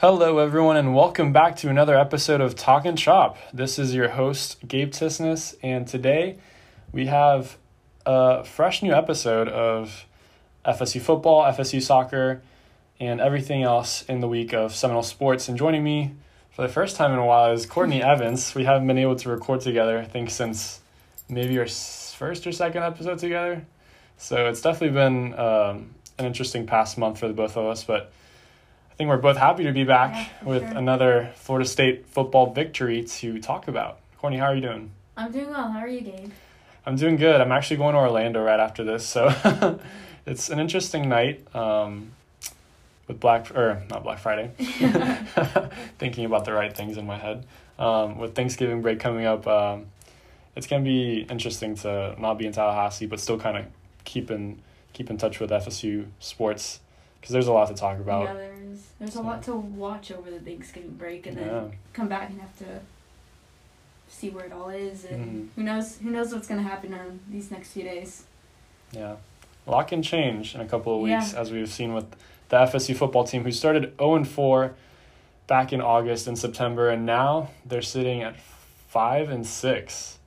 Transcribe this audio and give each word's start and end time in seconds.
Hello, 0.00 0.40
everyone, 0.40 0.76
and 0.76 0.94
welcome 0.94 1.32
back 1.32 1.56
to 1.56 1.70
another 1.70 1.98
episode 1.98 2.42
of 2.42 2.54
Talk 2.54 2.84
and 2.84 2.98
Chop. 2.98 3.38
This 3.50 3.78
is 3.78 3.94
your 3.94 4.10
host, 4.10 4.58
Gabe 4.68 4.90
Tisness, 4.90 5.54
and 5.62 5.88
today 5.88 6.36
we 6.92 7.06
have 7.06 7.56
a 8.04 8.44
fresh 8.44 8.82
new 8.82 8.92
episode 8.92 9.48
of 9.48 10.04
FSU 10.66 11.00
football, 11.00 11.44
FSU 11.44 11.80
soccer, 11.80 12.42
and 13.00 13.22
everything 13.22 13.62
else 13.62 14.02
in 14.02 14.20
the 14.20 14.28
week 14.28 14.52
of 14.52 14.74
Seminole 14.74 15.02
sports. 15.02 15.48
And 15.48 15.56
joining 15.56 15.82
me 15.82 16.12
for 16.50 16.60
the 16.60 16.68
first 16.68 16.96
time 16.96 17.14
in 17.14 17.18
a 17.18 17.24
while 17.24 17.50
is 17.52 17.64
Courtney 17.64 18.02
Evans. 18.02 18.54
We 18.54 18.64
haven't 18.64 18.86
been 18.86 18.98
able 18.98 19.16
to 19.16 19.30
record 19.30 19.62
together, 19.62 19.98
I 19.98 20.04
think, 20.04 20.28
since 20.28 20.80
maybe 21.26 21.58
our 21.58 21.66
first 21.66 22.46
or 22.46 22.52
second 22.52 22.82
episode 22.82 23.18
together. 23.18 23.64
So 24.18 24.46
it's 24.46 24.60
definitely 24.60 24.94
been 24.94 25.32
um, 25.38 25.94
an 26.18 26.26
interesting 26.26 26.66
past 26.66 26.98
month 26.98 27.18
for 27.18 27.28
the 27.28 27.34
both 27.34 27.56
of 27.56 27.64
us, 27.64 27.82
but 27.82 28.12
I 28.96 28.98
think 28.98 29.10
we're 29.10 29.18
both 29.18 29.36
happy 29.36 29.64
to 29.64 29.72
be 29.72 29.84
back 29.84 30.14
Yeah, 30.14 30.48
with 30.48 30.62
sure. 30.66 30.78
another 30.78 31.30
Florida 31.34 31.68
State 31.68 32.06
football 32.06 32.54
victory 32.54 33.04
to 33.04 33.38
talk 33.40 33.68
about. 33.68 33.98
Courtney, 34.16 34.38
how 34.38 34.46
are 34.46 34.54
you 34.54 34.62
doing? 34.62 34.90
I'm 35.18 35.30
doing 35.30 35.50
well. 35.50 35.70
How 35.70 35.80
are 35.80 35.86
you, 35.88 36.00
Gabe? 36.00 36.30
I'm 36.86 36.96
doing 36.96 37.16
good. 37.16 37.38
I'm 37.42 37.52
actually 37.52 37.76
going 37.76 37.92
to 37.92 37.98
Orlando 38.00 38.42
right 38.42 38.58
after 38.58 38.84
this, 38.84 39.04
so 39.06 39.78
it's 40.26 40.48
an 40.48 40.58
interesting 40.58 41.10
night 41.10 41.44
um, 41.54 42.12
with 43.06 43.20
Black 43.20 43.54
or 43.54 43.82
not 43.90 44.02
Black 44.02 44.18
Friday. 44.18 44.52
Thinking 45.98 46.24
about 46.24 46.46
the 46.46 46.54
right 46.54 46.74
things 46.74 46.96
in 46.96 47.04
my 47.06 47.18
head. 47.18 47.44
Um, 47.78 48.16
with 48.16 48.34
Thanksgiving 48.34 48.80
break 48.80 48.98
coming 48.98 49.26
up, 49.26 49.46
um, 49.46 49.88
it's 50.56 50.66
gonna 50.66 50.82
be 50.84 51.26
interesting 51.28 51.74
to 51.76 52.14
not 52.18 52.38
be 52.38 52.46
in 52.46 52.52
Tallahassee, 52.52 53.04
but 53.04 53.20
still 53.20 53.38
kind 53.38 53.58
of 53.58 53.66
keep 54.04 54.30
in 54.30 54.62
keep 54.94 55.10
in 55.10 55.18
touch 55.18 55.38
with 55.38 55.50
FSU 55.50 56.06
sports 56.18 56.80
because 57.20 57.34
there's 57.34 57.46
a 57.48 57.52
lot 57.52 57.68
to 57.68 57.74
talk 57.74 57.98
about. 57.98 58.34
Yeah, 58.34 58.46
there's 58.98 59.14
there's 59.14 59.16
a 59.24 59.26
lot 59.26 59.42
to 59.44 59.54
watch 59.56 60.10
over 60.10 60.30
the 60.30 60.40
Thanksgiving 60.40 60.92
break, 60.92 61.26
and 61.26 61.36
then 61.36 61.72
come 61.92 62.08
back 62.08 62.30
and 62.30 62.40
have 62.40 62.56
to 62.58 62.80
see 64.08 64.30
where 64.30 64.44
it 64.46 64.52
all 64.52 64.68
is, 64.70 65.04
and 65.04 65.50
Mhm. 65.50 65.54
who 65.56 65.62
knows 65.62 65.98
who 65.98 66.10
knows 66.10 66.32
what's 66.32 66.46
gonna 66.48 66.62
happen 66.62 66.92
in 66.94 67.20
these 67.28 67.50
next 67.50 67.72
few 67.72 67.82
days. 67.82 68.24
Yeah. 68.92 69.16
A 69.66 69.70
lot 69.70 69.88
can 69.88 70.02
change 70.02 70.54
in 70.54 70.60
a 70.60 70.66
couple 70.66 71.02
of 71.02 71.08
Yeah. 71.08 71.18
weeks, 71.18 71.34
as 71.34 71.50
we've 71.50 71.68
seen 71.68 71.92
with 71.92 72.06
the 72.48 72.56
FSU 72.60 72.94
football 72.94 73.24
team, 73.24 73.42
who 73.42 73.50
started 73.50 73.92
0 73.98 74.14
and 74.14 74.28
4 74.28 74.74
back 75.48 75.72
in 75.72 75.80
August 75.80 76.26
and 76.28 76.38
September, 76.38 76.88
and 76.88 77.04
now 77.04 77.48
they're 77.64 77.82
sitting 77.82 78.22
at 78.22 78.36
5 78.88 79.28
and 79.28 79.44
6. 79.46 80.18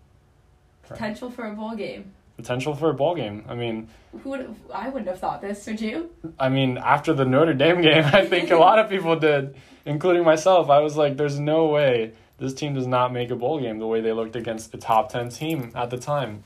Potential 0.84 1.30
for 1.32 1.46
a 1.46 1.54
bowl 1.54 1.76
game. 1.76 2.14
Potential 2.40 2.74
for 2.74 2.90
a 2.90 2.94
ball 2.94 3.16
game. 3.16 3.44
I 3.50 3.54
mean, 3.54 3.90
Who 4.24 4.30
would 4.30 4.56
I 4.74 4.88
wouldn't 4.88 5.10
have 5.10 5.20
thought 5.20 5.42
this, 5.42 5.68
would 5.68 5.82
you? 5.82 6.10
I 6.40 6.48
mean, 6.48 6.78
after 6.78 7.14
the 7.14 7.26
Notre 7.26 7.54
Dame 7.54 7.82
game, 7.90 8.06
I 8.06 8.26
think 8.26 8.50
a 8.50 8.56
lot 8.56 8.80
of 8.80 8.90
people 8.90 9.20
did, 9.20 9.56
including 9.86 10.24
myself. 10.24 10.70
I 10.70 10.80
was 10.80 10.96
like, 10.96 11.18
"There's 11.18 11.38
no 11.38 11.66
way 11.66 12.14
this 12.38 12.54
team 12.54 12.76
does 12.76 12.88
not 12.88 13.12
make 13.12 13.30
a 13.30 13.36
bowl 13.36 13.60
game." 13.60 13.78
The 13.78 13.88
way 13.88 14.00
they 14.00 14.14
looked 14.14 14.38
against 14.38 14.72
the 14.72 14.78
top 14.78 15.10
ten 15.10 15.28
team 15.28 15.74
at 15.76 15.90
the 15.90 15.98
time, 15.98 16.46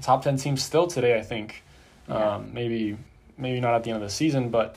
top 0.00 0.22
ten 0.22 0.36
team 0.36 0.56
still 0.56 0.86
today, 0.86 1.18
I 1.18 1.22
think. 1.22 1.64
Yeah. 2.08 2.36
Um, 2.36 2.54
maybe, 2.54 2.96
maybe 3.36 3.58
not 3.58 3.74
at 3.74 3.82
the 3.82 3.90
end 3.90 4.00
of 4.00 4.08
the 4.08 4.14
season, 4.14 4.50
but 4.50 4.76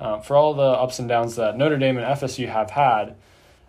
uh, 0.00 0.20
for 0.20 0.38
all 0.38 0.54
the 0.54 0.62
ups 0.62 0.98
and 1.00 1.06
downs 1.06 1.36
that 1.36 1.58
Notre 1.58 1.76
Dame 1.76 1.98
and 1.98 2.06
FSU 2.06 2.48
have 2.48 2.70
had, 2.70 3.14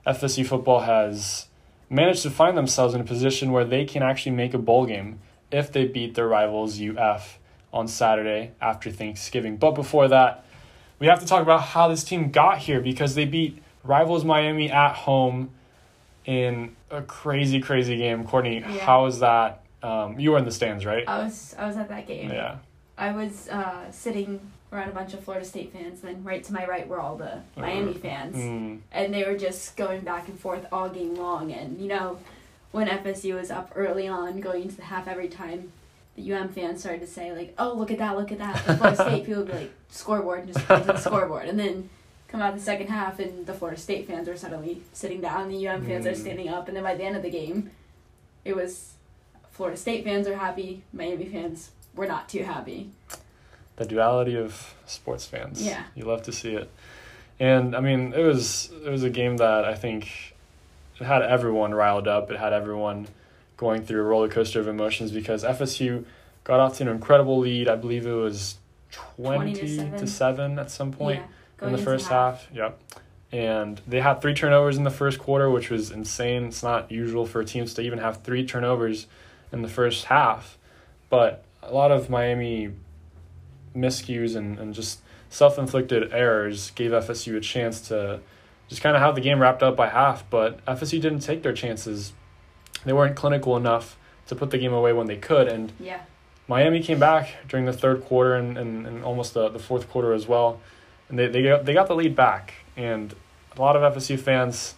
FSU 0.08 0.45
football 0.45 0.80
has 0.80 1.47
managed 1.89 2.23
to 2.23 2.30
find 2.30 2.58
themselves 2.58 2.93
in 2.93 3.02
a 3.02 3.03
position 3.03 3.52
where 3.52 3.65
they 3.65 3.83
can 3.83 4.02
actually 4.02 4.31
make 4.31 4.53
a 4.53 4.58
bowl 4.58 4.85
game 4.85 5.19
if 5.53 5.71
they 5.71 5.85
beat 5.85 6.15
their 6.15 6.27
rivals 6.27 6.81
UF 6.81 7.39
on 7.71 7.87
Saturday 7.87 8.51
after 8.59 8.91
Thanksgiving. 8.91 9.55
But 9.57 9.71
before 9.71 10.07
that, 10.09 10.45
we 10.99 11.07
have 11.07 11.19
to 11.19 11.25
talk 11.25 11.41
about 11.41 11.61
how 11.61 11.87
this 11.87 12.03
team 12.03 12.31
got 12.31 12.57
here 12.59 12.81
because 12.81 13.15
they 13.15 13.25
beat 13.25 13.61
rivals 13.83 14.25
Miami 14.25 14.71
at 14.71 14.93
home 14.93 15.51
in 16.25 16.75
a 16.89 17.01
crazy, 17.01 17.59
crazy 17.59 17.97
game. 17.97 18.25
Courtney, 18.25 18.59
Yeah. 18.59 18.67
how 18.79 19.03
was 19.03 19.19
that? 19.19 19.61
Um, 19.81 20.19
you 20.19 20.31
were 20.31 20.37
in 20.37 20.45
the 20.45 20.51
stands, 20.51 20.85
right? 20.85 21.07
I 21.07 21.23
was 21.23 21.55
I 21.58 21.67
was 21.67 21.75
at 21.77 21.89
that 21.89 22.08
game. 22.08 22.31
Yeah. 22.31 22.58
I 22.97 23.11
was 23.11 23.49
uh, 23.49 23.92
sitting 23.92 24.39
around 24.71 24.89
a 24.89 24.93
bunch 24.93 25.13
of 25.13 25.19
Florida 25.23 25.45
State 25.45 25.73
fans, 25.73 26.03
and 26.03 26.15
then 26.15 26.23
right 26.23 26.43
to 26.45 26.53
my 26.53 26.65
right 26.65 26.87
were 26.87 26.99
all 27.02 27.17
the 27.17 27.42
Miami 27.58 27.93
fans. 27.93 28.36
Mm, 28.37 28.80
and 28.92 29.13
they 29.13 29.23
were 29.25 29.37
just 29.37 29.75
going 29.75 30.02
back 30.02 30.30
and 30.30 30.39
forth 30.39 30.65
all 30.71 30.87
game 30.89 31.15
long. 31.15 31.52
And 31.52 31.81
you 31.81 31.87
know, 31.89 32.17
when 32.73 32.88
FSU 32.88 33.36
was 33.39 33.50
up 33.50 33.72
early 33.76 34.08
on, 34.10 34.42
going 34.42 34.64
into 34.64 34.76
the 34.76 34.84
half 34.84 35.08
every 35.08 35.30
time, 35.30 35.72
the 36.17 36.34
UM 36.34 36.50
fans 36.50 36.82
started 36.82 37.00
to 37.02 37.08
say 37.08 37.32
like, 37.32 37.54
"Oh, 37.58 37.73
look 37.73 37.89
at 37.92 37.98
that! 38.00 38.17
Look 38.17 38.32
at 38.34 38.38
that!" 38.39 38.64
The 38.66 38.76
Florida 38.76 38.95
State 39.02 39.26
people 39.26 39.44
would 39.44 39.52
be 39.52 39.58
like, 39.58 39.72
"Scoreboard!" 39.89 40.39
and 40.44 40.54
just 40.54 40.67
point 40.67 40.86
to 40.86 40.94
the 40.94 40.98
scoreboard, 41.00 41.48
and 41.48 41.58
then 41.58 41.89
come 42.28 42.42
out 42.42 42.54
the 42.56 42.60
second 42.61 42.88
half, 42.88 43.20
and 43.20 43.45
the 43.45 43.54
Florida 43.54 43.80
State 43.80 44.06
fans 44.08 44.28
are 44.28 44.36
suddenly 44.36 44.82
sitting 44.92 45.22
down, 45.22 45.48
the 45.50 45.67
UM 45.67 45.86
fans 45.86 46.06
are 46.06 46.11
Mm. 46.11 46.17
standing 46.17 46.50
up, 46.50 46.67
and 46.67 46.76
then 46.76 46.84
by 46.84 46.95
the 46.95 47.04
end 47.04 47.16
of 47.16 47.22
the 47.23 47.30
game, 47.30 47.70
it 48.44 48.56
was 48.56 48.94
Florida 49.52 49.78
State 49.78 50.04
fans 50.04 50.28
are 50.28 50.36
happy, 50.38 50.82
Miami 50.92 51.26
fans 51.26 51.70
were 51.95 52.08
not 52.08 52.28
too 52.28 52.44
happy. 52.44 52.90
the 53.76 53.86
duality 53.86 54.36
of 54.38 54.76
sports 54.86 55.26
fans. 55.26 55.66
Yeah. 55.66 55.82
You 55.95 56.05
love 56.05 56.22
to 56.23 56.32
see 56.32 56.54
it. 56.54 56.70
And 57.40 57.76
I 57.76 57.80
mean, 57.80 58.14
it 58.14 58.22
was 58.23 58.70
it 58.86 58.90
was 58.90 59.02
a 59.04 59.10
game 59.10 59.38
that 59.38 59.66
I 59.66 59.73
think 59.73 60.33
it 61.03 61.08
had 61.08 61.21
everyone 61.21 61.73
riled 61.73 62.08
up. 62.08 62.31
It 62.31 62.39
had 62.39 62.53
everyone 62.53 63.08
going 63.58 63.83
through 63.83 63.99
a 63.99 64.03
roller 64.03 64.30
coaster 64.30 64.61
of 64.61 64.69
emotions 64.69 65.11
because 65.11 65.43
FSU 65.43 66.05
got 66.45 66.61
off 66.61 66.77
to 66.77 66.83
an 66.83 66.89
incredible 66.89 67.39
lead. 67.39 67.67
I 67.67 67.75
believe 67.75 68.05
it 68.05 68.14
was 68.14 68.55
20, 68.91 69.53
20 69.53 69.53
to 69.53 69.99
to, 69.99 70.08
7. 70.08 70.58
at 70.58 70.71
some 70.71 70.93
point 70.93 71.21
yeah, 71.61 71.67
in 71.67 71.73
the 71.73 71.77
first 71.77 72.08
half. 72.08 72.47
Yep. 72.53 72.80
And 73.33 73.81
they 73.86 73.99
had 73.99 74.21
three 74.21 74.33
turnovers 74.33 74.77
in 74.77 74.86
the 74.86 74.92
first 74.92 75.19
quarter, 75.19 75.49
which 75.49 75.69
was 75.69 75.92
insane. 75.92 76.45
It's 76.45 76.63
not 76.63 76.89
usual 76.89 77.25
for 77.25 77.43
teams 77.43 77.73
to 77.73 77.81
even 77.81 77.99
have 77.99 78.23
three 78.23 78.45
turnovers 78.45 79.08
in 79.52 79.61
the 79.61 79.67
first 79.67 80.05
half. 80.05 80.58
But 81.09 81.43
a 81.61 81.73
lot 81.73 81.92
of 81.92 82.09
Miami 82.09 82.71
miscues 83.75 84.37
and, 84.37 84.58
and 84.58 84.73
just 84.73 85.02
self 85.30 85.58
inflicted 85.58 86.13
errors 86.13 86.71
gave 86.71 86.92
FSU 86.92 87.36
a 87.36 87.42
chance 87.42 87.81
to 87.89 88.21
just 88.69 88.81
kind 88.81 88.95
of 88.95 89.01
have 89.01 89.15
the 89.15 89.21
game 89.21 89.39
wrapped 89.39 89.63
up 89.63 89.75
by 89.75 89.89
half. 89.89 90.29
But 90.29 90.63
FSU 90.65 91.01
didn't 91.01 91.19
take 91.19 91.43
their 91.43 91.53
chances. 91.53 92.13
They 92.85 92.93
weren't 92.93 93.15
clinical 93.15 93.55
enough 93.57 93.97
to 94.27 94.35
put 94.35 94.51
the 94.51 94.57
game 94.57 94.73
away 94.73 94.93
when 94.93 95.07
they 95.07 95.17
could. 95.17 95.47
And 95.47 95.71
Yeah, 95.79 96.01
Miami 96.47 96.81
came 96.81 96.99
back 96.99 97.29
during 97.47 97.65
the 97.65 97.73
third 97.73 98.03
quarter 98.05 98.35
and, 98.35 98.57
and, 98.57 98.85
and 98.85 99.03
almost 99.03 99.33
the, 99.33 99.49
the 99.49 99.59
fourth 99.59 99.89
quarter 99.89 100.13
as 100.13 100.27
well. 100.27 100.59
And 101.09 101.19
they, 101.19 101.27
they, 101.27 101.43
got, 101.43 101.65
they 101.65 101.73
got 101.73 101.87
the 101.87 101.95
lead 101.95 102.15
back. 102.15 102.53
And 102.75 103.13
a 103.55 103.61
lot 103.61 103.75
of 103.75 103.93
FSU 103.93 104.19
fans 104.19 104.75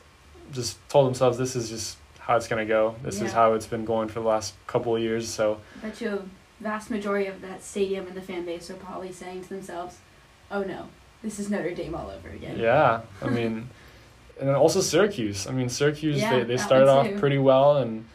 just 0.51 0.77
told 0.89 1.07
themselves 1.07 1.37
this 1.37 1.55
is 1.55 1.69
just 1.69 1.97
how 2.19 2.35
it's 2.35 2.47
going 2.47 2.65
to 2.65 2.67
go. 2.67 2.95
This 3.03 3.21
is 3.21 3.31
how 3.31 3.53
it's 3.53 3.67
been 3.67 3.85
going 3.85 4.07
for 4.07 4.19
the 4.19 4.27
last 4.27 4.55
couple 4.67 4.95
of 4.95 5.01
years. 5.01 5.27
So, 5.29 5.61
I 5.81 5.87
bet 5.87 6.01
you 6.01 6.09
a 6.09 6.63
vast 6.63 6.89
majority 6.89 7.27
of 7.27 7.41
that 7.41 7.63
stadium 7.63 8.07
and 8.07 8.15
the 8.15 8.21
fan 8.21 8.45
base 8.45 8.69
are 8.69 8.75
probably 8.75 9.11
saying 9.11 9.43
to 9.43 9.49
themselves, 9.49 9.97
"Oh 10.49 10.63
no, 10.63 10.87
this 11.25 11.39
is 11.39 11.49
Notre 11.49 11.73
Dame 11.73 11.95
all 11.95 12.09
over 12.09 12.29
again." 12.29 12.57
yeah, 12.59 13.01
I 13.21 13.27
mean, 13.27 13.67
and 14.39 14.47
then 14.49 14.55
also 14.55 14.79
Syracuse. 14.81 15.47
I 15.47 15.51
mean, 15.51 15.67
Syracuse, 15.69 16.21
Yeah, 16.21 16.37
they, 16.37 16.43
they 16.43 16.57
started 16.57 16.87
off 16.87 17.07
too. 17.07 17.17
pretty 17.19 17.37
well 17.39 17.77
and 17.77 18.05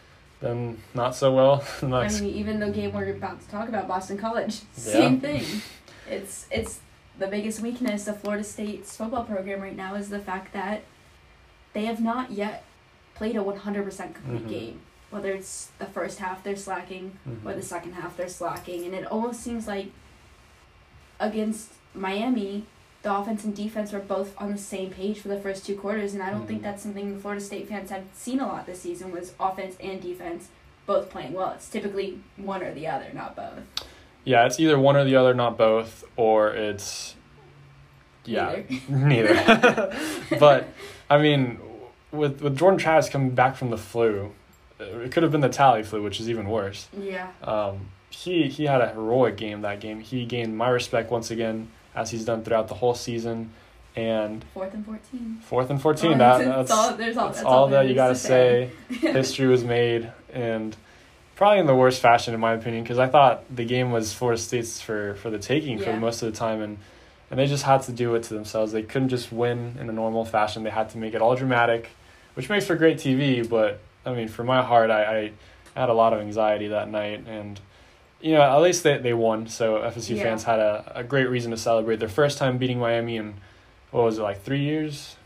then 0.41 0.79
not 0.95 1.15
so 1.15 1.35
well. 1.35 1.65
I 1.83 2.09
mean, 2.09 2.25
even 2.25 2.61
the 2.61 2.71
game 2.71 2.93
we're 2.93 3.11
about 3.11 3.41
to 3.43 3.49
talk 3.49 3.69
about, 3.69 3.87
Boston 3.89 4.17
College, 4.17 4.61
Yeah. 4.77 4.83
same 4.93 5.21
thing. 5.21 5.45
It's 6.09 6.47
it's 6.51 6.81
the 7.19 7.27
biggest 7.27 7.61
weakness 7.61 8.07
of 8.09 8.21
Florida 8.21 8.45
State's 8.45 8.97
football 8.97 9.25
program 9.25 9.61
right 9.61 9.77
now 9.77 9.95
is 9.97 10.09
the 10.09 10.19
fact 10.21 10.53
that 10.55 10.83
they 11.75 11.85
have 11.85 12.01
not 12.01 12.31
yet 12.31 12.65
played 13.15 13.37
a 13.37 13.43
one 13.43 13.57
hundred 13.59 13.85
percent 13.85 14.15
complete 14.15 14.47
Mhm. 14.47 14.49
game. 14.49 14.81
Whether 15.11 15.33
it's 15.33 15.71
the 15.79 15.87
first 15.87 16.21
half 16.21 16.43
they're 16.45 16.57
slacking, 16.57 17.19
Mhm. 17.29 17.45
or 17.45 17.53
the 17.55 17.63
second 17.63 17.93
half 17.95 18.17
they're 18.17 18.29
slacking, 18.29 18.85
and 18.87 18.95
it 18.95 19.05
almost 19.07 19.41
seems 19.43 19.67
like 19.67 19.89
against 21.19 21.69
Miami, 21.95 22.65
the 23.03 23.15
offense 23.15 23.45
and 23.45 23.55
defense 23.57 23.93
were 23.93 23.99
both 23.99 24.35
on 24.41 24.53
the 24.53 24.59
same 24.59 24.91
page 24.91 25.19
for 25.21 25.29
the 25.29 25.41
first 25.41 25.65
two 25.65 25.75
quarters, 25.77 26.13
and 26.15 26.23
I 26.23 26.31
don't 26.31 26.47
think 26.47 26.61
Mhm. 26.61 26.65
that's 26.65 26.83
something 26.83 27.19
Florida 27.19 27.41
State 27.41 27.69
fans 27.69 27.91
have 27.91 28.05
seen 28.15 28.41
a 28.41 28.47
lot 28.47 28.67
this 28.67 28.83
season 28.83 29.11
was 29.11 29.33
offense 29.41 29.77
and 29.81 30.01
defense 30.03 30.49
both 30.87 31.09
playing 31.11 31.33
well. 31.33 31.53
It's 31.53 31.69
typically 31.69 32.19
one 32.37 32.63
or 32.63 32.75
the 32.75 32.87
other, 32.87 33.07
not 33.15 33.37
both. 33.37 33.61
Yeah, 34.25 34.45
it's 34.45 34.61
either 34.61 34.79
one 34.79 34.97
or 34.97 35.05
the 35.05 35.17
other, 35.17 35.33
not 35.35 35.57
both, 35.57 36.05
or 36.17 36.49
it's 36.51 37.15
yeah, 38.27 38.57
Neither. 38.89 39.35
neither. 39.43 39.97
but 40.39 40.69
I 41.09 41.19
mean, 41.19 41.59
with 42.13 42.43
with 42.43 42.57
Jordan 42.59 42.79
Travis 42.79 43.09
coming 43.09 43.31
back 43.31 43.57
from 43.57 43.71
the 43.71 43.79
flu, 43.79 44.33
it 44.79 45.11
could 45.11 45.23
have 45.23 45.33
been 45.33 45.41
the 45.41 45.49
tally 45.49 45.83
flu, 45.83 46.03
which 46.03 46.21
is 46.21 46.29
even 46.29 46.49
worse. 46.49 46.89
Yeah. 46.97 47.29
Um, 47.43 47.89
he 48.11 48.49
he 48.49 48.67
had 48.67 48.81
a 48.83 48.89
heroic 48.91 49.37
game 49.39 49.63
that 49.63 49.81
game. 49.81 50.01
He 50.01 50.27
gained 50.27 50.57
my 50.57 50.69
respect 50.69 51.11
once 51.11 51.31
again, 51.31 51.69
as 51.95 52.11
he's 52.11 52.25
done 52.25 52.43
throughout 52.43 52.69
the 52.69 52.75
whole 52.75 52.95
season. 52.95 53.51
And 53.97 54.45
Fourth 54.55 54.73
and 54.73 54.87
fourteen. 54.87 55.39
fourth 55.43 55.69
and 55.71 55.83
fourteen, 55.83 56.13
Oh, 56.15 56.19
that, 56.19 56.39
that's- 56.45 56.71
all- 56.71 56.95
there's 56.95 57.17
all- 57.17 57.27
that's 57.27 57.39
that's 57.39 57.47
all 57.47 57.59
all 57.65 57.69
that 57.69 57.89
you 57.89 57.95
gotta 57.95 58.15
say. 58.15 58.71
say. 58.91 58.97
History 59.13 59.49
was 59.49 59.65
made, 59.65 60.13
and 60.33 60.77
probably 61.35 61.59
in 61.59 61.67
the 61.67 61.75
worst 61.75 62.01
fashion, 62.01 62.33
in 62.33 62.39
my 62.39 62.53
opinion, 62.53 62.85
because 62.85 62.99
I 63.01 63.09
thought 63.09 63.43
the 63.55 63.65
game 63.65 63.91
was 63.91 64.13
Florida 64.13 64.41
State's 64.41 64.81
for, 64.81 65.15
for 65.17 65.29
the 65.31 65.39
taking 65.41 65.79
for 65.81 65.93
most 65.97 66.23
of 66.23 66.31
the 66.33 66.39
time, 66.39 66.63
and 66.63 66.79
and 67.33 67.39
they 67.41 67.47
just 67.47 67.65
had 67.65 67.83
to 67.83 67.93
do 67.93 68.15
it 68.15 68.23
to 68.25 68.35
themselves. 68.35 68.71
They 68.73 68.83
couldn't 68.83 69.09
just 69.09 69.33
win 69.33 69.77
in 69.81 69.89
a 69.89 69.93
normal 69.93 70.25
fashion. 70.25 70.63
They 70.63 70.71
had 70.71 70.91
to 70.91 70.99
make 70.99 71.15
it 71.15 71.21
all 71.21 71.35
dramatic, 71.35 71.89
which 72.35 72.49
makes 72.49 72.67
for 72.67 72.77
great 72.77 72.99
TV. 72.99 73.49
But 73.49 73.81
I 74.07 74.15
mean, 74.15 74.29
for 74.29 74.45
my 74.45 74.63
heart, 74.63 74.91
I, 74.93 75.33
I 75.75 75.79
had 75.81 75.89
a 75.89 75.95
lot 75.95 76.13
of 76.13 76.21
anxiety 76.21 76.69
that 76.69 76.89
night, 76.89 77.25
and 77.27 77.61
you 78.21 78.33
know, 78.35 78.43
at 78.43 78.59
least 78.59 78.83
they, 78.83 78.99
they 78.99 79.15
won. 79.15 79.49
So 79.49 79.77
FSU 79.79 80.17
Yeah. 80.17 80.23
fans 80.23 80.45
had 80.45 80.59
a, 80.59 80.93
a 80.97 81.05
great 81.05 81.29
reason 81.29 81.51
to 81.53 81.57
celebrate 81.57 82.01
their 82.01 82.09
first 82.09 82.39
time 82.39 82.59
beating 82.59 82.79
Miami 82.79 83.17
in 83.17 83.35
what 83.91 84.05
was 84.05 84.19
it 84.19 84.23
like 84.23 84.43
three 84.43 84.61
years? 84.61 85.17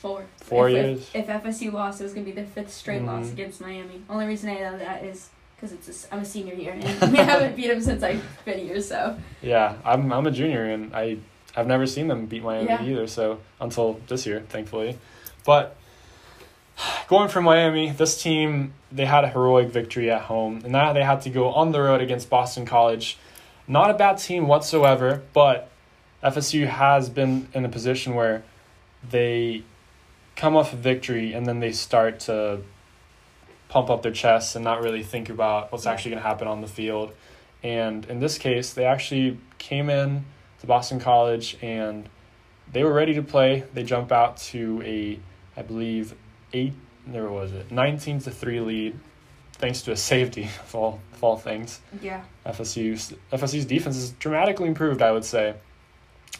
Four. 0.00 0.24
Four 0.38 0.68
if, 0.68 0.74
years? 0.74 1.10
If, 1.14 1.28
if 1.28 1.42
FSU 1.42 1.72
lost, 1.72 2.00
it 2.00 2.04
was 2.04 2.12
gonna 2.12 2.24
be 2.26 2.32
their 2.32 2.44
fifth 2.46 2.72
straight 2.72 3.02
loss 3.02 3.26
Mhm. 3.26 3.32
against 3.32 3.60
Miami. 3.60 4.02
Only 4.10 4.26
reason 4.26 4.50
I 4.50 4.54
know 4.58 4.78
that 4.78 5.04
is 5.04 5.28
because 5.56 5.72
it's 5.72 6.06
a 6.10 6.14
I'm 6.14 6.20
a 6.22 6.24
senior 6.24 6.54
year 6.54 6.72
and 6.72 6.82
we 7.12 7.18
haven't 7.18 7.54
beat 7.54 7.68
them 7.68 7.80
since 7.80 8.02
I've 8.02 8.22
been 8.44 8.58
here. 8.58 8.80
So 8.80 9.16
Yeah, 9.40 9.76
I'm 9.84 10.12
I'm 10.12 10.26
a 10.26 10.30
junior 10.32 10.64
and 10.64 10.94
I 10.94 11.18
I've 11.56 11.66
never 11.68 11.86
seen 11.86 12.08
them 12.08 12.26
beat 12.26 12.42
Miami 12.42 12.70
Yeah. 12.70 12.82
either. 12.82 13.06
So 13.06 13.38
until 13.60 14.00
this 14.08 14.26
year, 14.26 14.40
thankfully, 14.48 14.98
but 15.44 15.76
going 17.08 17.28
from 17.28 17.44
Miami, 17.44 17.90
this 17.90 18.20
team 18.22 18.74
they 18.90 19.06
had 19.06 19.24
a 19.24 19.28
heroic 19.28 19.70
victory 19.70 20.10
at 20.10 20.22
home, 20.22 20.60
and 20.64 20.72
now 20.72 20.92
they 20.92 21.02
had 21.02 21.22
to 21.22 21.30
go 21.30 21.48
on 21.48 21.72
the 21.72 21.80
road 21.80 22.00
against 22.00 22.28
Boston 22.28 22.66
College. 22.66 23.18
Not 23.66 23.90
a 23.90 23.94
bad 23.94 24.18
team 24.18 24.48
whatsoever, 24.48 25.22
but 25.32 25.70
FSU 26.22 26.66
has 26.66 27.08
been 27.08 27.48
in 27.52 27.64
a 27.64 27.68
position 27.68 28.14
where 28.14 28.42
they 29.08 29.62
come 30.36 30.56
off 30.56 30.72
a 30.72 30.76
victory 30.76 31.32
and 31.32 31.46
then 31.46 31.60
they 31.60 31.72
start 31.72 32.20
to 32.20 32.60
pump 33.68 33.90
up 33.90 34.02
their 34.02 34.12
chests 34.12 34.54
and 34.54 34.64
not 34.64 34.82
really 34.82 35.02
think 35.02 35.28
about 35.28 35.72
what's 35.72 35.86
actually 35.86 36.12
going 36.12 36.22
to 36.22 36.28
happen 36.28 36.46
on 36.46 36.60
the 36.60 36.66
field. 36.66 37.12
And 37.62 38.04
in 38.06 38.20
this 38.20 38.38
case, 38.38 38.72
they 38.72 38.84
actually 38.84 39.38
came 39.58 39.88
in 39.88 40.24
to 40.60 40.66
Boston 40.66 41.00
College 41.00 41.56
and 41.62 42.08
they 42.72 42.84
were 42.84 42.92
ready 42.92 43.14
to 43.14 43.22
play. 43.22 43.64
They 43.72 43.82
jump 43.82 44.12
out 44.12 44.36
to 44.38 44.82
a, 44.84 45.18
I 45.56 45.62
believe, 45.62 46.14
eight. 46.52 46.74
There 47.06 47.28
was 47.28 47.52
it, 47.52 47.70
nineteen 47.70 48.20
to 48.20 48.30
three 48.30 48.60
lead, 48.60 48.98
thanks 49.54 49.82
to 49.82 49.92
a 49.92 49.96
safety 49.96 50.44
of 50.60 50.74
all 50.74 51.00
of 51.12 51.24
all 51.24 51.36
things. 51.36 51.80
yeah, 52.00 52.22
FSU's 52.46 53.14
FSU's 53.32 53.64
defense 53.64 53.96
has 53.96 54.10
dramatically 54.12 54.68
improved, 54.68 55.02
I 55.02 55.12
would 55.12 55.24
say, 55.24 55.54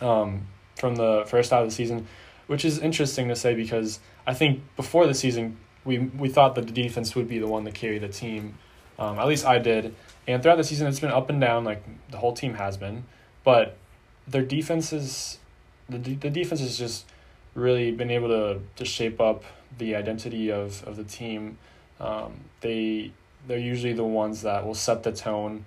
um, 0.00 0.46
from 0.76 0.96
the 0.96 1.24
first 1.26 1.50
half 1.50 1.60
of 1.62 1.68
the 1.68 1.74
season, 1.74 2.06
which 2.46 2.64
is 2.64 2.78
interesting 2.78 3.28
to 3.28 3.36
say 3.36 3.54
because 3.54 4.00
I 4.26 4.34
think 4.34 4.62
before 4.76 5.06
the 5.06 5.14
season 5.14 5.56
we 5.84 5.98
we 5.98 6.28
thought 6.28 6.54
that 6.54 6.66
the 6.66 6.72
defense 6.72 7.14
would 7.14 7.28
be 7.28 7.38
the 7.38 7.46
one 7.48 7.64
to 7.64 7.70
carry 7.72 7.98
the 7.98 8.08
team. 8.08 8.58
Um, 8.98 9.18
at 9.18 9.26
least 9.26 9.44
I 9.44 9.58
did, 9.58 9.94
and 10.28 10.42
throughout 10.42 10.56
the 10.56 10.64
season 10.64 10.86
it's 10.86 11.00
been 11.00 11.10
up 11.10 11.28
and 11.28 11.40
down, 11.40 11.64
like 11.64 11.82
the 12.10 12.18
whole 12.18 12.34
team 12.34 12.54
has 12.54 12.76
been, 12.76 13.04
but 13.42 13.76
their 14.28 14.42
defense 14.42 14.92
is 14.92 15.38
the 15.88 15.98
the 15.98 16.30
defense 16.30 16.60
has 16.60 16.78
just 16.78 17.06
really 17.54 17.90
been 17.90 18.10
able 18.10 18.28
to 18.28 18.60
to 18.76 18.84
shape 18.84 19.20
up 19.20 19.44
the 19.78 19.96
identity 19.96 20.50
of 20.50 20.82
of 20.84 20.96
the 20.96 21.04
team. 21.04 21.58
Um, 22.00 22.32
they 22.60 23.12
they're 23.46 23.58
usually 23.58 23.92
the 23.92 24.04
ones 24.04 24.42
that 24.42 24.66
will 24.66 24.74
set 24.74 25.02
the 25.02 25.12
tone. 25.12 25.64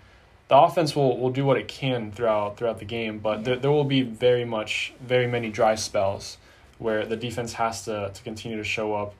The 0.47 0.57
offense 0.57 0.95
will, 0.95 1.17
will 1.17 1.31
do 1.31 1.43
what 1.43 1.57
it 1.57 1.67
can 1.67 2.11
throughout 2.11 2.57
throughout 2.57 2.79
the 2.79 2.85
game, 2.85 3.19
but 3.19 3.43
there, 3.43 3.55
there 3.55 3.71
will 3.71 3.83
be 3.83 4.01
very 4.01 4.45
much 4.45 4.93
very 5.01 5.27
many 5.27 5.49
dry 5.49 5.75
spells 5.75 6.37
where 6.77 7.05
the 7.05 7.15
defense 7.15 7.53
has 7.53 7.85
to, 7.85 8.11
to 8.13 8.23
continue 8.23 8.57
to 8.57 8.63
show 8.63 8.93
up. 8.93 9.13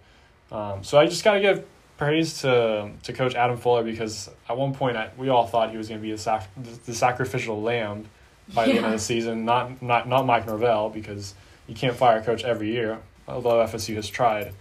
Um, 0.51 0.83
so 0.83 0.99
I 0.99 1.05
just 1.05 1.23
gotta 1.23 1.39
give 1.39 1.65
praise 1.97 2.41
to 2.41 2.91
to 3.03 3.13
Coach 3.13 3.35
Adam 3.35 3.57
Fuller 3.57 3.83
because 3.83 4.29
at 4.49 4.57
one 4.57 4.73
point 4.73 4.97
I, 4.97 5.09
we 5.17 5.29
all 5.29 5.47
thought 5.47 5.71
he 5.71 5.77
was 5.77 5.87
gonna 5.87 6.01
be 6.01 6.11
the 6.11 6.17
sac- 6.17 6.49
the 6.85 6.93
sacrificial 6.93 7.61
lamb 7.61 8.05
by 8.53 8.65
the 8.65 8.73
end 8.73 8.85
of 8.85 8.91
the 8.91 8.99
season. 8.99 9.45
Not 9.45 9.81
not 9.81 10.07
not 10.07 10.25
Mike 10.25 10.45
Norvell 10.45 10.89
because 10.89 11.33
you 11.67 11.75
can't 11.75 11.95
fire 11.95 12.19
a 12.19 12.21
coach 12.21 12.43
every 12.43 12.71
year, 12.71 12.99
although 13.27 13.65
FSU 13.65 13.95
has 13.95 14.07
tried, 14.07 14.53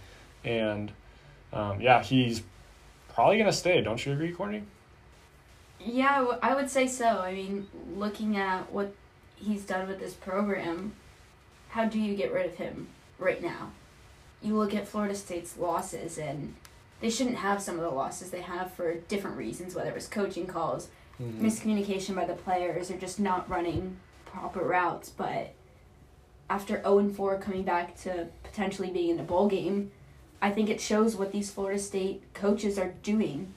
and 0.45 0.91
um, 1.51 1.81
yeah, 1.81 2.01
he's 2.01 2.43
probably 3.13 3.37
gonna 3.37 3.51
stay. 3.53 3.81
Don't 3.81 4.05
you 4.05 4.13
agree, 4.13 4.31
Courtney? 4.31 4.63
yeah, 5.79 6.25
I 6.41 6.55
would 6.55 6.69
say 6.69 6.87
so. 6.87 7.05
I 7.05 7.33
mean, 7.33 7.67
looking 7.95 8.37
at 8.37 8.71
what 8.71 8.93
he's 9.35 9.63
done 9.63 9.87
with 9.87 9.99
this 9.99 10.13
program, 10.13 10.93
how 11.69 11.85
do 11.85 11.99
you 11.99 12.15
get 12.15 12.33
rid 12.33 12.45
of 12.45 12.55
him 12.55 12.87
right 13.19 13.41
now? 13.41 13.71
You 14.41 14.57
look 14.57 14.73
at 14.73 14.87
Florida 14.87 15.15
State's 15.15 15.57
losses, 15.57 16.17
and 16.17 16.55
they 17.01 17.09
shouldn't 17.09 17.37
have 17.37 17.61
some 17.61 17.75
of 17.75 17.81
the 17.81 17.89
losses 17.89 18.31
they 18.31 18.41
have 18.41 18.73
for 18.73 18.95
different 18.95 19.37
reasons, 19.37 19.75
whether 19.75 19.89
it 19.89 19.95
was 19.95 20.07
coaching 20.07 20.47
calls, 20.47 20.89
miscommunication 21.21 22.15
by 22.15 22.25
the 22.25 22.33
players 22.33 22.89
or 22.91 22.97
just 22.97 23.19
not 23.19 23.49
running 23.49 23.97
proper 24.25 24.61
routes. 24.61 25.09
But 25.09 25.53
after 26.49 26.81
0 26.81 26.99
and 26.99 27.15
4 27.15 27.37
coming 27.39 27.63
back 27.63 27.95
to 28.01 28.27
potentially 28.43 28.89
being 28.89 29.09
in 29.11 29.19
a 29.19 29.23
bowl 29.23 29.47
game, 29.47 29.91
I 30.45 30.51
think 30.51 30.69
it 30.69 30.79
shows 30.79 31.15
what 31.15 31.31
these 31.31 31.49
Florida 31.49 31.79
State 31.79 32.21
coaches 32.35 32.77
are 32.77 32.93
doing 33.01 33.51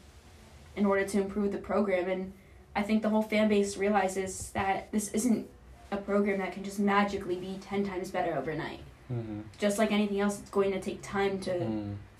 in 0.75 0.87
order 0.87 1.05
to 1.05 1.21
improve 1.21 1.53
the 1.53 1.59
program. 1.59 2.09
And 2.09 2.33
I 2.75 2.83
think 2.83 3.03
the 3.03 3.11
whole 3.11 3.21
fan 3.21 3.47
base 3.49 3.77
realizes 3.77 4.49
that 4.55 4.91
this 4.91 5.11
isn't 5.13 5.47
a 5.91 5.99
program 5.99 6.39
that 6.39 6.53
can 6.53 6.65
just 6.65 6.79
magically 6.79 7.37
be 7.37 7.59
10 7.61 7.85
times 7.85 8.11
better 8.11 8.35
overnight. 8.35 8.81
Mm-hmm. 9.13 9.41
Just 9.59 9.77
like 9.77 9.93
anything 9.93 10.19
else, 10.21 10.41
it's 10.41 10.49
going 10.49 10.73
to 10.73 10.81
take 10.81 11.03
time 11.03 11.39
to 11.41 11.53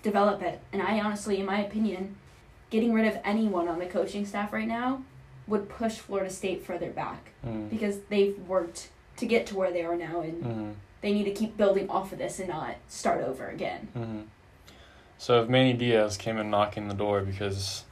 develop 0.03 0.43
it. 0.43 0.59
And 0.71 0.83
I 0.83 0.99
honestly, 0.99 1.39
in 1.39 1.47
my 1.47 1.61
opinion, 1.65 2.15
getting 2.69 2.93
rid 2.93 3.07
of 3.07 3.17
anyone 3.23 3.67
on 3.67 3.79
the 3.79 3.87
coaching 3.87 4.23
staff 4.23 4.53
right 4.53 4.67
now 4.67 5.01
would 5.47 5.67
push 5.67 5.93
Florida 5.97 6.29
State 6.29 6.63
further 6.63 6.91
back 6.91 7.31
Mm-hmm. 7.43 7.69
because 7.69 7.99
they've 8.09 8.37
worked 8.47 8.89
to 9.17 9.25
get 9.25 9.47
to 9.47 9.55
where 9.55 9.71
they 9.71 9.81
are 9.83 9.95
now 9.95 10.21
and 10.21 10.43
Mm-hmm. 10.43 10.71
they 11.01 11.11
need 11.13 11.23
to 11.23 11.31
keep 11.31 11.57
building 11.57 11.89
off 11.89 12.11
of 12.11 12.19
this 12.19 12.37
and 12.39 12.49
not 12.49 12.75
start 12.87 13.23
over 13.23 13.47
again. 13.47 13.87
Mm-hmm. 13.97 14.19
So 15.19 15.43
if 15.43 15.49
Manny 15.49 15.73
Diaz 15.73 16.17
came 16.17 16.37
in 16.37 16.49
knocking 16.49 16.87
the 16.87 16.93
door 16.95 17.21
because 17.21 17.83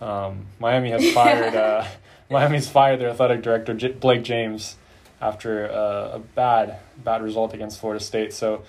um, 0.00 0.46
Miami 0.58 0.90
has 0.92 1.12
fired 1.12 1.54
uh, 1.54 1.84
Miami's 2.30 2.68
fired 2.68 3.00
their 3.00 3.10
athletic 3.10 3.42
director 3.42 3.74
J- 3.74 3.92
Blake 3.92 4.22
James 4.22 4.76
after 5.20 5.68
uh, 5.70 6.12
a 6.16 6.18
bad 6.20 6.78
bad 6.96 7.22
result 7.22 7.52
against 7.52 7.80
Florida 7.80 8.02
State. 8.02 8.32
So 8.32 8.62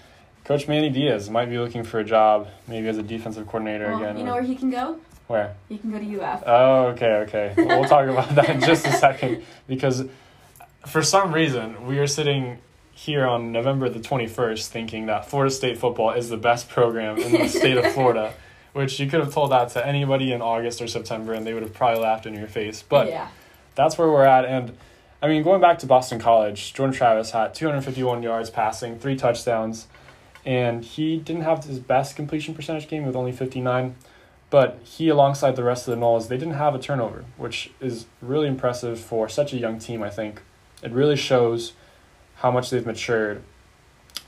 Coach 0.44 0.68
Manny 0.68 0.90
Diaz 0.90 1.30
might 1.30 1.46
be 1.52 1.58
looking 1.60 1.84
for 1.84 2.00
a 2.00 2.04
job, 2.04 2.48
maybe 2.68 2.88
as 2.88 2.98
a 2.98 3.04
defensive 3.04 3.46
coordinator 3.46 3.90
Well, 3.92 4.00
again. 4.02 4.18
you 4.18 4.24
know 4.24 4.34
where 4.34 4.42
he 4.44 4.56
can 4.56 4.72
go? 4.72 5.00
where? 5.28 5.56
He 5.70 5.78
can 5.78 5.92
go 5.92 6.00
to 6.00 6.20
UF. 6.22 6.44
Oh, 6.48 6.86
okay, 6.88 7.14
okay. 7.28 7.54
We'll 7.56 7.86
talk 7.86 8.10
about 8.10 8.34
that 8.34 8.50
in 8.50 8.62
just 8.62 8.88
a 8.88 8.92
second 9.06 9.44
because 9.68 10.06
for 10.88 11.04
some 11.04 11.32
reason 11.32 11.86
we 11.86 12.00
are 12.00 12.08
sitting 12.08 12.58
here 13.06 13.26
on 13.26 13.54
November 13.54 13.88
the 13.88 14.00
21st 14.00 14.68
thinking 14.68 15.06
that 15.06 15.26
Florida 15.26 15.50
State 15.50 15.78
football 15.78 16.12
is 16.12 16.28
the 16.28 16.36
best 16.36 16.68
program 16.68 17.18
in 17.18 17.32
the 17.32 17.48
state 17.48 17.78
of 17.78 17.90
Florida, 17.94 18.34
which 18.74 19.00
you 19.00 19.10
could 19.10 19.22
have 19.22 19.34
told 19.34 19.52
that 19.54 19.70
to 19.70 19.88
anybody 19.88 20.34
in 20.34 20.42
August 20.42 20.82
or 20.82 20.88
September 20.88 21.34
and 21.34 21.48
they 21.48 21.54
would 21.54 21.64
have 21.64 21.74
probably 21.74 22.04
laughed 22.04 22.26
in 22.26 22.34
your 22.34 22.48
face. 22.48 22.84
But 22.84 23.08
yeah, 23.08 23.30
that's 23.76 23.98
where 23.98 24.10
we're 24.10 24.26
at. 24.26 24.44
And 24.44 24.76
I 25.22 25.30
mean, 25.30 25.44
going 25.44 25.62
back 25.62 25.80
to 25.80 25.86
Boston 25.86 26.20
College, 26.20 26.74
Jordan 26.74 26.94
Travis 26.94 27.32
had 27.32 27.56
251 27.56 28.22
yards 28.22 28.50
passing, 28.50 29.00
three 29.00 29.16
touchdowns, 29.16 29.88
and 30.46 30.84
he 30.84 31.18
didn't 31.18 31.44
have 31.44 31.64
his 31.64 31.80
best 31.80 32.18
completion 32.18 32.54
percentage 32.54 32.90
game 32.90 33.06
with 33.06 33.16
only 33.16 33.32
59. 33.32 33.96
But 34.50 34.78
he, 34.84 35.08
alongside 35.08 35.56
the 35.56 35.64
rest 35.64 35.88
of 35.88 35.98
the 35.98 36.06
Noles, 36.06 36.28
they 36.28 36.38
didn't 36.38 36.56
have 36.56 36.76
a 36.76 36.80
turnover, 36.80 37.24
which 37.38 37.72
is 37.80 38.08
really 38.22 38.48
impressive 38.48 39.00
for 39.00 39.30
such 39.30 39.54
a 39.54 39.58
young 39.58 39.80
team, 39.80 40.04
I 40.04 40.10
think. 40.10 40.42
It 40.84 40.92
really 40.92 41.16
shows 41.16 41.74
how 42.40 42.52
much 42.52 42.70
they've 42.70 42.86
matured. 42.86 43.42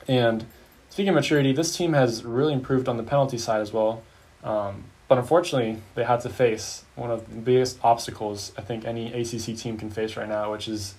And 0.08 0.46
speaking 0.90 1.10
of 1.10 1.16
maturity, 1.16 1.54
this 1.54 1.76
team 1.76 1.94
has 1.94 2.24
really 2.24 2.54
improved 2.54 2.88
on 2.88 2.98
the 2.98 3.04
penalty 3.04 3.38
side 3.38 3.62
as 3.62 3.72
well. 3.74 4.04
Um, 4.44 4.86
but 5.08 5.18
unfortunately, 5.18 5.82
they 5.96 6.04
had 6.04 6.22
to 6.22 6.30
face 6.30 6.84
one 6.96 7.12
of 7.12 7.30
the 7.30 7.36
biggest 7.42 7.80
obstacles 7.84 8.52
I 8.58 8.62
think 8.62 8.86
any 8.86 9.08
ACC 9.14 9.58
team 9.58 9.78
can 9.78 9.90
face 9.90 10.16
right 10.16 10.28
now, 10.28 10.52
which 10.52 10.68
is 10.68 10.96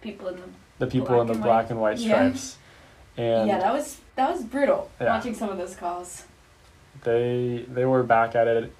people 0.00 0.28
in 0.28 0.36
the 0.36 0.42
the 0.78 0.86
people 0.88 1.20
in 1.20 1.26
the 1.26 1.34
and 1.34 1.42
black 1.42 1.70
and 1.70 1.80
white 1.80 1.98
Yeah. 1.98 2.08
stripes. 2.30 2.56
And 3.16 3.48
yeah, 3.48 3.58
that 3.58 3.72
was 3.72 3.98
that 4.16 4.30
was 4.30 4.42
brutal 4.44 4.90
Yeah. 5.00 5.16
watching 5.16 5.34
some 5.34 5.48
of 5.50 5.56
those 5.58 5.74
calls. 5.76 6.24
they 7.04 7.64
they 7.68 7.84
were 7.84 8.02
back 8.02 8.34
at 8.34 8.46
it, 8.46 8.72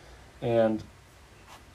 and 0.42 0.82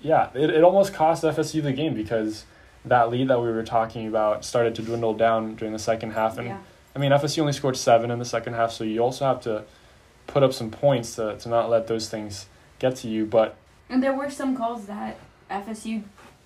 yeah, 0.02 0.30
it, 0.34 0.50
it 0.50 0.64
almost 0.64 0.94
cost 0.94 1.24
FSU 1.24 1.62
the 1.64 1.72
game 1.74 1.94
because 1.94 2.46
that 2.86 3.10
lead 3.10 3.28
that 3.28 3.42
we 3.42 3.50
were 3.52 3.64
talking 3.64 4.08
about 4.08 4.46
started 4.46 4.76
to 4.76 4.82
dwindle 4.82 5.14
down 5.14 5.56
during 5.56 5.74
the 5.74 5.80
second 5.80 6.12
half, 6.12 6.38
and 6.38 6.48
Yeah, 6.48 6.58
I 6.96 7.00
mean 7.00 7.12
FSU 7.12 7.40
only 7.42 7.54
scored 7.54 7.78
seven 7.78 8.12
in 8.12 8.20
the 8.20 8.26
second 8.26 8.54
half, 8.54 8.72
so 8.72 8.84
you 8.84 9.00
also 9.02 9.26
have 9.26 9.42
to 9.42 9.64
put 10.28 10.44
up 10.44 10.54
some 10.54 10.70
points 10.72 11.16
to 11.16 11.38
to 11.38 11.50
not 11.50 11.70
let 11.70 11.88
those 11.88 12.10
things 12.10 12.48
get 12.80 12.96
to 12.98 13.08
you. 13.08 13.26
But 13.26 13.56
and 13.90 14.02
there 14.04 14.14
were 14.14 14.30
some 14.30 14.56
calls 14.56 14.86
that 14.86 15.18
FSU 15.50 16.04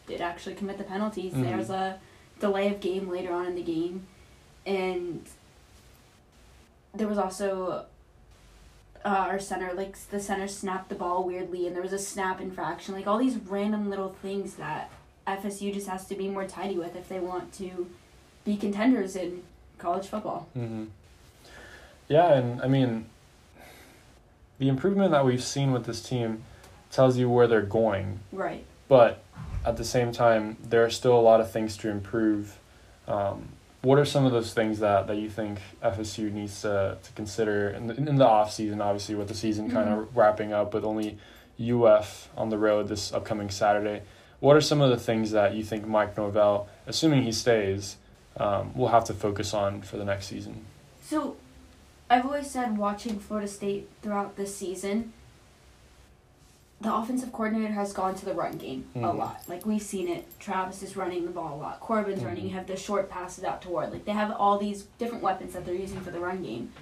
did 0.07 0.21
actually 0.21 0.55
commit 0.55 0.77
the 0.77 0.83
penalties. 0.83 1.33
Mhm. 1.33 1.43
There 1.43 1.57
was 1.57 1.69
a 1.69 1.99
delay 2.39 2.67
of 2.73 2.79
game 2.79 3.09
later 3.09 3.31
on 3.33 3.45
in 3.45 3.55
the 3.55 3.63
game, 3.63 4.07
and 4.65 5.25
there 6.93 7.07
was 7.07 7.17
also 7.17 7.85
uh, 9.05 9.09
our 9.09 9.39
center 9.39 9.73
like 9.73 9.97
the 10.09 10.19
center 10.19 10.47
snapped 10.47 10.89
the 10.89 10.95
ball 10.95 11.23
weirdly, 11.23 11.67
and 11.67 11.75
there 11.75 11.83
was 11.83 11.93
a 11.93 11.99
snap 11.99 12.39
infraction. 12.41 12.93
Like 12.95 13.05
all 13.07 13.17
these 13.17 13.35
random 13.37 13.89
little 13.89 14.09
things 14.21 14.55
that 14.55 14.89
FSU 15.27 15.73
just 15.73 15.87
has 15.87 16.05
to 16.07 16.15
be 16.15 16.27
more 16.27 16.45
tidy 16.45 16.75
with 16.77 16.95
if 16.95 17.07
they 17.09 17.19
want 17.19 17.53
to 17.53 17.87
be 18.45 18.57
contenders. 18.57 19.15
in 19.15 19.43
college 19.77 20.07
football. 20.07 20.47
Mm-hmm. 20.57 20.85
Yeah, 22.07 22.33
and 22.33 22.61
I 22.61 22.67
mean, 22.67 23.05
the 24.59 24.69
improvement 24.69 25.11
that 25.11 25.25
we've 25.25 25.43
seen 25.43 25.71
with 25.73 25.85
this 25.85 26.01
team 26.01 26.43
tells 26.91 27.17
you 27.17 27.29
where 27.29 27.47
they're 27.47 27.61
going, 27.61 28.19
Right. 28.31 28.63
but 28.87 29.23
at 29.65 29.77
the 29.77 29.83
same 29.83 30.11
time, 30.11 30.57
there 30.63 30.85
are 30.85 30.89
still 30.89 31.17
a 31.17 31.21
lot 31.21 31.41
of 31.41 31.51
things 31.51 31.75
to 31.77 31.89
improve. 31.89 32.57
Um, 33.07 33.49
what 33.81 33.97
are 33.99 34.05
some 34.05 34.25
of 34.25 34.31
those 34.31 34.53
things 34.53 34.79
that, 34.79 35.07
that 35.07 35.17
you 35.17 35.29
think 35.29 35.59
FSU 35.83 36.31
needs 36.31 36.61
to, 36.61 36.97
to 37.01 37.11
consider 37.13 37.69
in 37.69 37.87
the, 37.87 37.95
in 37.95 38.15
the 38.15 38.27
off 38.27 38.53
season? 38.53 38.79
Obviously, 38.79 39.15
with 39.15 39.27
the 39.27 39.33
season 39.35 39.69
kind 39.71 39.89
of 39.89 40.15
wrapping 40.15 40.53
up 40.53 40.73
with 40.73 40.85
only 40.85 41.17
UF 41.59 42.29
on 42.37 42.49
the 42.49 42.57
road 42.57 42.87
this 42.87 43.11
upcoming 43.11 43.49
Saturday. 43.49 44.01
What 44.43 44.57
are 44.57 44.61
some 44.61 44.81
of 44.81 44.89
the 44.89 44.97
things 44.97 45.31
that 45.31 45.55
you 45.55 45.63
think 45.63 45.87
Mike 45.87 46.17
Norvell, 46.17 46.67
assuming 46.85 47.23
he 47.23 47.31
stays, 47.31 47.95
um, 48.35 48.73
will 48.75 48.89
have 48.89 49.05
to 49.05 49.13
focus 49.13 49.53
on 49.53 49.81
for 49.83 49.95
the 49.95 50.03
next 50.03 50.25
season? 50.25 50.65
So, 51.01 51.37
I've 52.09 52.25
always 52.25 52.51
said 52.51 52.77
watching 52.77 53.19
Florida 53.19 53.47
State 53.47 53.87
throughout 54.01 54.35
this 54.35 54.53
season, 54.53 55.13
the 56.81 56.93
offensive 56.93 57.31
coordinator 57.31 57.71
has 57.71 57.93
gone 57.93 58.15
to 58.15 58.25
the 58.25 58.33
run 58.33 58.57
game 58.57 58.83
a 58.95 58.99
Mhm. 58.99 59.17
lot. 59.17 59.43
Like 59.47 59.65
we've 59.65 59.81
seen 59.81 60.09
it. 60.09 60.25
Travis 60.41 60.83
is 60.83 60.97
running 60.97 61.23
the 61.23 61.31
ball 61.31 61.55
a 61.55 61.59
lot. 61.61 61.79
Corbin's 61.79 62.21
Mhm. 62.21 62.25
running. 62.25 62.43
You 62.43 62.55
have 62.55 62.67
the 62.67 62.75
short 62.75 63.09
passes 63.09 63.45
out 63.45 63.61
to 63.61 63.69
Ward. 63.69 63.93
Like 63.93 64.03
they 64.03 64.11
have 64.11 64.31
all 64.31 64.57
these 64.57 64.83
different 64.99 65.23
weapons 65.23 65.53
that 65.53 65.65
they're 65.65 65.73
using 65.73 66.01
for 66.01 66.11
the 66.11 66.19
run 66.19 66.43
game. 66.43 66.73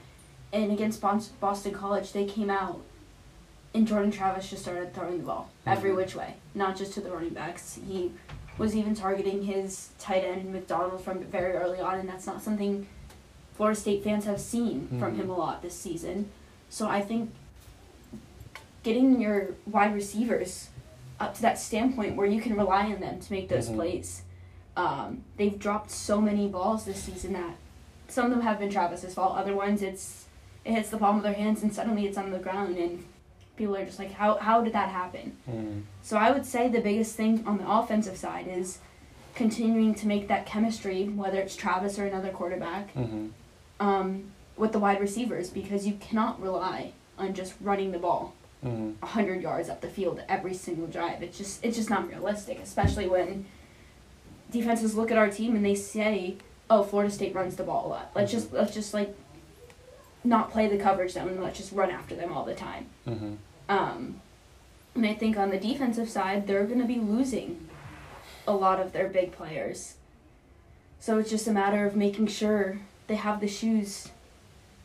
And 0.51 0.71
against 0.71 0.99
Boston 0.99 1.73
College, 1.75 2.11
they 2.11 2.25
came 2.25 2.49
out, 2.49 2.81
and 3.73 3.87
Jordan 3.87 4.11
Travis 4.11 4.49
just 4.49 4.63
started 4.63 4.93
throwing 4.93 5.17
the 5.19 5.23
ball 5.23 5.49
every 5.65 5.91
Mhm. 5.91 5.95
which 5.95 6.15
way, 6.15 6.35
not 6.53 6.75
just 6.75 6.93
to 6.93 7.01
the 7.01 7.11
running 7.11 7.33
backs. 7.33 7.79
He 7.87 8.11
was 8.57 8.75
even 8.75 8.93
targeting 8.95 9.43
his 9.45 9.89
tight 9.97 10.23
end 10.23 10.51
McDonald 10.51 11.01
from 11.03 11.19
very 11.19 11.53
early 11.53 11.79
on, 11.79 11.99
and 11.99 12.09
that's 12.09 12.27
not 12.27 12.41
something 12.41 12.87
Florida 13.55 13.79
State 13.79 14.03
fans 14.03 14.25
have 14.25 14.39
seen 14.41 14.87
from 14.99 15.13
Mhm. 15.13 15.15
him 15.15 15.29
a 15.29 15.37
lot 15.37 15.61
this 15.61 15.73
season. 15.75 16.29
So 16.69 16.87
I 16.87 17.01
think 17.01 17.31
getting 18.83 19.21
your 19.21 19.49
wide 19.65 19.93
receivers 19.93 20.69
up 21.19 21.35
to 21.35 21.41
that 21.43 21.59
standpoint 21.59 22.15
where 22.15 22.25
you 22.25 22.41
can 22.41 22.55
rely 22.57 22.85
on 22.91 22.99
them 22.99 23.19
to 23.19 23.31
make 23.33 23.47
those 23.47 23.69
Mhm. 23.69 23.75
plays. 23.75 24.23
Um, 24.75 25.23
they've 25.37 25.57
dropped 25.59 25.91
so 25.91 26.19
many 26.19 26.47
balls 26.47 26.85
this 26.85 27.03
season 27.03 27.33
that 27.33 27.55
some 28.07 28.25
of 28.25 28.31
them 28.31 28.41
have 28.41 28.57
been 28.59 28.69
Travis's 28.69 29.13
fault. 29.13 29.37
Other 29.37 29.55
ones, 29.55 29.81
it's 29.81 30.25
it 30.63 30.73
hits 30.73 30.89
the 30.91 30.97
palm 30.97 31.17
of 31.17 31.23
their 31.23 31.33
hands 31.33 31.63
and 31.63 31.73
suddenly 31.73 32.05
it's 32.05 32.17
on 32.19 32.29
the 32.29 32.37
ground 32.37 32.77
and 32.77 33.03
people 33.61 33.75
are 33.77 33.85
just 33.85 33.99
like, 33.99 34.11
how 34.21 34.31
how 34.47 34.57
did 34.65 34.73
that 34.73 34.89
happen? 34.89 35.37
Mm. 35.49 35.83
So 36.01 36.17
I 36.17 36.31
would 36.33 36.45
say 36.53 36.67
the 36.67 36.81
biggest 36.81 37.15
thing 37.15 37.43
on 37.45 37.57
the 37.59 37.69
offensive 37.79 38.17
side 38.17 38.47
is 38.47 38.79
continuing 39.35 39.93
to 40.01 40.07
make 40.07 40.27
that 40.27 40.45
chemistry, 40.45 40.99
whether 41.21 41.39
it's 41.39 41.55
Travis 41.55 41.97
or 41.99 42.05
another 42.05 42.29
quarterback, 42.39 42.85
Mm-hmm. 42.95 43.27
um, 43.87 44.07
with 44.57 44.71
the 44.73 44.79
wide 44.79 44.99
receivers 44.99 45.49
because 45.49 45.87
you 45.87 45.93
cannot 46.07 46.41
rely 46.41 46.91
on 47.17 47.33
just 47.33 47.53
running 47.61 47.91
the 47.91 47.99
ball 47.99 48.33
Mm-hmm. 48.63 49.03
hundred 49.17 49.41
yards 49.41 49.69
up 49.69 49.81
the 49.81 49.87
field 49.97 50.21
every 50.29 50.53
single 50.53 50.85
drive. 50.97 51.17
It's 51.25 51.37
just 51.41 51.63
it's 51.65 51.77
just 51.77 51.89
not 51.89 52.07
realistic, 52.13 52.57
especially 52.59 53.07
when 53.15 53.45
defenses 54.51 54.93
look 54.95 55.09
at 55.11 55.17
our 55.17 55.29
team 55.29 55.55
and 55.55 55.63
they 55.65 55.73
say, 55.75 56.35
"Oh, 56.69 56.83
Florida 56.83 57.11
State 57.11 57.33
runs 57.33 57.55
the 57.55 57.63
ball 57.63 57.83
a 57.87 57.89
lot. 57.95 58.05
Let's 58.15 58.31
just 58.31 58.53
let's 58.53 58.73
just 58.79 58.93
like 58.93 59.11
not 60.23 60.51
play 60.51 60.67
the 60.67 60.77
coverage 60.77 61.13
zone 61.13 61.29
and 61.29 61.41
let's 61.43 61.57
just 61.57 61.71
run 61.71 61.89
after 61.89 62.13
them 62.15 62.31
all 62.33 62.45
the 62.45 62.53
time." 62.69 62.85
Mm-hmm. 63.07 63.33
Um, 63.71 64.19
and 64.95 65.05
I 65.05 65.13
think 65.13 65.37
on 65.37 65.49
the 65.49 65.57
defensive 65.57 66.09
side, 66.09 66.45
they're 66.47 66.65
going 66.65 66.81
to 66.81 66.85
be 66.87 66.99
losing 66.99 67.67
a 68.45 68.53
lot 68.53 68.79
of 68.79 68.91
their 68.91 69.07
big 69.07 69.31
players. 69.31 69.95
So 70.99 71.17
it's 71.19 71.29
just 71.29 71.47
a 71.47 71.51
matter 71.51 71.85
of 71.85 71.95
making 71.95 72.27
sure 72.27 72.79
they 73.07 73.15
have 73.15 73.39
the 73.39 73.47
shoes, 73.47 74.09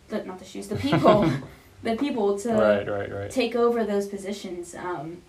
the, 0.09 0.23
not 0.25 0.39
the 0.39 0.45
shoes, 0.45 0.69
the 0.69 0.77
people, 0.77 1.29
the 1.83 1.97
people 1.97 2.39
to 2.39 2.53
Right, 2.55 2.89
right, 2.89 3.13
right. 3.13 3.31
take 3.31 3.57
over 3.57 3.85
those 3.85 4.07
positions. 4.07 4.75
Um, 4.75 5.23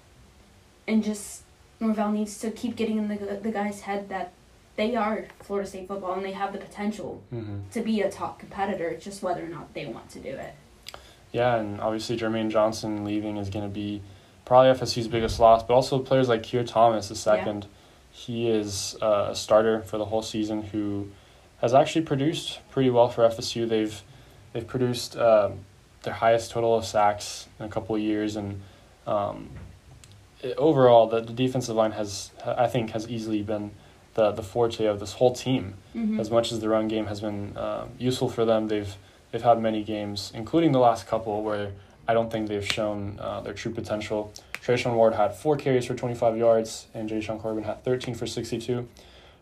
and 0.88 1.04
just 1.04 1.42
Norvell 1.80 2.12
needs 2.12 2.40
to 2.40 2.52
keep 2.52 2.76
getting 2.76 2.98
in 2.98 3.08
the 3.08 3.18
the 3.44 3.52
guy's 3.52 3.82
head 3.82 4.08
that 4.10 4.32
they 4.78 4.96
are 4.96 5.26
Florida 5.42 5.68
State 5.68 5.88
football 5.88 6.14
and 6.14 6.24
they 6.24 6.32
have 6.32 6.54
the 6.54 6.60
potential 6.60 7.22
Mm-hmm. 7.34 7.58
to 7.72 7.82
be 7.82 8.02
a 8.02 8.10
top 8.12 8.40
competitor. 8.40 8.88
It's 8.90 9.04
just 9.04 9.22
whether 9.24 9.44
or 9.44 9.50
not 9.50 9.74
they 9.74 9.86
want 9.88 10.10
to 10.12 10.20
do 10.20 10.30
it. 10.30 10.54
Yeah, 11.32 11.56
and 11.56 11.82
obviously 11.82 12.18
Jermaine 12.18 12.50
Johnson 12.50 13.04
leaving 13.04 13.38
is 13.38 13.50
going 13.50 13.66
to 13.66 13.74
be 13.74 14.02
probably 14.46 14.80
FSU's 14.80 15.08
biggest 15.08 15.40
loss, 15.40 15.64
but 15.64 15.74
also 15.74 16.00
players 16.00 16.30
like 16.30 16.44
Keir 16.44 16.64
Thomas, 16.64 17.10
the 17.10 17.16
second. 17.16 17.68
He 18.12 18.50
is 18.50 18.96
uh, 19.02 19.28
a 19.30 19.36
starter 19.36 19.82
for 19.82 19.98
the 19.98 20.06
whole 20.06 20.22
season 20.24 20.64
who 20.64 21.10
has 21.62 21.74
actually 21.74 22.06
produced 22.06 22.60
pretty 22.72 22.90
well 22.90 23.10
for 23.10 23.28
FSU. 23.28 23.68
They've 23.68 24.02
they've 24.54 24.66
produced 24.66 25.18
um, 25.18 25.60
their 26.04 26.14
highest 26.14 26.52
total 26.52 26.76
of 26.76 26.86
sacks 26.86 27.48
in 27.60 27.66
a 27.66 27.70
couple 27.70 27.96
of 27.96 28.02
years, 28.02 28.36
and 28.36 28.62
um, 29.06 29.50
it, 30.42 30.56
overall, 30.58 31.08
the, 31.08 31.22
the 31.22 31.34
defensive 31.34 31.76
line 31.76 31.92
has 31.92 32.32
I 32.46 32.68
think 32.68 32.92
has 32.92 33.08
easily 33.08 33.44
been 33.44 33.72
the 34.14 34.32
the 34.32 34.44
forte 34.44 34.86
of 34.86 35.00
this 35.00 35.14
whole 35.14 35.34
team. 35.34 35.76
Mm-hmm. 35.96 36.20
As 36.20 36.32
much 36.32 36.52
as 36.52 36.60
the 36.60 36.70
run 36.70 36.88
game 36.88 37.08
has 37.08 37.22
been 37.22 37.56
um, 37.58 37.90
useful 38.00 38.30
for 38.30 38.46
them, 38.46 38.68
they've 38.68 38.96
they've 39.32 39.42
had 39.42 39.62
many 39.62 39.84
games, 39.84 40.32
including 40.34 40.72
the 40.72 40.80
last 40.80 41.08
couple, 41.08 41.44
where 41.44 41.72
I 42.08 42.14
don't 42.14 42.32
think 42.32 42.48
they've 42.48 42.66
shown 42.66 43.20
uh, 43.20 43.42
their 43.42 43.54
true 43.54 43.72
potential. 43.72 44.32
Treshaun 44.64 44.96
Ward 44.96 45.14
had 45.16 45.34
four 45.36 45.56
carries 45.58 45.86
for 45.86 45.96
25 45.96 46.38
yards, 46.38 46.88
and 46.94 47.08
Jay 47.08 47.22
Corbin 47.26 47.64
had 47.64 47.84
13 47.84 48.16
for 48.16 48.28
62, 48.28 48.88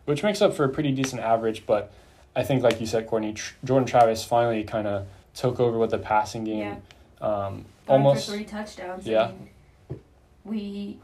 which 0.04 0.22
makes 0.22 0.40
up 0.42 0.54
for 0.54 0.64
a 0.64 0.68
pretty 0.68 0.92
decent 0.92 1.20
average. 1.22 1.66
But 1.66 1.92
I 2.34 2.42
think, 2.44 2.62
like 2.62 2.80
you 2.80 2.86
said, 2.86 3.06
Courtney, 3.06 3.32
Tr- 3.32 3.54
Jordan 3.64 3.86
Travis 3.86 4.24
finally 4.24 4.62
kind 4.64 4.86
of 4.86 5.06
took 5.34 5.58
over 5.60 5.78
with 5.78 5.90
the 5.90 5.98
passing 5.98 6.44
game. 6.44 6.82
Um, 7.20 7.64
almost, 7.88 8.28
three 8.28 8.44
touchdowns. 8.44 9.06
Yeah. 9.06 9.24
I 9.24 9.28
mean, 9.32 10.00
we 10.44 10.98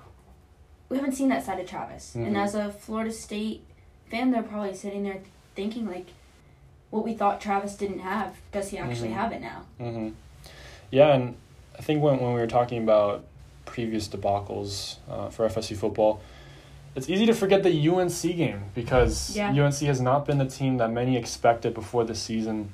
we 0.89 0.97
haven't 0.99 1.12
seen 1.12 1.31
that 1.31 1.43
side 1.45 1.59
of 1.59 1.67
Travis, 1.67 2.15
and 2.15 2.37
Mhm. 2.37 2.45
as 2.45 2.55
a 2.55 2.71
Florida 2.71 3.12
State 3.12 3.62
fan, 4.11 4.31
they're 4.31 4.43
probably 4.43 4.75
sitting 4.75 5.03
there 5.05 5.21
thinking 5.57 5.87
like, 5.89 6.07
what 6.93 7.05
we 7.05 7.15
thought 7.15 7.41
Travis 7.41 7.75
didn't 7.75 8.01
have, 8.01 8.37
does 8.53 8.69
he 8.69 8.77
actually 8.77 9.09
Mhm. 9.09 9.15
have 9.15 9.33
it 9.33 9.41
now? 9.41 9.63
Mm-hmm. 9.81 10.11
Yeah, 10.91 11.15
and 11.15 11.35
I 11.77 11.81
think 11.81 12.03
when, 12.03 12.21
when 12.21 12.35
we 12.35 12.41
were 12.41 12.47
talking 12.47 12.83
about 12.83 13.25
previous 13.65 14.07
debacles 14.09 14.97
uh, 15.11 15.31
for 15.31 15.47
FSU 15.49 15.75
football, 15.75 16.21
it's 16.95 17.09
easy 17.09 17.25
to 17.25 17.33
forget 17.33 17.63
the 17.63 17.71
UNC 17.89 18.37
game 18.37 18.65
because 18.75 19.35
Yeah. 19.35 19.51
UNC 19.51 19.87
has 19.87 20.03
not 20.03 20.27
been 20.27 20.37
the 20.37 20.45
team 20.45 20.77
that 20.77 20.91
many 20.93 21.17
expected 21.17 21.73
before 21.73 22.05
the 22.05 22.15
season. 22.15 22.71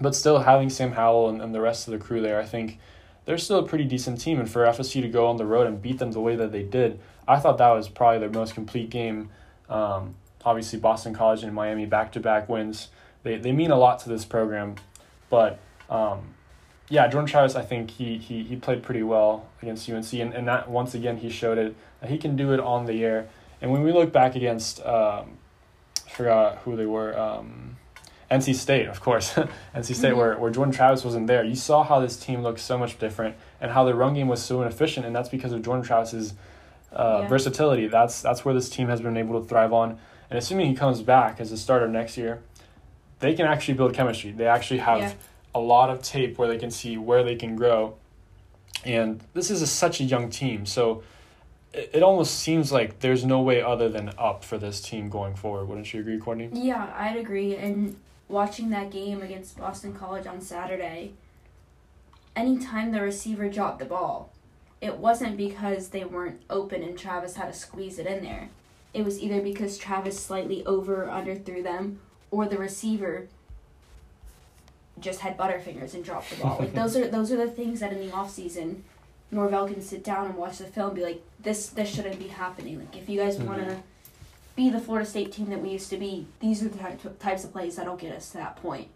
But 0.00 0.14
still, 0.14 0.38
having 0.40 0.70
Sam 0.70 0.92
Howell 0.92 1.28
and, 1.30 1.42
and 1.42 1.52
the 1.52 1.60
rest 1.60 1.88
of 1.88 1.92
the 1.92 1.98
crew 1.98 2.20
there, 2.20 2.38
I 2.38 2.44
think 2.44 2.78
they're 3.24 3.38
still 3.38 3.58
a 3.58 3.64
pretty 3.66 3.84
decent 3.86 4.20
team. 4.20 4.38
And 4.38 4.48
for 4.48 4.64
FSU 4.64 5.02
to 5.02 5.08
go 5.08 5.26
on 5.26 5.36
the 5.36 5.46
road 5.46 5.66
and 5.66 5.82
beat 5.82 5.98
them 5.98 6.12
the 6.12 6.20
way 6.20 6.36
that 6.36 6.52
they 6.52 6.62
did, 6.62 7.00
I 7.26 7.40
thought 7.40 7.58
that 7.58 7.70
was 7.70 7.88
probably 7.88 8.20
their 8.20 8.30
most 8.30 8.54
complete 8.54 8.88
game. 8.88 9.30
Um, 9.68 10.14
obviously, 10.44 10.78
Boston 10.78 11.12
College 11.12 11.42
and 11.42 11.52
Miami 11.52 11.86
back 11.86 12.12
to 12.12 12.20
back 12.20 12.48
wins. 12.48 12.88
They, 13.26 13.36
they 13.38 13.50
mean 13.50 13.72
a 13.72 13.76
lot 13.76 13.98
to 14.00 14.08
this 14.08 14.24
program. 14.24 14.76
But 15.28 15.58
um, 15.90 16.34
yeah, 16.88 17.08
Jordan 17.08 17.26
Travis, 17.28 17.56
I 17.56 17.62
think 17.62 17.90
he, 17.90 18.18
he, 18.18 18.44
he 18.44 18.54
played 18.54 18.84
pretty 18.84 19.02
well 19.02 19.46
against 19.60 19.90
UNC, 19.90 20.12
and, 20.14 20.32
and 20.32 20.46
that 20.46 20.70
once 20.70 20.94
again 20.94 21.16
he 21.16 21.28
showed 21.28 21.58
it 21.58 21.74
that 22.00 22.08
he 22.08 22.18
can 22.18 22.36
do 22.36 22.52
it 22.52 22.60
on 22.60 22.86
the 22.86 23.04
air. 23.04 23.26
And 23.60 23.72
when 23.72 23.82
we 23.82 23.90
look 23.92 24.12
back 24.12 24.36
against, 24.36 24.78
um, 24.86 25.38
I 26.06 26.10
forgot 26.10 26.58
who 26.58 26.76
they 26.76 26.86
were, 26.86 27.18
um, 27.18 27.76
NC 28.30 28.54
State, 28.54 28.86
of 28.86 29.00
course, 29.00 29.34
NC 29.74 29.94
State, 29.96 30.12
Mhm. 30.12 30.16
where, 30.16 30.36
where 30.38 30.50
Jordan 30.52 30.72
Travis 30.72 31.04
wasn't 31.04 31.26
there, 31.26 31.42
you 31.42 31.56
saw 31.56 31.82
how 31.82 31.98
this 31.98 32.16
team 32.16 32.42
looked 32.44 32.60
so 32.60 32.78
much 32.78 32.96
different 33.00 33.34
and 33.60 33.72
how 33.72 33.82
their 33.84 33.96
run 33.96 34.14
game 34.14 34.28
was 34.28 34.40
so 34.42 34.62
inefficient, 34.62 35.04
and 35.04 35.14
that's 35.16 35.28
because 35.28 35.50
of 35.52 35.62
Jordan 35.62 35.84
Travis's 35.84 36.34
uh, 36.92 37.20
Yeah. 37.22 37.28
versatility. 37.28 37.88
That's 37.88 38.22
that's 38.22 38.44
where 38.44 38.54
this 38.54 38.68
team 38.70 38.86
has 38.88 39.00
been 39.00 39.16
able 39.16 39.40
to 39.42 39.46
thrive 39.48 39.72
on. 39.72 39.98
And 40.30 40.38
assuming 40.38 40.66
he 40.68 40.74
comes 40.74 41.02
back 41.02 41.40
as 41.40 41.50
a 41.52 41.56
starter 41.58 41.88
next 41.88 42.16
year, 42.16 42.40
they 43.20 43.34
can 43.34 43.46
actually 43.46 43.74
build 43.74 43.94
chemistry. 43.94 44.32
They 44.32 44.46
actually 44.46 44.78
have 44.80 44.98
Yeah. 45.00 45.12
a 45.54 45.60
lot 45.60 45.90
of 45.90 46.02
tape 46.02 46.38
where 46.38 46.48
they 46.48 46.58
can 46.58 46.70
see 46.70 46.96
where 46.98 47.22
they 47.22 47.36
can 47.36 47.56
grow. 47.56 47.94
And 48.84 49.20
this 49.34 49.50
is 49.50 49.62
a, 49.62 49.66
such 49.66 50.00
a 50.00 50.04
young 50.04 50.30
team, 50.30 50.66
so 50.66 51.02
it, 51.72 51.90
it 51.94 52.02
almost 52.02 52.38
seems 52.38 52.70
like 52.70 53.00
there's 53.00 53.24
no 53.24 53.40
way 53.40 53.60
other 53.62 53.88
than 53.88 54.12
up 54.18 54.44
for 54.44 54.58
this 54.58 54.80
team 54.80 55.08
going 55.08 55.34
forward. 55.34 55.66
Wouldn't 55.66 55.92
you 55.92 56.00
agree, 56.00 56.18
Courtney? 56.18 56.50
Yeah, 56.52 56.92
I'd 56.96 57.16
agree. 57.16 57.56
And 57.56 57.96
watching 58.28 58.70
that 58.70 58.90
game 58.90 59.22
against 59.22 59.58
Boston 59.58 59.92
College 59.94 60.26
on 60.26 60.40
Saturday, 60.40 61.14
anytime 62.34 62.92
the 62.92 63.00
receiver 63.00 63.48
dropped 63.48 63.78
the 63.78 63.84
ball, 63.84 64.30
it 64.80 64.98
wasn't 64.98 65.36
because 65.36 65.88
they 65.88 66.04
weren't 66.04 66.42
open 66.50 66.82
and 66.82 66.98
Travis 66.98 67.36
had 67.36 67.46
to 67.46 67.58
squeeze 67.58 67.98
it 67.98 68.06
in 68.06 68.22
there. 68.22 68.50
It 68.92 69.04
was 69.04 69.20
either 69.20 69.40
because 69.40 69.78
Travis 69.78 70.22
slightly 70.22 70.64
over 70.64 71.04
or 71.04 71.10
under 71.10 71.34
threw 71.34 71.62
them, 71.62 72.00
or 72.30 72.46
the 72.46 72.58
receiver 72.58 73.26
just 75.00 75.20
had 75.20 75.36
butterfingers 75.36 75.94
and 75.94 76.04
dropped 76.04 76.30
the 76.30 76.36
ball. 76.42 76.56
like 76.58 76.72
those 76.74 76.96
are 76.96 77.06
those 77.08 77.30
are 77.30 77.36
the 77.36 77.50
things 77.50 77.80
that 77.80 77.92
in 77.92 77.98
the 78.00 78.12
off 78.12 78.30
season, 78.30 78.82
Norvell 79.30 79.66
can 79.68 79.82
sit 79.82 80.02
down 80.02 80.26
and 80.26 80.36
watch 80.36 80.58
the 80.58 80.64
film 80.64 80.88
and 80.88 80.96
be 80.96 81.02
like, 81.02 81.22
this 81.40 81.68
this 81.68 81.94
shouldn't 81.94 82.18
be 82.18 82.28
happening. 82.28 82.78
Like 82.78 82.96
if 82.96 83.08
you 83.08 83.20
guys 83.20 83.36
Mhm. 83.36 83.46
wanna 83.46 83.82
be 84.54 84.70
the 84.70 84.80
Florida 84.80 85.04
State 85.06 85.32
team 85.32 85.50
that 85.50 85.60
we 85.60 85.68
used 85.68 85.90
to 85.90 85.98
be. 85.98 86.26
These 86.40 86.62
are 86.62 86.68
the 86.68 86.78
ty- 86.78 86.96
types 87.18 87.44
of 87.44 87.52
plays 87.52 87.76
that'll 87.76 87.96
get 87.96 88.14
us 88.16 88.30
to 88.30 88.38
that 88.38 88.56
point. 88.56 88.88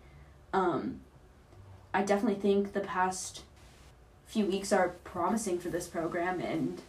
Um, 0.54 1.00
I 1.92 2.02
definitely 2.02 2.40
think 2.40 2.72
the 2.72 2.80
past 2.80 3.42
few 4.26 4.46
weeks 4.46 4.72
are 4.72 4.90
promising 5.04 5.58
for 5.58 5.68
this 5.68 5.86
program, 5.86 6.40
and 6.40 6.80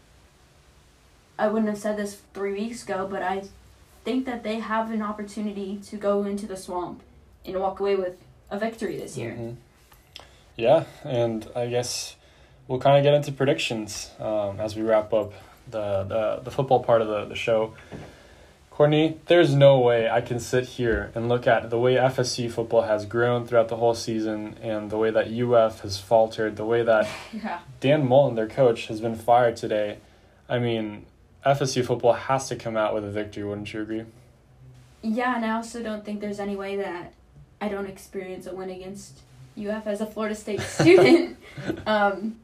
I 1.37 1.49
wouldn't 1.49 1.67
have 1.69 1.79
said 1.79 1.97
this 1.97 2.21
three 2.33 2.53
weeks 2.53 2.83
ago, 2.83 3.05
but 3.11 3.21
I 3.21 3.43
think 4.03 4.25
that 4.25 4.43
they 4.43 4.59
have 4.59 4.91
an 4.91 5.01
opportunity 5.01 5.77
to 5.89 5.95
go 5.97 6.23
into 6.23 6.47
the 6.47 6.57
swamp 6.57 7.01
and 7.45 7.59
walk 7.59 7.79
away 7.79 7.95
with 7.95 8.17
a 8.49 8.57
victory 8.59 8.97
this 8.97 9.17
year. 9.17 9.31
Mhm. 9.37 9.55
Yeah, 10.55 10.83
and 11.03 11.47
I 11.55 11.67
guess 11.67 12.15
we'll 12.67 12.79
kind 12.79 12.97
of 12.97 13.03
get 13.03 13.13
into 13.13 13.31
predictions 13.31 14.11
um, 14.19 14.59
as 14.59 14.75
we 14.75 14.81
wrap 14.81 15.13
up 15.13 15.33
the, 15.69 16.03
the, 16.03 16.41
the 16.43 16.51
football 16.51 16.83
part 16.83 17.01
of 17.01 17.07
the, 17.07 17.25
the 17.25 17.35
show. 17.35 17.73
Courtney, 18.69 19.19
there's 19.27 19.53
no 19.53 19.79
way 19.79 20.09
I 20.09 20.21
can 20.21 20.39
sit 20.39 20.65
here 20.65 21.11
and 21.13 21.29
look 21.29 21.45
at 21.45 21.69
the 21.69 21.77
way 21.77 21.95
FSC 21.95 22.49
football 22.51 22.83
has 22.83 23.05
grown 23.05 23.45
throughout 23.45 23.67
the 23.67 23.75
whole 23.75 23.93
season 23.93 24.55
and 24.61 24.89
the 24.89 24.97
way 24.97 25.11
that 25.11 25.27
UF 25.31 25.81
has 25.81 25.99
faltered, 25.99 26.55
the 26.55 26.65
way 26.65 26.81
that 26.81 27.07
Yeah. 27.33 27.59
Dan 27.79 28.07
Mullen, 28.07 28.35
their 28.35 28.47
coach, 28.47 28.87
has 28.87 28.99
been 29.01 29.15
fired 29.15 29.55
today. 29.57 29.97
I 30.49 30.57
mean, 30.59 31.05
FSU 31.45 31.85
football 31.85 32.13
has 32.13 32.47
to 32.49 32.55
come 32.55 32.77
out 32.77 32.93
with 32.93 33.03
a 33.03 33.09
victory, 33.11 33.43
wouldn't 33.43 33.71
you 33.73 33.81
agree? 33.81 34.03
Yeah, 35.01 35.35
and 35.35 35.43
I 35.45 35.51
also 35.55 35.81
don't 35.81 36.05
think 36.05 36.21
there's 36.21 36.39
any 36.39 36.55
way 36.55 36.75
that 36.77 37.13
I 37.59 37.67
don't 37.69 37.87
experience 37.87 38.45
a 38.45 38.53
win 38.53 38.69
against 38.69 39.21
UF 39.59 39.87
as 39.87 40.01
a 40.01 40.05
Florida 40.05 40.35
State 40.35 40.61
student. 40.79 41.37
um, 41.87 42.37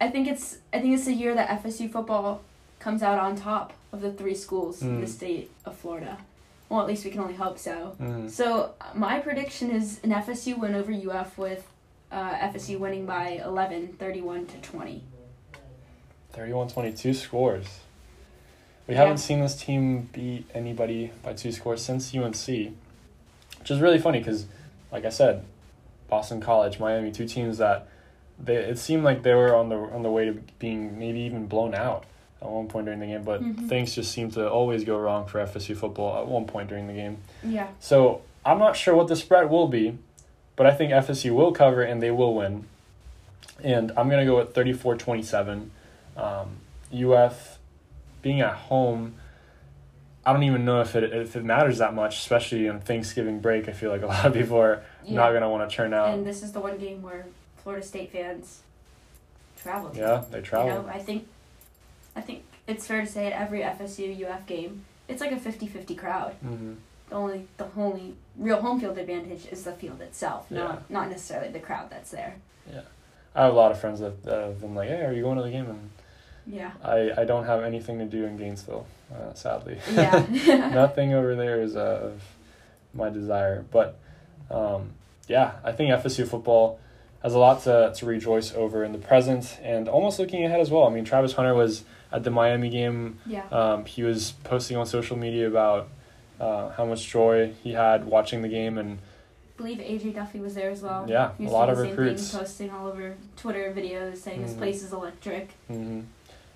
I 0.00 0.08
think 0.08 0.28
it's 0.28 0.58
I 0.72 0.80
think 0.80 0.94
it's 0.94 1.06
the 1.06 1.12
year 1.14 1.34
that 1.34 1.62
FSU 1.62 1.90
football 1.90 2.42
comes 2.78 3.02
out 3.02 3.18
on 3.18 3.36
top 3.36 3.72
of 3.92 4.00
the 4.00 4.12
three 4.12 4.34
schools 4.34 4.82
in 4.82 5.00
the 5.00 5.06
Mm. 5.06 5.10
state 5.10 5.50
of 5.64 5.76
Florida. 5.76 6.16
Well, 6.68 6.80
at 6.80 6.86
least 6.86 7.04
we 7.04 7.10
can 7.10 7.20
only 7.20 7.34
hope 7.34 7.58
so. 7.58 7.96
Mhm. 8.00 8.30
So 8.30 8.74
my 8.94 9.18
prediction 9.18 9.70
is 9.70 10.00
an 10.04 10.10
FSU 10.12 10.56
win 10.58 10.74
over 10.74 10.92
UF 10.92 11.36
with 11.36 11.66
uh, 12.12 12.34
FSU 12.34 12.78
winning 12.78 13.06
by 13.06 13.40
11, 13.44 13.94
31 13.98 14.46
to 14.46 14.56
20. 14.58 15.02
31 16.32 16.68
22 16.68 17.12
scores. 17.14 17.66
We 18.90 18.96
Yeah. 18.96 19.02
haven't 19.02 19.18
seen 19.18 19.38
this 19.38 19.54
team 19.54 20.08
beat 20.12 20.46
anybody 20.52 21.12
by 21.22 21.32
two 21.32 21.52
scores 21.52 21.80
since 21.80 22.12
UNC, 22.12 22.74
which 23.60 23.70
is 23.70 23.80
really 23.80 24.00
funny 24.00 24.18
because, 24.18 24.46
like 24.90 25.04
I 25.04 25.10
said, 25.10 25.44
Boston 26.08 26.40
College, 26.40 26.80
Miami, 26.80 27.12
two 27.12 27.24
teams 27.28 27.58
that 27.58 27.86
they 28.42 28.56
it 28.56 28.78
seemed 28.78 29.04
like 29.04 29.22
they 29.22 29.32
were 29.34 29.54
on 29.54 29.68
the 29.68 29.76
on 29.76 30.02
the 30.02 30.10
way 30.10 30.24
to 30.24 30.32
being 30.58 30.98
maybe 30.98 31.20
even 31.20 31.46
blown 31.46 31.72
out 31.72 32.02
at 32.42 32.48
one 32.48 32.66
point 32.66 32.86
during 32.86 32.98
the 32.98 33.06
game, 33.06 33.22
but 33.22 33.40
Mhm. 33.40 33.68
things 33.68 33.94
just 33.94 34.10
seem 34.10 34.28
to 34.32 34.50
always 34.50 34.82
go 34.82 34.98
wrong 34.98 35.24
for 35.24 35.38
FSU 35.38 35.76
football 35.76 36.20
at 36.20 36.26
one 36.26 36.46
point 36.46 36.68
during 36.68 36.88
the 36.88 36.92
game. 36.94 37.18
Yeah. 37.44 37.68
So 37.78 38.22
I'm 38.44 38.58
not 38.58 38.74
sure 38.74 38.96
what 38.96 39.06
the 39.06 39.14
spread 39.14 39.50
will 39.50 39.68
be, 39.68 39.98
but 40.56 40.66
I 40.66 40.72
think 40.72 40.90
FSU 40.90 41.32
will 41.36 41.52
cover 41.52 41.82
and 41.82 42.02
they 42.02 42.10
will 42.10 42.34
win. 42.34 42.64
And 43.62 43.92
I'm 43.96 44.08
going 44.08 44.18
to 44.18 44.26
go 44.26 44.36
with 44.38 44.52
34 44.52 44.96
27. 44.96 45.70
Um, 46.16 46.56
UF 46.92 47.58
being 48.22 48.40
at 48.40 48.54
home, 48.54 49.14
I 50.24 50.32
don't 50.32 50.42
even 50.42 50.64
know 50.64 50.80
if 50.80 50.94
it, 50.96 51.04
if 51.12 51.36
it 51.36 51.44
matters 51.44 51.78
that 51.78 51.94
much, 51.94 52.16
especially 52.18 52.68
on 52.68 52.80
Thanksgiving 52.80 53.40
break. 53.40 53.68
I 53.68 53.72
feel 53.72 53.90
like 53.90 54.02
a 54.02 54.06
lot 54.14 54.24
of 54.26 54.34
people 54.34 54.58
are 54.58 54.82
Yeah. 55.04 55.16
not 55.16 55.30
going 55.30 55.42
to 55.42 55.48
want 55.48 55.68
to 55.68 55.74
turn 55.74 55.94
out. 55.94 56.10
and 56.14 56.26
this 56.26 56.42
is 56.42 56.52
the 56.52 56.60
one 56.60 56.78
game 56.78 57.02
where 57.02 57.26
Florida 57.62 57.84
State 57.84 58.12
fans 58.12 58.60
travel 59.60 59.90
yeah, 59.94 60.24
they 60.30 60.40
travel. 60.40 60.68
You 60.68 60.74
know, 60.74 60.88
I 60.88 60.98
think 60.98 61.26
I 62.16 62.20
think 62.20 62.42
it's 62.66 62.86
fair 62.86 63.00
to 63.02 63.06
say 63.06 63.26
at 63.26 63.32
every 63.32 63.60
FSU 63.60 64.26
UF 64.28 64.46
game, 64.46 64.84
it's 65.08 65.20
like 65.20 65.32
a 65.32 65.36
50-50 65.36 65.96
crowd. 65.98 66.32
hmm 66.40 66.74
The 67.08 67.14
only 67.14 67.46
the 67.56 67.66
only 67.76 68.14
real 68.36 68.60
home 68.60 68.80
field 68.80 68.96
advantage 68.98 69.46
is 69.50 69.64
the 69.64 69.72
field 69.72 70.00
itself, 70.00 70.46
Yeah. 70.50 70.58
not 70.58 70.90
not 70.90 71.10
necessarily 71.10 71.50
the 71.52 71.60
crowd 71.60 71.90
that's 71.90 72.10
there. 72.10 72.36
Yeah, 72.72 72.82
I 73.34 73.44
have 73.44 73.52
a 73.52 73.56
lot 73.56 73.70
of 73.72 73.80
friends 73.80 74.00
that, 74.00 74.22
that 74.24 74.38
have 74.46 74.60
been 74.60 74.74
like, 74.74 74.88
hey, 74.88 75.04
are 75.04 75.12
you 75.12 75.22
going 75.22 75.36
to 75.36 75.42
the 75.42 75.50
game? 75.50 75.68
And 75.68 75.90
Yeah. 76.50 76.72
I, 76.82 77.10
I 77.18 77.24
don't 77.24 77.44
have 77.44 77.62
anything 77.62 77.98
to 77.98 78.04
do 78.04 78.24
in 78.24 78.36
Gainesville, 78.36 78.86
uh, 79.14 79.34
sadly. 79.34 79.78
Yeah. 79.92 80.26
Nothing 80.74 81.14
over 81.14 81.34
there 81.36 81.62
is 81.62 81.76
uh, 81.76 82.00
of 82.12 82.22
my 82.94 83.08
desire. 83.10 83.64
But 83.70 83.98
um, 84.50 84.90
yeah, 85.28 85.52
I 85.64 85.72
think 85.72 85.90
FSU 85.90 86.26
football 86.26 86.78
has 87.22 87.34
a 87.34 87.38
lot 87.38 87.62
to, 87.64 87.92
to 87.94 88.06
rejoice 88.06 88.52
over 88.54 88.82
in 88.84 88.92
the 88.92 88.98
present 88.98 89.58
and 89.62 89.88
almost 89.88 90.18
looking 90.18 90.44
ahead 90.44 90.60
as 90.60 90.70
well. 90.70 90.86
I 90.86 90.90
mean, 90.90 91.04
Travis 91.04 91.34
Hunter 91.34 91.54
was 91.54 91.84
at 92.12 92.24
the 92.24 92.30
Miami 92.30 92.68
game. 92.70 93.18
yeah. 93.26 93.46
Um, 93.52 93.84
he 93.84 94.02
was 94.02 94.32
posting 94.44 94.76
on 94.76 94.86
social 94.86 95.16
media 95.16 95.46
about 95.46 95.88
uh, 96.40 96.70
how 96.70 96.84
much 96.86 97.06
joy 97.08 97.52
he 97.62 97.72
had 97.74 98.06
watching 98.06 98.40
the 98.42 98.48
game. 98.48 98.78
And 98.78 98.98
I 98.98 99.56
believe 99.58 99.78
AJ 99.78 100.14
Duffy 100.14 100.40
was 100.40 100.54
there 100.54 100.70
as 100.70 100.80
well. 100.82 101.04
Yeah, 101.06 101.32
a 101.38 101.42
lot 101.42 101.68
of 101.68 101.76
recruits. 101.78 102.34
Posting 102.34 102.70
all 102.70 102.86
over 102.88 103.14
Twitter 103.36 103.72
videos 103.76 104.16
saying 104.16 104.40
this 104.42 104.54
Mhm. 104.54 104.58
place 104.58 104.82
is 104.82 104.92
electric. 104.94 105.50
hmm 105.68 106.00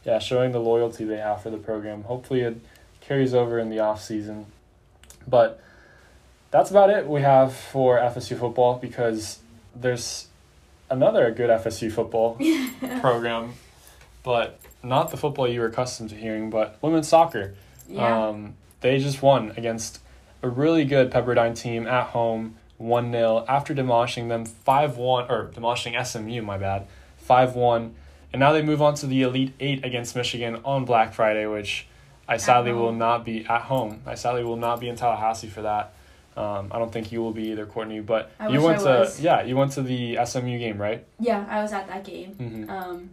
yeah, 0.05 0.19
showing 0.19 0.53
the 0.53 0.61
loyalty 0.61 1.05
they 1.05 1.19
have 1.19 1.43
for 1.43 1.51
the 1.51 1.57
program. 1.57 2.03
Hopefully, 2.05 2.40
it 2.40 2.61
carries 3.01 3.35
over 3.35 3.59
in 3.59 3.71
the 3.71 3.79
off 3.79 4.03
season. 4.03 4.47
But 5.27 5.61
that's 6.51 6.71
about 6.71 6.90
it 6.90 7.07
we 7.07 7.23
have 7.23 7.55
for 7.55 7.99
FSU 7.99 8.38
football 8.38 8.79
because 8.79 9.40
there's 9.75 10.29
another 10.90 11.31
good 11.31 11.51
FSU 11.51 11.90
football 11.90 12.38
program, 13.01 13.55
but 14.23 14.61
not 14.83 15.11
the 15.11 15.17
football 15.17 15.49
you 15.49 15.61
were 15.61 15.67
accustomed 15.67 16.11
to 16.11 16.17
hearing, 16.17 16.51
but 16.51 16.79
women's 16.83 17.09
soccer. 17.09 17.55
Yeah. 17.88 18.29
Um, 18.29 18.55
they 18.81 18.99
just 18.99 19.23
won 19.23 19.53
against 19.57 20.01
a 20.43 20.49
really 20.49 20.85
good 20.85 21.11
Pepperdine 21.11 21.59
team 21.59 21.87
at 21.87 22.09
home, 22.09 22.57
1 22.77 23.12
0, 23.12 23.45
after 23.49 23.73
demolishing 23.73 24.29
them 24.29 24.45
5 24.45 24.97
1, 24.97 25.31
or 25.31 25.51
demolishing 25.55 25.97
SMU, 26.03 26.43
my 26.43 26.59
bad, 26.59 26.87
5 27.17 27.55
1. 27.55 27.95
And 28.35 28.40
now 28.40 28.51
they 28.51 28.62
move 28.62 28.83
on 28.83 28.97
to 28.97 29.07
the 29.07 29.23
Elite 29.23 29.53
Eight 29.61 29.85
against 29.85 30.16
Michigan 30.16 30.61
on 30.64 30.85
Black 30.85 31.14
Friday, 31.14 31.47
which 31.47 31.87
I 32.27 32.37
sadly 32.37 32.73
will 32.73 32.90
not 32.90 33.25
be 33.25 33.47
at 33.47 33.62
home. 33.62 34.03
I 34.07 34.16
sadly 34.16 34.42
will 34.42 34.57
not 34.57 34.81
be 34.81 34.88
in 34.88 34.97
Tallahassee 34.97 35.47
for 35.47 35.62
that. 35.62 35.94
Um, 36.37 36.66
I 36.73 36.81
don't 36.81 36.92
think 36.92 37.12
you 37.12 37.23
will 37.23 37.31
be 37.31 37.53
either, 37.53 37.64
Courtney. 37.64 38.01
But 38.01 38.33
I 38.40 38.49
you 38.49 38.61
went 38.61 38.81
to 38.81 39.09
yeah, 39.20 39.44
you 39.44 39.57
went 39.57 39.70
to 39.75 39.83
the 39.83 40.18
SMU 40.25 40.59
game, 40.59 40.83
right? 40.83 41.07
yeah, 41.20 41.47
I 41.49 41.62
was 41.62 41.73
at 41.73 41.87
that 41.87 42.03
game. 42.03 42.35
Mm-hmm. 42.35 42.70
Um, 42.70 43.11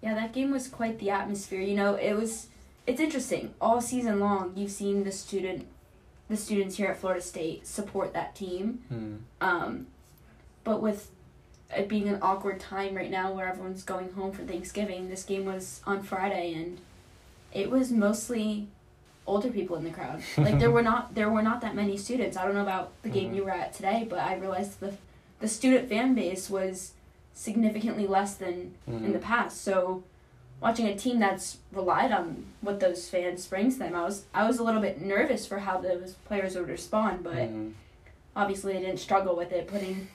yeah, 0.00 0.14
that 0.14 0.32
game 0.32 0.52
was 0.52 0.68
quite 0.68 1.00
the 1.00 1.10
atmosphere. 1.10 1.60
You 1.60 1.74
know, 1.74 1.96
it 1.96 2.14
was. 2.14 2.46
It's 2.86 3.00
interesting. 3.00 3.52
All 3.60 3.80
season 3.80 4.20
long, 4.20 4.52
you've 4.54 4.70
seen 4.70 5.02
the 5.02 5.10
student, 5.10 5.66
the 6.28 6.36
students 6.36 6.76
here 6.76 6.86
at 6.86 6.98
Florida 6.98 7.20
State 7.20 7.66
support 7.66 8.12
that 8.12 8.36
team. 8.36 8.84
Mm-hmm. 8.92 9.16
Um, 9.40 9.88
but 10.62 10.80
with 10.80 11.10
it 11.76 11.88
being 11.88 12.08
an 12.08 12.18
awkward 12.22 12.60
time 12.60 12.94
right 12.94 13.10
now, 13.10 13.32
where 13.32 13.48
everyone's 13.48 13.82
going 13.82 14.12
home 14.12 14.32
for 14.32 14.42
Thanksgiving, 14.42 15.08
this 15.08 15.24
game 15.24 15.44
was 15.44 15.80
on 15.86 16.02
Friday, 16.02 16.54
and 16.54 16.78
it 17.52 17.70
was 17.70 17.90
mostly 17.90 18.68
older 19.26 19.48
people 19.50 19.76
in 19.76 19.84
the 19.84 19.90
crowd. 19.90 20.20
Like 20.38 20.58
there 20.58 20.70
were 20.70 20.82
not 20.82 21.14
there 21.14 21.30
were 21.30 21.42
not 21.42 21.60
that 21.62 21.74
many 21.74 21.96
students. 21.96 22.36
I 22.36 22.44
don't 22.44 22.54
know 22.54 22.62
about 22.62 22.90
the 23.02 23.08
game 23.08 23.32
Mhm. 23.32 23.36
you 23.36 23.44
were 23.44 23.50
at 23.52 23.72
today, 23.72 24.06
but 24.08 24.18
I 24.18 24.34
realized 24.36 24.80
the 24.80 24.94
the 25.40 25.48
student 25.48 25.88
fan 25.88 26.14
base 26.14 26.48
was 26.50 26.92
significantly 27.34 28.06
less 28.06 28.34
than 28.36 28.74
Mm-hmm. 28.88 29.04
in 29.06 29.12
the 29.12 29.18
past. 29.18 29.62
So 29.62 30.02
watching 30.60 30.86
a 30.86 30.96
team 30.96 31.18
that's 31.18 31.58
relied 31.72 32.12
on 32.12 32.44
what 32.60 32.80
those 32.80 33.08
fans 33.08 33.46
brings 33.46 33.78
them, 33.78 33.94
I 33.94 34.02
was 34.04 34.24
I 34.34 34.46
was 34.46 34.58
a 34.58 34.62
little 34.64 34.80
bit 34.82 35.00
nervous 35.00 35.46
for 35.46 35.58
how 35.60 35.78
those 35.78 36.12
players 36.28 36.54
would 36.56 36.68
respond, 36.68 37.24
but 37.24 37.34
Mhm. 37.50 37.72
obviously 38.36 38.74
they 38.74 38.80
didn't 38.80 39.00
struggle 39.00 39.34
with 39.34 39.52
it, 39.52 39.66
putting 39.66 40.08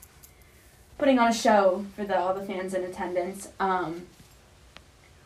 putting 1.00 1.18
on 1.18 1.30
a 1.30 1.34
show 1.34 1.86
for 1.96 2.04
the 2.06 2.16
all 2.20 2.34
the 2.36 2.44
fans 2.46 2.74
in 2.76 2.84
attendance. 2.84 3.48
Um, 3.60 4.06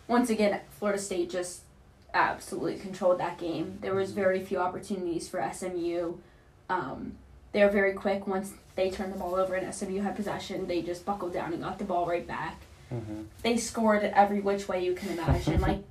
once 0.08 0.30
again, 0.30 0.62
Florida 0.80 1.02
State 1.02 1.30
just 1.30 1.62
absolutely 2.14 2.78
controlled 2.78 3.20
that 3.20 3.38
game. 3.38 3.80
There 3.82 3.96
was 3.96 4.12
very 4.12 4.40
few 4.40 4.60
opportunities 4.60 5.28
for 5.28 5.44
SMU. 5.52 6.14
Um, 6.70 7.14
they 7.52 7.64
were 7.64 7.70
very 7.72 7.94
quick 7.94 8.28
once 8.28 8.54
they 8.76 8.90
turned 8.90 9.14
the 9.14 9.18
ball 9.18 9.36
over 9.36 9.56
and 9.56 9.74
SMU 9.74 10.02
had 10.02 10.16
possession. 10.16 10.68
They 10.68 10.82
just 10.82 11.06
buckled 11.06 11.34
down 11.34 11.54
and 11.54 11.62
got 11.64 11.80
the 11.80 11.86
ball 11.86 12.06
right 12.06 12.26
back 12.26 12.62
Mhm. 12.94 13.26
they 13.42 13.58
scored 13.58 14.04
every 14.04 14.40
which 14.40 14.68
way 14.68 14.86
you 14.86 14.94
can 14.94 15.10
imagine. 15.18 15.60
like, 15.70 15.82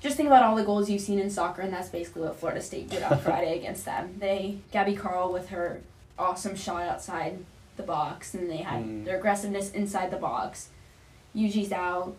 just 0.00 0.16
think 0.16 0.28
about 0.28 0.44
all 0.44 0.54
the 0.54 0.62
goals 0.64 0.88
you've 0.88 1.00
seen 1.02 1.18
in 1.18 1.28
soccer, 1.30 1.62
and 1.62 1.72
that's 1.72 1.88
basically 1.88 2.22
what 2.22 2.36
Florida 2.36 2.60
State 2.60 2.88
did 2.90 3.02
on 3.02 3.18
Friday 3.26 3.56
against 3.58 3.84
them. 3.84 4.14
They 4.20 4.58
Gabby 4.70 4.94
Carle 4.94 5.32
with 5.32 5.48
her 5.48 5.80
awesome 6.18 6.54
shot 6.54 6.82
outside 6.82 7.44
the 7.76 7.82
box, 7.82 8.34
and 8.34 8.50
they 8.50 8.58
had 8.58 8.82
Mm. 8.84 9.04
their 9.04 9.16
aggressiveness 9.18 9.70
inside 9.72 10.10
the 10.10 10.16
box. 10.16 10.68
Yujie 11.34 11.68
Zhao 11.68 12.14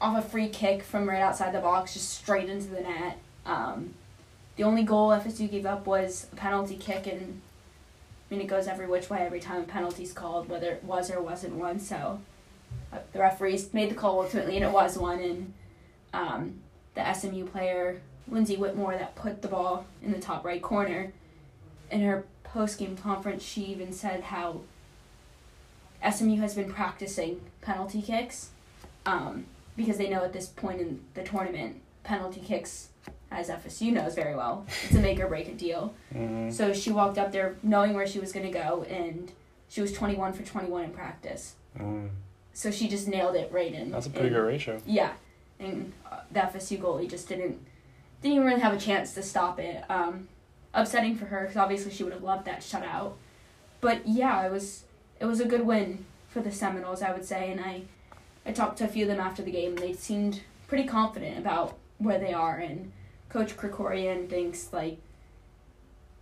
off 0.00 0.18
a 0.24 0.28
free 0.28 0.48
kick 0.48 0.82
from 0.82 1.08
right 1.08 1.20
outside 1.22 1.52
the 1.52 1.60
box, 1.60 1.94
just 1.94 2.10
straight 2.10 2.48
into 2.48 2.68
the 2.68 2.80
net. 2.80 3.18
Um, 3.46 3.94
the 4.56 4.64
only 4.64 4.82
goal 4.82 5.10
FSU 5.12 5.48
gave 5.48 5.66
up 5.66 5.86
was 5.86 6.26
a 6.32 6.36
penalty 6.36 6.76
kick, 6.76 7.06
and 7.06 7.40
I 8.30 8.34
mean 8.34 8.40
it 8.42 8.48
goes 8.48 8.66
every 8.66 8.86
which 8.86 9.08
way 9.08 9.20
every 9.20 9.40
time 9.40 9.60
a 9.62 9.64
penalty's 9.64 10.12
called, 10.12 10.48
whether 10.48 10.72
it 10.72 10.84
was 10.84 11.10
or 11.10 11.20
wasn't 11.22 11.54
one. 11.54 11.78
So 11.78 12.20
uh, 12.92 12.98
the 13.12 13.20
referees 13.20 13.72
made 13.72 13.90
the 13.90 13.94
call 13.94 14.20
ultimately, 14.20 14.56
and 14.56 14.64
it 14.64 14.72
was 14.72 14.98
one. 14.98 15.20
And 15.20 15.54
um, 16.12 16.60
the 16.94 17.12
SMU 17.14 17.46
player 17.46 18.00
Lindsay 18.26 18.56
Whitmore 18.56 18.92
that 18.96 19.14
put 19.14 19.40
the 19.42 19.48
ball 19.48 19.86
in 20.02 20.10
the 20.12 20.18
top 20.20 20.44
right 20.44 20.60
corner. 20.60 21.12
In 21.90 22.00
her 22.02 22.24
post 22.44 22.78
game 22.78 22.96
conference, 22.96 23.42
she 23.42 23.62
even 23.66 23.92
said 23.92 24.20
how 24.24 24.60
SMU 26.08 26.40
has 26.40 26.54
been 26.54 26.72
practicing 26.72 27.40
penalty 27.60 28.02
kicks 28.02 28.50
um, 29.06 29.46
because 29.76 29.98
they 29.98 30.08
know 30.08 30.24
at 30.24 30.32
this 30.32 30.46
point 30.46 30.80
in 30.80 31.00
the 31.14 31.22
tournament, 31.22 31.80
penalty 32.04 32.40
kicks, 32.40 32.88
as 33.30 33.48
FSU 33.48 33.92
knows 33.92 34.14
very 34.14 34.34
well, 34.34 34.66
it's 34.84 34.94
a 34.94 35.00
make 35.00 35.20
or 35.20 35.26
break 35.26 35.48
a 35.48 35.54
deal. 35.54 35.94
Mm-hmm. 36.14 36.50
So 36.50 36.72
she 36.72 36.90
walked 36.90 37.18
up 37.18 37.32
there 37.32 37.56
knowing 37.62 37.94
where 37.94 38.06
she 38.06 38.18
was 38.18 38.32
going 38.32 38.46
to 38.46 38.52
go, 38.52 38.84
and 38.88 39.32
she 39.68 39.80
was 39.80 39.92
21 39.92 40.32
for 40.32 40.42
21 40.42 40.84
in 40.84 40.90
practice. 40.90 41.54
Mm. 41.78 42.10
So 42.54 42.70
she 42.70 42.88
just 42.88 43.06
nailed 43.06 43.36
it 43.36 43.52
right 43.52 43.72
in. 43.72 43.90
That's 43.90 44.06
a 44.06 44.10
pretty 44.10 44.28
in- 44.28 44.34
good 44.34 44.40
ratio. 44.40 44.80
Yeah, 44.86 45.12
and 45.60 45.92
uh, 46.10 46.20
the 46.30 46.40
FSU 46.40 46.80
goalie 46.80 47.08
just 47.08 47.28
didn't 47.28 47.64
didn't 48.20 48.34
even 48.34 48.46
really 48.48 48.60
have 48.60 48.72
a 48.72 48.78
chance 48.78 49.14
to 49.14 49.22
stop 49.22 49.60
it. 49.60 49.84
Um, 49.88 50.28
upsetting 50.74 51.16
for 51.16 51.26
her 51.26 51.42
because 51.42 51.56
obviously 51.56 51.92
she 51.92 52.04
would 52.04 52.12
have 52.12 52.22
loved 52.22 52.44
that 52.46 52.60
shutout. 52.60 53.12
But 53.80 54.06
yeah, 54.06 54.44
it 54.44 54.52
was 54.52 54.84
it 55.20 55.24
was 55.26 55.40
a 55.40 55.44
good 55.44 55.66
win 55.66 56.04
for 56.28 56.40
the 56.40 56.52
Seminoles, 56.52 57.02
I 57.02 57.12
would 57.12 57.24
say, 57.24 57.50
and 57.50 57.60
I 57.60 57.82
I 58.46 58.52
talked 58.52 58.78
to 58.78 58.84
a 58.84 58.88
few 58.88 59.04
of 59.04 59.08
them 59.10 59.20
after 59.20 59.42
the 59.42 59.50
game. 59.50 59.70
and 59.72 59.78
They 59.78 59.92
seemed 59.92 60.42
pretty 60.68 60.84
confident 60.84 61.38
about 61.38 61.76
where 61.98 62.18
they 62.18 62.32
are, 62.32 62.56
and 62.56 62.92
Coach 63.28 63.56
Krikorian 63.56 64.28
thinks 64.28 64.72
like 64.72 64.98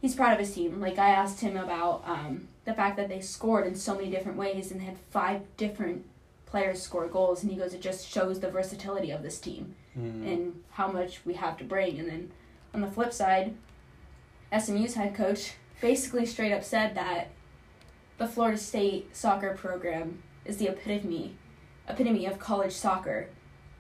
he's 0.01 0.15
proud 0.15 0.33
of 0.33 0.39
his 0.41 0.55
team. 0.55 0.81
Like 0.81 0.99
I 0.99 1.11
asked 1.11 1.41
him 1.41 1.57
about 1.57 2.03
um, 2.07 2.49
the 2.65 2.75
fact 2.75 2.97
that 2.97 3.09
they 3.09 3.21
scored 3.21 3.67
in 3.67 3.75
so 3.75 3.95
many 3.95 4.11
different 4.11 4.39
ways 4.39 4.71
and 4.73 4.83
had 4.83 4.97
five 5.11 5.43
different 5.57 6.05
players 6.47 6.81
score 6.83 7.07
goals, 7.09 7.43
and 7.43 7.51
he 7.53 7.59
goes, 7.59 7.75
it 7.75 7.81
just 7.83 8.09
shows 8.09 8.41
the 8.41 8.51
versatility 8.51 9.11
of 9.11 9.23
this 9.23 9.39
team 9.41 9.75
Mhm. 9.99 10.33
and 10.33 10.63
how 10.73 10.89
much 10.89 11.25
we 11.25 11.35
have 11.35 11.57
to 11.59 11.65
bring. 11.65 11.99
And 11.99 12.09
then 12.09 12.31
on 12.75 12.81
the 12.83 12.87
flip 12.91 13.13
side, 13.13 13.55
SMU's 14.53 14.95
head 14.95 15.15
coach 15.15 15.55
basically 15.81 16.25
straight 16.27 16.53
up 16.53 16.63
said 16.65 16.95
that 16.95 17.29
the 18.19 18.27
Florida 18.27 18.59
State 18.59 19.15
soccer 19.17 19.55
program 19.55 20.23
is 20.45 20.57
the 20.57 20.69
epitome 20.69 21.37
epitome 21.89 22.27
of 22.27 22.39
college 22.39 22.73
soccer 22.73 23.29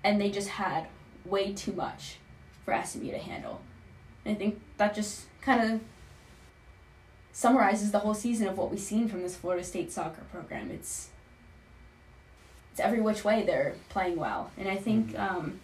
and 0.04 0.20
they 0.20 0.30
just 0.30 0.48
had 0.48 0.86
way 1.24 1.52
too 1.52 1.72
much 1.72 2.18
for 2.64 2.80
SMU 2.84 3.10
to 3.10 3.18
handle. 3.18 3.60
And 4.24 4.36
I 4.36 4.38
think 4.38 4.60
that 4.76 4.94
just 4.94 5.26
kind 5.40 5.72
of 5.72 5.80
summarizes 7.32 7.90
the 7.90 7.98
whole 7.98 8.14
season 8.14 8.46
of 8.46 8.56
what 8.56 8.70
we've 8.70 8.80
seen 8.80 9.08
from 9.08 9.22
this 9.22 9.36
Florida 9.36 9.64
State 9.64 9.92
soccer 9.92 10.22
program. 10.32 10.70
It's 10.70 11.10
it's 12.70 12.80
every 12.80 13.00
which 13.00 13.24
way 13.24 13.42
they're 13.42 13.74
playing 13.88 14.16
well. 14.16 14.50
And 14.58 14.68
I 14.68 14.76
think 14.76 15.18
um, 15.18 15.60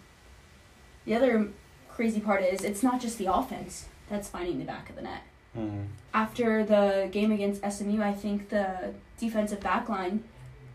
the 1.05 1.15
other 1.15 1.47
crazy 1.89 2.19
part 2.19 2.43
is 2.43 2.63
it's 2.63 2.81
not 2.81 2.99
just 2.99 3.17
the 3.17 3.31
offense 3.31 3.85
that's 4.09 4.27
finding 4.27 4.59
the 4.59 4.65
back 4.65 4.89
of 4.89 4.95
the 4.95 5.03
net. 5.03 5.21
Mhm. 5.57 5.87
After 6.13 6.63
the 6.63 7.09
game 7.11 7.31
against 7.31 7.63
SMU, 7.63 8.01
I 8.01 8.13
think 8.13 8.49
the 8.49 8.93
defensive 9.19 9.59
back 9.61 9.89
line, 9.89 10.23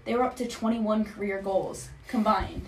they 0.05 0.15
were 0.15 0.25
up 0.25 0.37
to 0.37 0.47
21 0.49 1.05
career 1.05 1.41
goals 1.43 1.89
combined, 2.07 2.67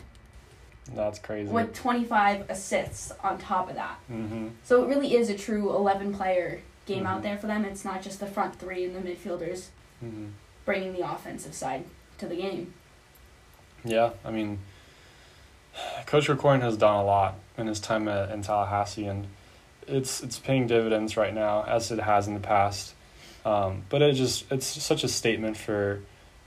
That's 0.94 1.18
crazy. 1.18 1.50
with 1.50 1.74
25 1.74 2.48
assists 2.50 3.12
on 3.22 3.38
top 3.38 3.68
of 3.68 3.76
that. 3.76 3.98
Mm-hmm. 4.10 4.48
So 4.64 4.82
it 4.84 4.88
really 4.88 5.14
is 5.16 5.30
a 5.30 5.36
true 5.36 5.70
11 5.74 6.14
player 6.14 6.60
game 6.86 7.06
out 7.06 7.20
Mhm. 7.20 7.22
there 7.22 7.38
for 7.38 7.46
them. 7.46 7.64
It's 7.64 7.84
not 7.84 8.02
just 8.02 8.20
the 8.20 8.26
front 8.26 8.56
three 8.58 8.84
and 8.84 8.94
the 8.94 9.00
midfielders 9.00 9.68
Mm-hmm. 10.04 10.28
bringing 10.64 10.92
the 10.94 11.08
offensive 11.10 11.54
side 11.54 11.84
to 12.18 12.26
the 12.26 12.36
game. 12.36 12.72
Yeah, 13.84 14.10
I 14.24 14.30
mean, 14.30 14.58
Coach 16.06 16.26
Krikorian 16.28 16.62
has 16.62 16.76
done 16.76 16.96
a 16.96 17.04
lot 17.04 17.34
in 17.56 17.66
his 17.66 17.80
time 17.80 18.08
at, 18.08 18.30
in 18.30 18.42
Tallahassee, 18.42 19.06
and 19.06 19.26
it's 19.86 20.22
it's 20.22 20.38
paying 20.38 20.66
dividends 20.66 21.16
right 21.16 21.34
now 21.34 21.64
as 21.64 21.90
it 21.90 21.98
has 22.00 22.26
in 22.28 22.34
the 22.34 22.40
past. 22.40 22.94
Um, 23.44 23.82
but 23.88 24.02
it 24.02 24.12
just 24.14 24.50
it's 24.52 24.66
such 24.66 25.04
a 25.04 25.08
statement 25.08 25.56
for 25.56 26.00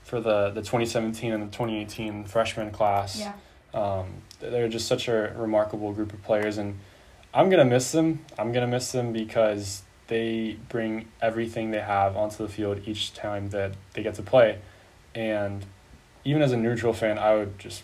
for 0.04 0.20
the, 0.20 0.50
the 0.50 0.60
2017 0.60 1.32
and 1.32 1.42
the 1.42 1.46
2018 1.46 2.24
freshman 2.24 2.70
class. 2.70 3.18
Yeah. 3.18 3.32
Um, 3.72 4.06
they're 4.40 4.68
just 4.68 4.86
such 4.86 5.08
a 5.08 5.32
remarkable 5.36 5.92
group 5.92 6.12
of 6.12 6.22
players, 6.22 6.58
and 6.58 6.78
I'm 7.32 7.48
gonna 7.50 7.64
miss 7.64 7.90
them. 7.92 8.24
I'm 8.38 8.52
gonna 8.52 8.66
miss 8.68 8.92
them 8.92 9.12
because 9.12 9.82
they 10.06 10.58
bring 10.68 11.08
everything 11.22 11.70
they 11.70 11.80
have 11.80 12.16
onto 12.16 12.46
the 12.46 12.48
field 12.52 12.82
each 12.86 13.14
time 13.14 13.48
that 13.50 13.72
they 13.94 14.02
get 14.02 14.14
to 14.16 14.22
play, 14.22 14.58
and 15.14 15.64
even 16.24 16.42
as 16.42 16.52
a 16.52 16.56
neutral 16.56 16.92
fan, 16.92 17.18
I 17.18 17.34
would 17.34 17.58
just 17.58 17.82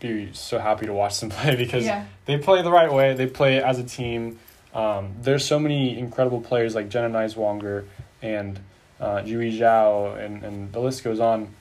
be 0.00 0.30
so 0.32 0.58
happy 0.58 0.84
to 0.86 0.92
watch 0.92 1.18
them 1.20 1.30
play 1.38 1.54
because 1.56 1.84
Yeah. 1.84 2.04
they 2.26 2.36
play 2.38 2.60
the 2.62 2.70
right 2.72 2.92
way. 2.92 3.14
They 3.14 3.26
play 3.26 3.62
as 3.62 3.78
a 3.78 3.84
team. 3.84 4.38
Um, 4.74 5.14
there's 5.20 5.44
so 5.44 5.58
many 5.58 5.98
incredible 5.98 6.40
players 6.40 6.74
like 6.74 6.88
Jenna 6.88 7.10
Nighswonger 7.10 7.84
and 8.22 8.58
uh, 9.00 9.22
Yujie 9.22 9.58
Zhao, 9.58 10.18
and, 10.18 10.42
and 10.44 10.72
the 10.72 10.80
list 10.80 11.04
goes 11.04 11.20
on. 11.20 11.54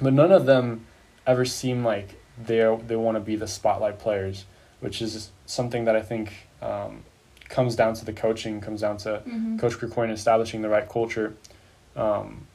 But 0.00 0.12
none 0.12 0.30
of 0.30 0.46
them 0.46 0.86
ever 1.26 1.44
seem 1.44 1.84
like 1.84 2.14
they 2.46 2.58
they 2.86 2.96
want 2.96 3.16
to 3.16 3.20
be 3.20 3.36
the 3.36 3.48
spotlight 3.48 3.98
players, 3.98 4.44
which 4.80 5.02
is 5.02 5.30
something 5.46 5.84
that 5.86 5.96
I 5.96 6.02
think 6.02 6.32
um, 6.62 7.02
comes 7.48 7.74
down 7.76 7.94
to 7.94 8.04
the 8.04 8.12
coaching, 8.12 8.60
comes 8.60 8.80
down 8.80 8.96
to 8.98 9.22
Mm-hmm. 9.26 9.58
Coach 9.58 9.74
Krikorian 9.74 10.12
establishing 10.12 10.62
the 10.62 10.68
right 10.68 10.88
culture. 10.88 11.34
Um, 11.96 12.46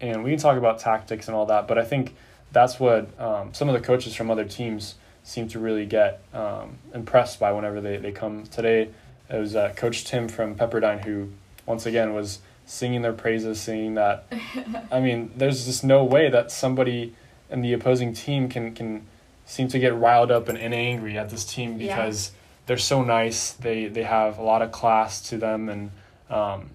and 0.00 0.22
we 0.24 0.30
can 0.30 0.38
talk 0.38 0.58
about 0.58 0.78
tactics 0.78 1.28
and 1.28 1.36
all 1.36 1.46
that, 1.46 1.66
but 1.66 1.78
I 1.78 1.84
think 1.84 2.14
that's 2.52 2.78
what 2.78 3.18
um, 3.20 3.54
some 3.54 3.68
of 3.68 3.74
the 3.74 3.80
coaches 3.80 4.14
from 4.14 4.30
other 4.30 4.44
teams 4.44 4.96
seem 5.24 5.48
to 5.48 5.58
really 5.58 5.86
get 5.86 6.22
um, 6.34 6.76
impressed 6.92 7.38
by 7.40 7.52
whenever 7.52 7.80
they, 7.80 7.96
they 7.96 8.12
come. 8.12 8.44
Today, 8.44 8.90
it 9.32 9.38
was 9.38 9.56
uh, 9.56 9.72
Coach 9.76 10.04
Tim 10.04 10.28
from 10.28 10.54
Pepperdine 10.54 11.04
who, 11.04 11.30
once 11.64 11.86
again, 11.86 12.12
was 12.14 12.40
singing 12.66 13.02
their 13.02 13.12
praises, 13.12 13.60
saying 13.60 13.94
that, 13.94 14.26
I 14.92 15.00
mean, 15.00 15.32
there's 15.36 15.64
just 15.64 15.82
no 15.82 16.04
way 16.04 16.28
that 16.30 16.52
somebody 16.52 17.14
in 17.50 17.62
the 17.62 17.72
opposing 17.72 18.12
team 18.14 18.48
can, 18.48 18.74
can 18.74 19.06
seem 19.46 19.68
to 19.68 19.78
get 19.78 19.94
riled 19.94 20.30
up 20.30 20.48
and, 20.48 20.58
and 20.58 20.74
angry 20.74 21.18
at 21.18 21.30
this 21.30 21.44
team 21.44 21.80
Yeah. 21.80 21.96
because 21.96 22.32
they're 22.66 22.76
so 22.78 23.02
nice. 23.02 23.52
They, 23.52 23.86
they 23.88 24.02
have 24.04 24.38
a 24.38 24.42
lot 24.42 24.62
of 24.62 24.70
class 24.70 25.20
to 25.30 25.38
them 25.38 25.68
and 25.68 25.90
um, 26.30 26.70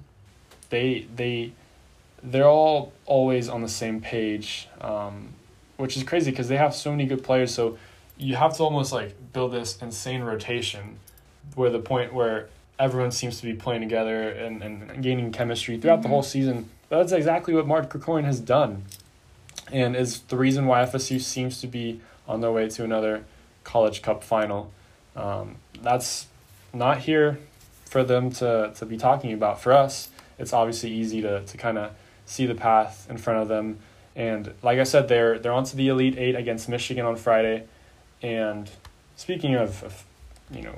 they, 0.70 1.08
they, 1.16 1.54
they're 2.24 2.48
all 2.48 2.92
always 3.06 3.48
on 3.50 3.62
the 3.62 3.70
same 3.70 4.02
page, 4.02 4.68
um, 4.82 5.30
which 5.78 5.96
is 5.96 6.04
crazy 6.04 6.32
because 6.32 6.48
they 6.48 6.58
have 6.58 6.76
so 6.76 6.92
many 6.92 7.06
good 7.06 7.24
players. 7.24 7.54
So 7.54 7.78
you 8.18 8.36
have 8.36 8.58
to 8.58 8.64
almost 8.64 8.92
like 8.92 9.16
build 9.32 9.54
this 9.54 9.82
insane 9.82 10.22
rotation 10.22 11.00
where 11.56 11.70
the 11.70 11.80
point 11.80 12.14
where 12.14 12.48
everyone 12.80 13.12
seems 13.12 13.40
to 13.40 13.46
be 13.46 13.54
playing 13.54 13.82
together 13.82 14.30
and, 14.30 14.62
and 14.62 15.02
gaining 15.02 15.32
chemistry 15.32 15.78
throughout 15.78 16.02
the 16.04 16.08
Mhm. 16.08 16.12
whole 16.12 16.24
season. 16.24 16.70
That's 16.90 17.12
exactly 17.12 17.54
what 17.54 17.66
Mark 17.68 17.90
Krikorian 17.92 18.26
has 18.26 18.40
done 18.40 18.84
and 19.72 19.96
is 19.96 20.22
the 20.22 20.38
reason 20.38 20.68
why 20.68 20.82
FSU 20.84 21.20
seems 21.20 21.60
to 21.62 21.68
be 21.68 22.00
on 22.28 22.42
their 22.42 22.52
way 22.52 22.70
to 22.70 22.84
another 22.84 23.24
College 23.64 24.02
Cup 24.02 24.24
final. 24.24 24.72
Um, 25.16 25.56
that's 25.82 26.28
not 26.74 27.00
here 27.00 27.40
for 27.86 28.04
them 28.04 28.32
to, 28.34 28.72
to 28.76 28.86
be 28.86 28.98
talking 28.98 29.34
about. 29.34 29.60
For 29.62 29.74
us, 29.74 30.10
it's 30.38 30.54
obviously 30.54 30.92
easy 30.92 31.22
to, 31.22 31.44
to 31.44 31.58
kind 31.58 31.78
of 31.78 31.92
see 32.26 32.46
the 32.46 32.56
path 32.56 33.08
in 33.10 33.18
front 33.18 33.42
of 33.42 33.48
them. 33.48 33.80
And 34.16 34.54
like 34.62 34.80
I 34.80 34.84
said, 34.84 35.08
they're 35.08 35.38
they're 35.40 35.52
on 35.54 35.64
to 35.66 35.76
the 35.76 35.88
Elite 35.90 36.18
Eight 36.18 36.36
against 36.36 36.68
Michigan 36.70 37.06
on 37.06 37.16
Friday. 37.16 37.66
And 38.22 38.70
speaking 39.16 39.56
of, 39.56 39.84
of 39.84 40.06
you 40.52 40.64
know 40.64 40.76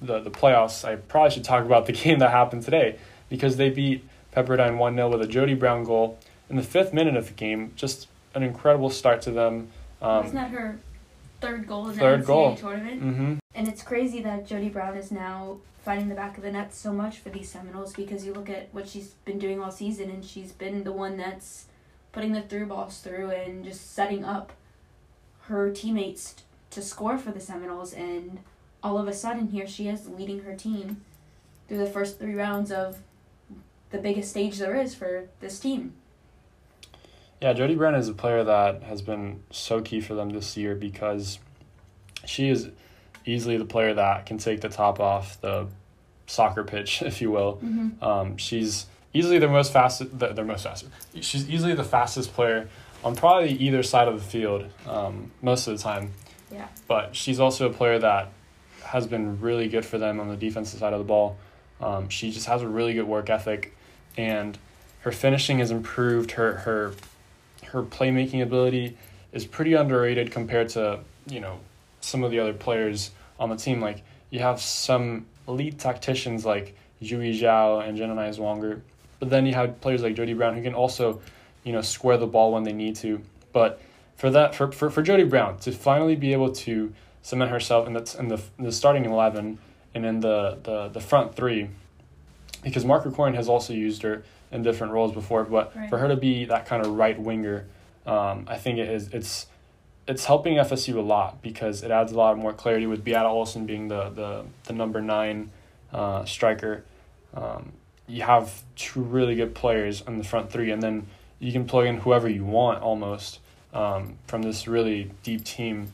the 0.00 0.20
the 0.20 0.30
playoffs, 0.30 0.84
I 0.84 0.96
probably 0.96 1.30
should 1.30 1.44
talk 1.44 1.64
about 1.64 1.86
the 1.86 1.92
game 2.04 2.18
that 2.20 2.30
happened 2.30 2.62
today 2.62 2.98
because 3.28 3.56
they 3.56 3.70
beat 3.70 4.04
Pepperdine 4.34 4.78
one 4.78 4.94
0 4.94 5.10
with 5.10 5.22
a 5.22 5.26
Jody 5.26 5.54
Brown 5.54 5.84
goal 5.84 6.18
in 6.50 6.56
the 6.56 6.62
fifth 6.62 6.92
minute 6.92 7.16
of 7.16 7.26
the 7.28 7.34
game. 7.34 7.72
Just 7.76 8.08
an 8.34 8.42
incredible 8.42 8.90
start 8.90 9.22
to 9.22 9.30
them. 9.30 9.68
Wasn't 10.00 10.28
Um, 10.28 10.34
that 10.42 10.50
her 10.50 10.78
third 11.40 11.66
goal 11.66 11.88
in 11.88 11.96
the 11.96 12.02
NCAA 12.04 12.26
goal. 12.26 12.56
tournament? 12.56 13.00
hmm 13.02 13.34
And 13.54 13.68
it's 13.68 13.82
crazy 13.82 14.20
that 14.22 14.46
Jody 14.46 14.68
Brown 14.68 14.96
is 14.96 15.10
now 15.10 15.58
finding 15.84 16.08
the 16.08 16.14
back 16.14 16.36
of 16.36 16.42
the 16.42 16.52
net 16.52 16.74
so 16.74 16.92
much 16.92 17.18
for 17.18 17.30
these 17.30 17.48
Seminoles 17.48 17.94
because 17.94 18.24
you 18.26 18.32
look 18.34 18.50
at 18.50 18.68
what 18.72 18.86
she's 18.88 19.08
been 19.24 19.38
doing 19.38 19.60
all 19.60 19.70
season 19.70 20.10
and 20.10 20.24
she's 20.24 20.52
been 20.52 20.84
the 20.84 20.92
one 20.92 21.16
that's 21.16 21.64
putting 22.12 22.32
the 22.32 22.42
through 22.42 22.66
balls 22.66 22.98
through 23.00 23.30
and 23.30 23.64
just 23.64 23.92
setting 23.94 24.24
up 24.24 24.52
her 25.42 25.70
teammates 25.70 26.36
to 26.70 26.82
score 26.82 27.16
for 27.16 27.30
the 27.30 27.40
Seminoles 27.40 27.92
and 27.94 28.40
all 28.82 28.98
of 28.98 29.08
a 29.08 29.12
sudden 29.12 29.48
here 29.48 29.66
she 29.66 29.88
is 29.88 30.08
leading 30.08 30.40
her 30.40 30.54
team 30.54 31.02
through 31.66 31.78
the 31.78 31.86
first 31.86 32.18
three 32.18 32.34
rounds 32.34 32.70
of 32.70 32.98
the 33.90 33.98
biggest 33.98 34.30
stage 34.30 34.58
there 34.58 34.76
is 34.76 34.94
for 34.94 35.28
this 35.40 35.58
team. 35.58 35.94
Yeah, 37.40 37.52
Jody 37.52 37.74
Brown 37.74 37.94
is 37.94 38.08
a 38.08 38.12
player 38.12 38.42
that 38.44 38.82
has 38.82 39.00
been 39.00 39.42
so 39.50 39.80
key 39.80 40.00
for 40.00 40.14
them 40.14 40.30
this 40.30 40.56
year 40.56 40.74
because 40.74 41.38
she 42.24 42.48
is 42.48 42.70
easily 43.24 43.56
the 43.56 43.64
player 43.64 43.94
that 43.94 44.26
can 44.26 44.38
take 44.38 44.60
the 44.60 44.68
top 44.68 44.98
off 44.98 45.40
the 45.40 45.68
soccer 46.26 46.64
pitch, 46.64 47.02
if 47.02 47.20
you 47.20 47.30
will. 47.30 47.56
Mm-hmm. 47.56 48.02
Um, 48.02 48.36
she's 48.36 48.86
easily 49.14 49.38
the 49.38 49.48
most 49.48 49.72
fast. 49.72 50.18
The, 50.18 50.28
the 50.28 50.44
most 50.44 50.64
fast. 50.64 50.86
She's 51.20 51.48
easily 51.48 51.74
the 51.74 51.84
fastest 51.84 52.32
player 52.34 52.68
on 53.04 53.14
probably 53.14 53.52
either 53.52 53.82
side 53.82 54.08
of 54.08 54.14
the 54.14 54.28
field 54.28 54.66
um, 54.86 55.30
most 55.40 55.66
of 55.68 55.76
the 55.76 55.82
time. 55.82 56.12
Yeah. 56.50 56.66
But 56.88 57.14
she's 57.14 57.38
also 57.38 57.68
a 57.68 57.72
player 57.72 57.98
that 57.98 58.32
has 58.88 59.06
been 59.06 59.38
really 59.40 59.68
good 59.68 59.84
for 59.84 59.98
them 59.98 60.18
on 60.18 60.28
the 60.28 60.36
defensive 60.36 60.80
side 60.80 60.94
of 60.94 60.98
the 60.98 61.04
ball. 61.04 61.36
Um, 61.80 62.08
she 62.08 62.30
just 62.30 62.46
has 62.46 62.62
a 62.62 62.68
really 62.68 62.94
good 62.94 63.06
work 63.06 63.28
ethic, 63.28 63.76
and 64.16 64.56
her 65.00 65.12
finishing 65.12 65.58
has 65.58 65.70
improved. 65.70 66.32
Her 66.32 66.54
her 66.54 66.94
her 67.66 67.82
playmaking 67.82 68.42
ability 68.42 68.96
is 69.32 69.44
pretty 69.44 69.74
underrated 69.74 70.30
compared 70.30 70.70
to 70.70 71.00
you 71.26 71.40
know 71.40 71.60
some 72.00 72.24
of 72.24 72.30
the 72.30 72.40
other 72.40 72.54
players 72.54 73.10
on 73.38 73.50
the 73.50 73.56
team. 73.56 73.80
Like 73.80 74.02
you 74.30 74.40
have 74.40 74.60
some 74.60 75.26
elite 75.46 75.78
tacticians 75.78 76.46
like 76.46 76.74
Yujie 77.02 77.38
Zhao 77.38 77.86
and 77.86 77.96
Jenna 77.96 78.14
Nighswonger, 78.14 78.80
but 79.20 79.28
then 79.28 79.44
you 79.44 79.52
have 79.52 79.80
players 79.82 80.02
like 80.02 80.14
Jody 80.14 80.32
Brown 80.32 80.56
who 80.56 80.62
can 80.62 80.74
also 80.74 81.20
you 81.62 81.72
know 81.72 81.82
square 81.82 82.16
the 82.16 82.26
ball 82.26 82.54
when 82.54 82.64
they 82.64 82.72
need 82.72 82.96
to. 82.96 83.20
But 83.52 83.82
for 84.16 84.30
that 84.30 84.54
for 84.54 84.72
for, 84.72 84.88
for 84.88 85.02
Jody 85.02 85.24
Brown 85.24 85.58
to 85.58 85.72
finally 85.72 86.16
be 86.16 86.32
able 86.32 86.52
to 86.52 86.94
cement 87.22 87.50
herself 87.50 87.86
in 87.86 87.92
the 87.94 88.16
in 88.18 88.28
the, 88.28 88.40
the 88.58 88.72
starting 88.72 89.04
eleven 89.04 89.58
and 89.94 90.04
in 90.04 90.20
the, 90.20 90.58
the, 90.62 90.88
the 90.88 91.00
front 91.00 91.34
three, 91.34 91.70
because 92.62 92.84
Mark 92.84 93.04
Krikorian 93.04 93.34
has 93.34 93.48
also 93.48 93.72
used 93.72 94.02
her 94.02 94.22
in 94.52 94.62
different 94.62 94.92
roles 94.92 95.12
before, 95.12 95.44
but 95.44 95.74
Right. 95.74 95.88
for 95.90 95.98
her 95.98 96.08
to 96.08 96.16
be 96.16 96.44
that 96.46 96.66
kind 96.66 96.84
of 96.84 96.92
right 96.92 97.18
winger, 97.18 97.66
um, 98.06 98.44
I 98.48 98.56
think 98.56 98.78
it 98.78 98.88
is 98.88 99.08
it's 99.08 99.46
it's 100.06 100.24
helping 100.24 100.54
FSU 100.56 100.96
a 100.96 101.00
lot 101.00 101.42
because 101.42 101.82
it 101.82 101.90
adds 101.90 102.12
a 102.12 102.16
lot 102.16 102.36
more 102.38 102.52
clarity 102.54 102.86
with 102.86 103.04
Beata 103.04 103.28
Olsson 103.28 103.66
being 103.66 103.88
the 103.88 104.08
the, 104.10 104.44
the 104.64 104.72
number 104.72 105.00
nine 105.00 105.50
uh, 105.92 106.24
striker. 106.24 106.84
Um, 107.34 107.72
you 108.06 108.22
have 108.22 108.62
two 108.74 109.02
really 109.02 109.34
good 109.34 109.54
players 109.54 110.02
in 110.06 110.16
the 110.16 110.24
front 110.24 110.50
three, 110.50 110.70
and 110.70 110.82
then 110.82 111.06
you 111.38 111.52
can 111.52 111.66
plug 111.66 111.86
in 111.86 111.98
whoever 111.98 112.28
you 112.28 112.44
want 112.44 112.82
almost 112.82 113.40
um, 113.74 114.16
from 114.26 114.42
this 114.42 114.66
really 114.66 115.10
deep 115.22 115.44
team. 115.44 115.92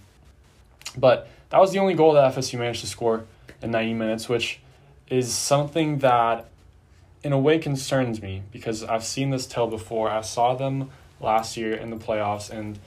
But 0.96 1.28
that 1.50 1.60
was 1.60 1.72
the 1.72 1.78
only 1.78 1.94
goal 1.94 2.12
that 2.14 2.34
FSU 2.34 2.58
managed 2.58 2.80
to 2.80 2.86
score 2.86 3.24
in 3.62 3.70
90 3.70 3.94
minutes, 3.94 4.28
which 4.28 4.60
is 5.08 5.32
something 5.32 5.98
that 5.98 6.48
in 7.22 7.32
a 7.32 7.38
way 7.38 7.58
concerns 7.58 8.20
me 8.20 8.42
because 8.52 8.84
I've 8.84 9.04
seen 9.04 9.30
this 9.30 9.46
tale 9.46 9.66
before. 9.66 10.10
I 10.10 10.20
saw 10.20 10.54
them 10.54 10.90
last 11.20 11.56
year 11.56 11.74
in 11.74 11.90
the 11.90 11.96
playoffs 11.96 12.50
and 12.50 12.78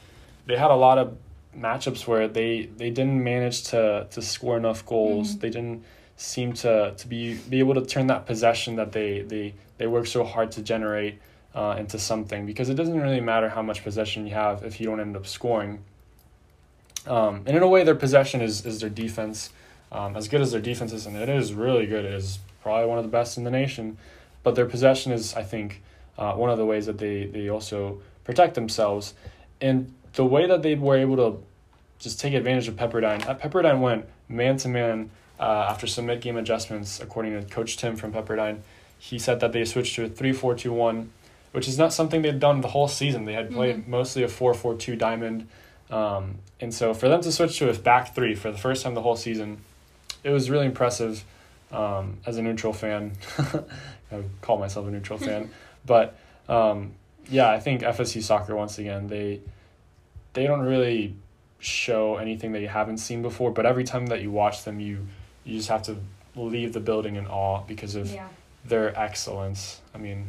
they 0.46 0.56
had 0.56 0.72
a 0.72 0.76
lot 0.76 0.98
of 0.98 1.18
matchups 1.58 2.06
where 2.08 2.28
they, 2.28 2.70
they 2.78 2.92
didn't 2.92 3.24
manage 3.24 3.64
to, 3.64 4.08
to 4.12 4.22
score 4.22 4.58
enough 4.58 4.86
goals. 4.86 5.36
Mhm. 5.36 5.40
They 5.42 5.50
didn't 5.50 5.84
seem 6.18 6.54
to, 6.54 6.94
to 6.96 7.08
be, 7.08 7.36
be 7.50 7.60
able 7.60 7.74
to 7.76 7.86
turn 7.86 8.08
that 8.08 8.26
possession 8.26 8.76
that 8.76 8.92
they, 8.92 9.22
they, 9.22 9.54
they 9.78 9.88
work 9.88 10.08
so 10.08 10.24
hard 10.24 10.52
to 10.52 10.62
generate 10.62 11.20
uh, 11.56 11.76
into 11.80 11.98
something 11.98 12.46
because 12.46 12.70
it 12.70 12.76
doesn't 12.76 13.00
really 13.00 13.22
matter 13.22 13.50
how 13.50 13.64
much 13.64 13.84
possession 13.84 14.28
you 14.28 14.34
have 14.34 14.64
if 14.64 14.80
you 14.80 14.86
don't 14.86 15.00
end 15.00 15.16
up 15.16 15.26
scoring. 15.26 15.84
Um, 17.08 17.44
and 17.46 17.56
in 17.56 17.64
a 17.64 17.68
way, 17.68 17.84
their 17.84 17.96
possession 17.96 18.42
is, 18.42 18.66
is 18.66 18.82
their 18.82 18.90
defense. 18.90 19.50
Um, 19.92 20.16
as 20.18 20.28
good 20.28 20.42
as 20.42 20.52
their 20.52 20.62
defense 20.62 20.92
is, 20.92 21.06
and 21.06 21.16
it 21.16 21.30
is 21.30 21.54
really 21.54 21.86
good, 21.86 22.04
it 22.04 22.14
is 22.14 22.40
probably 22.62 22.88
one 22.88 22.98
of 22.98 23.06
the 23.06 23.10
best 23.12 23.38
in 23.38 23.44
the 23.46 23.52
nation. 23.52 23.98
But 24.44 24.56
their 24.56 24.66
possession 24.66 25.12
is, 25.12 25.34
I 25.34 25.44
think, 25.44 25.82
uh, 26.18 26.34
one 26.34 26.50
of 26.50 26.58
the 26.58 26.66
ways 26.66 26.86
that 26.88 26.98
they, 26.98 27.26
they 27.26 27.50
also 27.50 28.02
protect 28.26 28.56
themselves. 28.56 29.14
And 29.62 29.94
the 30.14 30.26
way 30.26 30.46
that 30.48 30.62
they 30.64 30.76
were 30.76 30.98
able 30.98 31.16
to 31.18 31.44
just 32.00 32.20
take 32.20 32.34
advantage 32.34 32.68
of 32.68 32.76
Pepperdine, 32.76 33.26
uh, 33.28 33.36
Pepperdine 33.36 33.80
went 33.80 34.06
man 34.28 34.58
to 34.58 34.68
man 34.68 35.10
after 35.40 35.88
some 35.88 36.06
mid 36.08 36.20
game 36.22 36.36
adjustments, 36.38 37.00
according 37.00 37.40
to 37.40 37.48
Coach 37.48 37.78
Tim 37.78 37.96
from 37.96 38.12
Pepperdine. 38.12 38.60
He 39.00 39.20
said 39.20 39.40
that 39.40 39.52
they 39.54 39.64
switched 39.66 39.96
to 39.96 40.06
a 40.06 40.10
3 40.10 40.34
4 40.34 40.56
2 40.56 40.74
1, 40.74 41.12
which 41.52 41.68
is 41.68 41.78
not 41.78 41.94
something 41.94 42.22
they'd 42.24 42.40
done 42.40 42.62
the 42.62 42.70
whole 42.70 42.88
season. 42.88 43.26
They 43.26 43.34
had 43.34 43.52
played 43.52 43.86
Mhm. 43.86 43.88
mostly 43.88 44.24
a 44.24 44.28
4 44.28 44.54
4 44.54 44.76
2 44.76 44.96
diamond. 44.96 45.48
Um, 45.90 46.36
and 46.60 46.74
so 46.74 46.94
for 46.94 47.08
them 47.08 47.22
to 47.22 47.32
switch 47.32 47.58
to 47.60 47.70
a 47.70 47.74
back 47.74 48.14
three 48.16 48.36
for 48.36 48.52
the 48.52 48.58
first 48.58 48.84
time 48.84 48.94
the 48.94 49.02
whole 49.02 49.16
season, 49.16 49.60
it 50.24 50.32
was 50.32 50.50
really 50.50 50.66
impressive 50.66 51.24
um, 51.72 52.18
as 52.26 52.38
a 52.38 52.42
neutral 52.42 52.74
fan. 52.74 53.14
I 53.38 54.16
would 54.16 54.30
call 54.42 54.58
myself 54.58 54.88
a 54.88 54.92
neutral 54.92 55.20
fan. 55.20 55.50
But 55.86 56.18
um, 56.50 56.92
yeah, 57.30 57.50
I 57.50 57.62
think 57.62 57.82
FSU 57.82 58.22
soccer, 58.22 58.54
once 58.56 58.78
again, 58.78 59.08
they 59.08 59.40
they 60.34 60.46
don't 60.46 60.60
really 60.62 61.16
show 61.60 62.18
anything 62.18 62.52
that 62.52 62.60
you 62.62 62.68
haven't 62.68 62.98
seen 62.98 63.22
before. 63.22 63.52
But 63.52 63.66
every 63.66 63.86
time 63.86 64.08
that 64.08 64.22
you 64.22 64.30
watch 64.30 64.66
them, 64.66 64.82
you 64.82 65.08
you 65.46 65.56
just 65.58 65.70
have 65.70 65.84
to 65.84 65.96
leave 66.36 66.74
the 66.74 66.82
building 66.82 67.16
in 67.16 67.26
awe 67.26 67.62
because 67.66 67.96
of 67.96 68.12
Yeah. 68.12 68.28
their 68.66 68.98
excellence. 69.00 69.80
I 69.96 69.98
mean, 69.98 70.28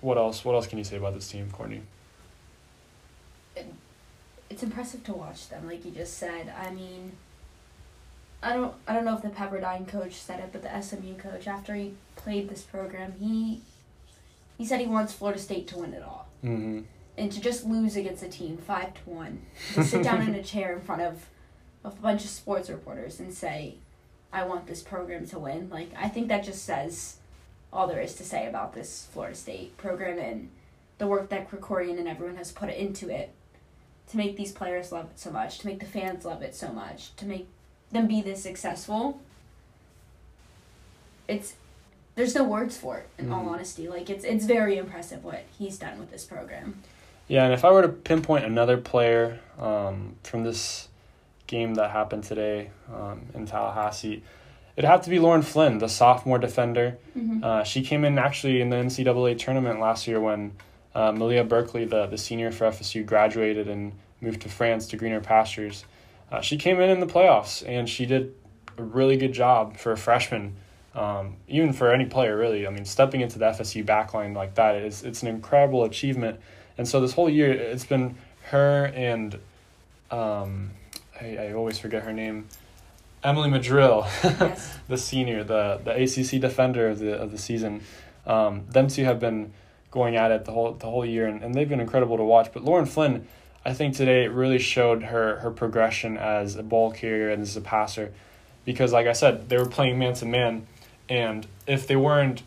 what 0.00 0.18
else? 0.18 0.44
What 0.44 0.54
else 0.56 0.66
can 0.66 0.78
you 0.78 0.84
say 0.84 0.96
about 0.96 1.14
this 1.14 1.28
team, 1.28 1.48
Courtney? 1.52 1.82
It's 4.50 4.62
impressive 4.62 5.02
to 5.04 5.12
watch 5.12 5.48
them, 5.48 5.66
like 5.66 5.84
you 5.84 5.90
just 5.90 6.18
said. 6.18 6.52
I 6.58 6.70
mean, 6.70 7.12
I 8.42 8.52
don't, 8.54 8.74
I 8.86 8.94
don't 8.94 9.04
know 9.04 9.16
if 9.16 9.22
the 9.22 9.28
Pepperdine 9.28 9.88
coach 9.88 10.14
said 10.14 10.40
it, 10.40 10.50
but 10.52 10.62
the 10.62 10.80
SMU 10.80 11.16
coach, 11.16 11.46
after 11.48 11.74
he 11.74 11.94
played 12.16 12.48
this 12.48 12.62
program, 12.62 13.14
he, 13.18 13.62
he 14.58 14.64
said 14.64 14.80
he 14.80 14.86
wants 14.86 15.12
Florida 15.12 15.38
State 15.40 15.66
to 15.68 15.78
win 15.78 15.92
it 15.94 16.02
all, 16.02 16.28
Mm-hmm. 16.44 16.82
and 17.18 17.32
to 17.32 17.40
just 17.40 17.64
lose 17.64 17.96
against 17.96 18.22
a 18.22 18.28
team 18.28 18.56
five 18.58 18.94
to 18.94 19.00
one, 19.10 19.42
to 19.74 19.82
sit 19.82 20.04
down 20.04 20.20
in 20.22 20.34
a 20.34 20.42
chair 20.52 20.74
in 20.74 20.80
front 20.80 21.02
of, 21.02 21.26
of 21.82 21.98
a 21.98 22.02
bunch 22.02 22.22
of 22.24 22.30
sports 22.30 22.68
reporters 22.70 23.18
and 23.18 23.32
say, 23.32 23.76
I 24.32 24.44
want 24.44 24.66
this 24.66 24.82
program 24.82 25.26
to 25.28 25.38
win. 25.38 25.70
Like 25.70 25.90
I 25.98 26.08
think 26.08 26.28
that 26.28 26.44
just 26.44 26.64
says 26.64 27.16
all 27.72 27.86
there 27.88 28.00
is 28.02 28.14
to 28.16 28.22
say 28.24 28.46
about 28.46 28.74
this 28.74 29.08
Florida 29.12 29.34
State 29.34 29.76
program 29.78 30.18
and 30.18 30.50
the 30.98 31.06
work 31.06 31.30
that 31.30 31.50
Krikorian 31.50 31.98
and 31.98 32.06
everyone 32.06 32.36
has 32.36 32.52
put 32.52 32.68
into 32.70 33.08
it 33.08 33.30
to 34.10 34.16
make 34.16 34.36
these 34.36 34.52
players 34.52 34.92
love 34.92 35.06
it 35.06 35.18
so 35.18 35.30
much, 35.30 35.58
to 35.58 35.66
make 35.66 35.80
the 35.80 35.86
fans 35.86 36.24
love 36.24 36.42
it 36.42 36.54
so 36.54 36.70
much, 36.72 37.14
to 37.16 37.24
make 37.26 37.46
them 37.92 38.06
be 38.06 38.20
this 38.22 38.42
successful. 38.42 39.20
It's 41.28 41.54
there's 42.14 42.34
no 42.34 42.44
words 42.44 42.78
for 42.78 42.96
it 42.98 43.08
in 43.18 43.30
all 43.30 43.44
Mhm. 43.44 43.48
honesty. 43.48 43.88
Like 43.88 44.08
it's 44.08 44.24
it's 44.24 44.44
very 44.44 44.78
impressive 44.78 45.24
what 45.24 45.44
he's 45.58 45.78
done 45.78 45.98
with 45.98 46.10
this 46.10 46.24
program. 46.24 46.82
Yeah, 47.28 47.44
and 47.44 47.52
if 47.52 47.64
I 47.64 47.70
were 47.72 47.82
to 47.82 47.88
pinpoint 47.88 48.44
another 48.44 48.76
player 48.76 49.40
um, 49.60 50.14
from 50.22 50.44
this 50.44 50.88
game 51.48 51.74
that 51.74 51.90
happened 51.90 52.22
today 52.24 52.70
um, 52.92 53.22
in 53.34 53.46
Tallahassee, 53.46 54.22
it'd 54.76 54.88
have 54.88 55.02
to 55.02 55.10
be 55.10 55.18
Lauren 55.18 55.42
Flynn, 55.42 55.78
the 55.78 55.88
sophomore 55.88 56.38
defender. 56.38 56.96
Mm-hmm. 57.18 57.42
Uh, 57.42 57.64
she 57.64 57.82
came 57.82 58.04
in 58.04 58.16
actually 58.18 58.60
in 58.60 58.70
the 58.70 58.76
NCAA 58.76 59.36
tournament 59.38 59.80
last 59.80 60.06
year 60.06 60.20
when 60.20 60.52
uh, 60.96 61.12
Malia 61.12 61.44
Berkely, 61.44 61.88
the, 61.88 62.06
the 62.06 62.16
senior 62.16 62.50
for 62.50 62.64
FSU, 62.64 63.04
graduated 63.04 63.68
and 63.68 63.92
moved 64.22 64.40
to 64.42 64.48
France 64.48 64.86
to 64.88 64.96
greener 64.96 65.20
pastures. 65.20 65.84
Uh, 66.32 66.40
she 66.40 66.56
came 66.56 66.80
in 66.80 66.88
in 66.88 67.00
the 67.00 67.06
playoffs 67.06 67.62
and 67.68 67.86
she 67.86 68.06
did 68.06 68.34
a 68.78 68.82
really 68.82 69.18
good 69.18 69.34
job 69.34 69.76
for 69.76 69.92
a 69.92 69.96
freshman, 69.96 70.56
um, 70.94 71.36
even 71.48 71.74
for 71.74 71.92
any 71.92 72.06
player 72.06 72.34
really. 72.34 72.66
I 72.66 72.70
mean, 72.70 72.86
stepping 72.86 73.20
into 73.20 73.38
the 73.38 73.44
FSU 73.44 73.84
backline 73.84 74.34
like 74.34 74.54
that 74.54 74.74
is 74.76 75.02
it's 75.02 75.22
an 75.22 75.28
incredible 75.28 75.84
achievement. 75.84 76.40
And 76.78 76.88
so 76.88 76.98
this 77.02 77.12
whole 77.12 77.28
year, 77.28 77.52
it's 77.52 77.84
been 77.84 78.16
her 78.44 78.86
and 78.86 79.38
um, 80.10 80.70
I, 81.20 81.36
I 81.36 81.52
always 81.52 81.78
forget 81.78 82.04
her 82.04 82.12
name, 82.12 82.48
Emily 83.22 83.50
Madril. 83.50 84.04
yes. 84.24 84.78
the 84.88 84.96
senior, 84.96 85.44
the 85.44 85.78
the 85.84 85.90
ACC 85.90 86.40
defender 86.40 86.88
of 86.88 87.00
the 87.00 87.12
of 87.14 87.32
the 87.32 87.38
season. 87.38 87.82
Um, 88.26 88.64
them 88.70 88.88
two 88.88 89.04
have 89.04 89.20
been 89.20 89.52
going 89.96 90.16
at 90.16 90.30
it 90.30 90.44
the 90.44 90.52
whole 90.52 90.72
the 90.74 90.86
whole 90.86 91.04
year, 91.04 91.26
and, 91.26 91.42
and 91.42 91.54
they've 91.54 91.68
been 91.68 91.80
incredible 91.80 92.18
to 92.18 92.22
watch. 92.22 92.52
But 92.52 92.62
Lauren 92.62 92.86
Flynn, 92.86 93.26
I 93.64 93.72
think 93.72 93.96
today 93.96 94.28
really 94.28 94.58
showed 94.58 95.02
her 95.04 95.36
her 95.40 95.50
progression 95.50 96.18
as 96.18 96.54
a 96.54 96.62
ball 96.62 96.92
carrier 96.92 97.30
and 97.30 97.42
as 97.42 97.56
a 97.56 97.60
passer, 97.62 98.12
because 98.64 98.92
like 98.92 99.06
I 99.06 99.12
said, 99.14 99.48
they 99.48 99.56
were 99.56 99.66
playing 99.66 99.98
man 99.98 100.14
to 100.14 100.26
man, 100.26 100.66
and 101.08 101.46
if 101.66 101.86
they 101.86 101.96
weren't 101.96 102.42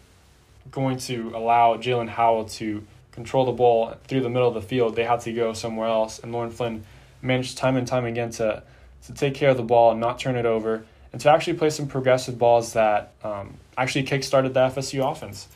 going 0.71 0.99
to 0.99 1.31
allow 1.35 1.75
Jaelin 1.75 2.09
Howell 2.09 2.45
to 2.45 2.85
control 3.12 3.45
the 3.45 3.51
ball 3.51 3.95
through 4.05 4.21
the 4.21 4.29
middle 4.29 4.47
of 4.47 4.53
the 4.53 4.62
field, 4.62 4.95
they 4.95 5.03
had 5.03 5.21
to 5.21 5.33
go 5.33 5.53
somewhere 5.53 5.88
else. 5.88 6.19
And 6.19 6.31
Lauren 6.31 6.51
Flynn 6.51 6.83
managed 7.23 7.57
time 7.57 7.75
and 7.75 7.88
time 7.88 8.05
again 8.05 8.29
to 8.31 8.63
to 9.07 9.13
take 9.13 9.33
care 9.33 9.49
of 9.49 9.57
the 9.57 9.63
ball 9.63 9.91
and 9.91 9.99
not 9.99 10.19
turn 10.19 10.35
it 10.35 10.45
over 10.45 10.83
and 11.12 11.21
to 11.21 11.31
actually 11.31 11.53
play 11.53 11.69
some 11.69 11.88
progressive 11.88 12.38
balls 12.38 12.73
that 12.73 13.13
um, 13.23 13.55
actually 13.77 14.03
kickstarted 14.03 14.53
the 14.53 14.59
FSU 14.59 15.09
offense, 15.09 15.47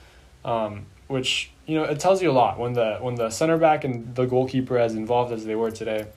um, 0.43 0.85
which 1.07 1.51
you 1.65 1.75
know 1.75 1.83
it 1.83 1.99
tells 1.99 2.21
you 2.21 2.31
a 2.31 2.33
lot 2.33 2.59
when 2.59 2.73
the 2.73 2.97
when 3.01 3.15
the 3.15 3.29
center 3.29 3.57
back 3.57 3.83
and 3.83 4.15
the 4.15 4.25
goalkeeper 4.25 4.77
as 4.77 4.95
involved 4.95 5.31
as 5.31 5.45
they 5.45 5.55
were 5.55 5.71
today. 5.71 6.07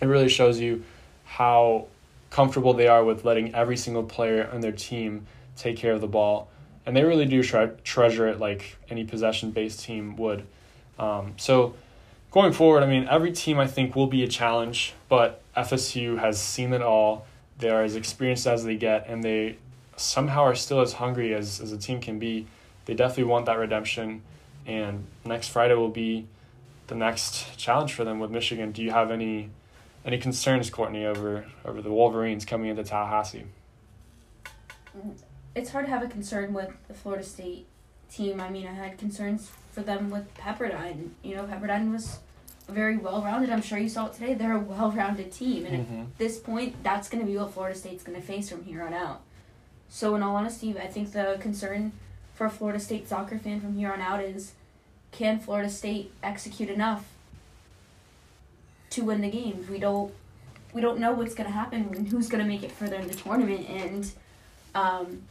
It 0.00 0.06
really 0.06 0.28
shows 0.28 0.60
you 0.60 0.84
how 1.24 1.86
comfortable 2.30 2.74
they 2.74 2.88
are 2.88 3.04
with 3.04 3.24
letting 3.24 3.54
every 3.54 3.76
single 3.76 4.02
player 4.02 4.50
on 4.52 4.60
their 4.60 4.72
team 4.72 5.26
take 5.56 5.76
care 5.76 5.92
of 5.92 6.00
the 6.00 6.08
ball, 6.08 6.48
and 6.84 6.96
they 6.96 7.04
really 7.04 7.26
do 7.26 7.42
tre- 7.42 7.70
treasure 7.84 8.26
it 8.26 8.40
like 8.40 8.76
any 8.90 9.04
possession 9.04 9.50
based 9.52 9.80
team 9.84 10.16
would. 10.16 10.44
Um, 10.98 11.34
so 11.36 11.74
going 12.30 12.52
forward, 12.52 12.82
I 12.82 12.86
mean, 12.86 13.06
every 13.08 13.32
team 13.32 13.58
I 13.58 13.66
think 13.66 13.94
will 13.94 14.08
be 14.08 14.24
a 14.24 14.28
challenge, 14.28 14.94
but 15.08 15.40
FSU 15.56 16.18
has 16.18 16.40
seen 16.40 16.72
it 16.72 16.82
all. 16.82 17.26
They 17.58 17.70
are 17.70 17.84
as 17.84 17.94
experienced 17.94 18.46
as 18.46 18.64
they 18.64 18.76
get, 18.76 19.06
and 19.08 19.22
they 19.22 19.58
somehow 19.96 20.42
are 20.42 20.56
still 20.56 20.80
as 20.80 20.94
hungry 20.94 21.34
as, 21.34 21.60
as 21.60 21.72
a 21.72 21.78
team 21.78 22.00
can 22.00 22.18
be. 22.18 22.46
They 22.86 22.94
definitely 22.94 23.24
want 23.24 23.46
that 23.46 23.58
redemption, 23.58 24.22
and 24.66 25.06
next 25.24 25.48
Friday 25.48 25.74
will 25.74 25.88
be 25.88 26.26
the 26.86 26.94
next 26.94 27.56
challenge 27.56 27.92
for 27.92 28.04
them 28.04 28.18
with 28.20 28.30
Michigan. 28.30 28.72
Do 28.72 28.82
you 28.82 28.90
have 28.90 29.10
any 29.10 29.50
any 30.04 30.18
concerns, 30.18 30.68
Courtney, 30.70 31.04
over 31.06 31.46
over 31.64 31.80
the 31.80 31.90
Wolverines 31.90 32.44
coming 32.44 32.68
into 32.68 32.84
Tallahassee? 32.84 33.46
It's 35.54 35.70
hard 35.70 35.86
to 35.86 35.90
have 35.90 36.02
a 36.02 36.08
concern 36.08 36.52
with 36.52 36.70
the 36.88 36.94
Florida 36.94 37.24
State 37.24 37.66
team. 38.12 38.40
I 38.40 38.50
mean, 38.50 38.66
I 38.66 38.72
had 38.72 38.98
concerns 38.98 39.50
for 39.72 39.82
them 39.82 40.10
with 40.10 40.32
Pepperdine. 40.34 41.10
You 41.22 41.36
know, 41.36 41.44
Pepperdine 41.44 41.92
was 41.92 42.18
very 42.68 42.96
well 42.96 43.22
rounded. 43.22 43.50
I'm 43.50 43.62
sure 43.62 43.78
you 43.78 43.88
saw 43.88 44.06
it 44.06 44.14
today. 44.14 44.34
They're 44.34 44.56
a 44.56 44.60
well 44.60 44.90
rounded 44.92 45.32
team, 45.32 45.66
and 45.66 45.86
Mhm. 45.86 46.02
at 46.02 46.18
this 46.18 46.38
point, 46.38 46.82
that's 46.82 47.08
going 47.08 47.24
to 47.24 47.30
be 47.30 47.36
what 47.38 47.52
Florida 47.52 47.76
State's 47.78 48.02
going 48.04 48.20
to 48.20 48.26
face 48.26 48.48
from 48.50 48.64
here 48.64 48.82
on 48.82 48.92
out. 48.94 49.22
So, 49.88 50.14
in 50.16 50.22
all 50.22 50.36
honesty, 50.36 50.76
I 50.78 50.86
think 50.86 51.12
the 51.12 51.36
concern 51.40 51.92
for 52.34 52.46
a 52.46 52.50
Florida 52.50 52.80
State 52.80 53.08
soccer 53.08 53.38
fan 53.38 53.60
from 53.60 53.76
here 53.76 53.92
on 53.92 54.00
out 54.00 54.20
is 54.20 54.52
can 55.12 55.38
Florida 55.38 55.70
State 55.70 56.12
execute 56.22 56.68
enough 56.68 57.06
to 58.90 59.02
win 59.02 59.20
the 59.20 59.30
games? 59.30 59.68
We 59.68 59.78
don't 59.78 60.12
we 60.72 60.80
don't 60.80 60.98
know 60.98 61.12
what's 61.12 61.34
going 61.34 61.46
to 61.46 61.52
happen 61.52 61.88
and 61.94 62.08
who's 62.08 62.28
going 62.28 62.42
to 62.42 62.48
make 62.48 62.64
it 62.64 62.72
further 62.72 62.96
in 62.96 63.06
the 63.06 63.14
tournament 63.14 63.68
and 63.70 64.10
um, 64.74 65.22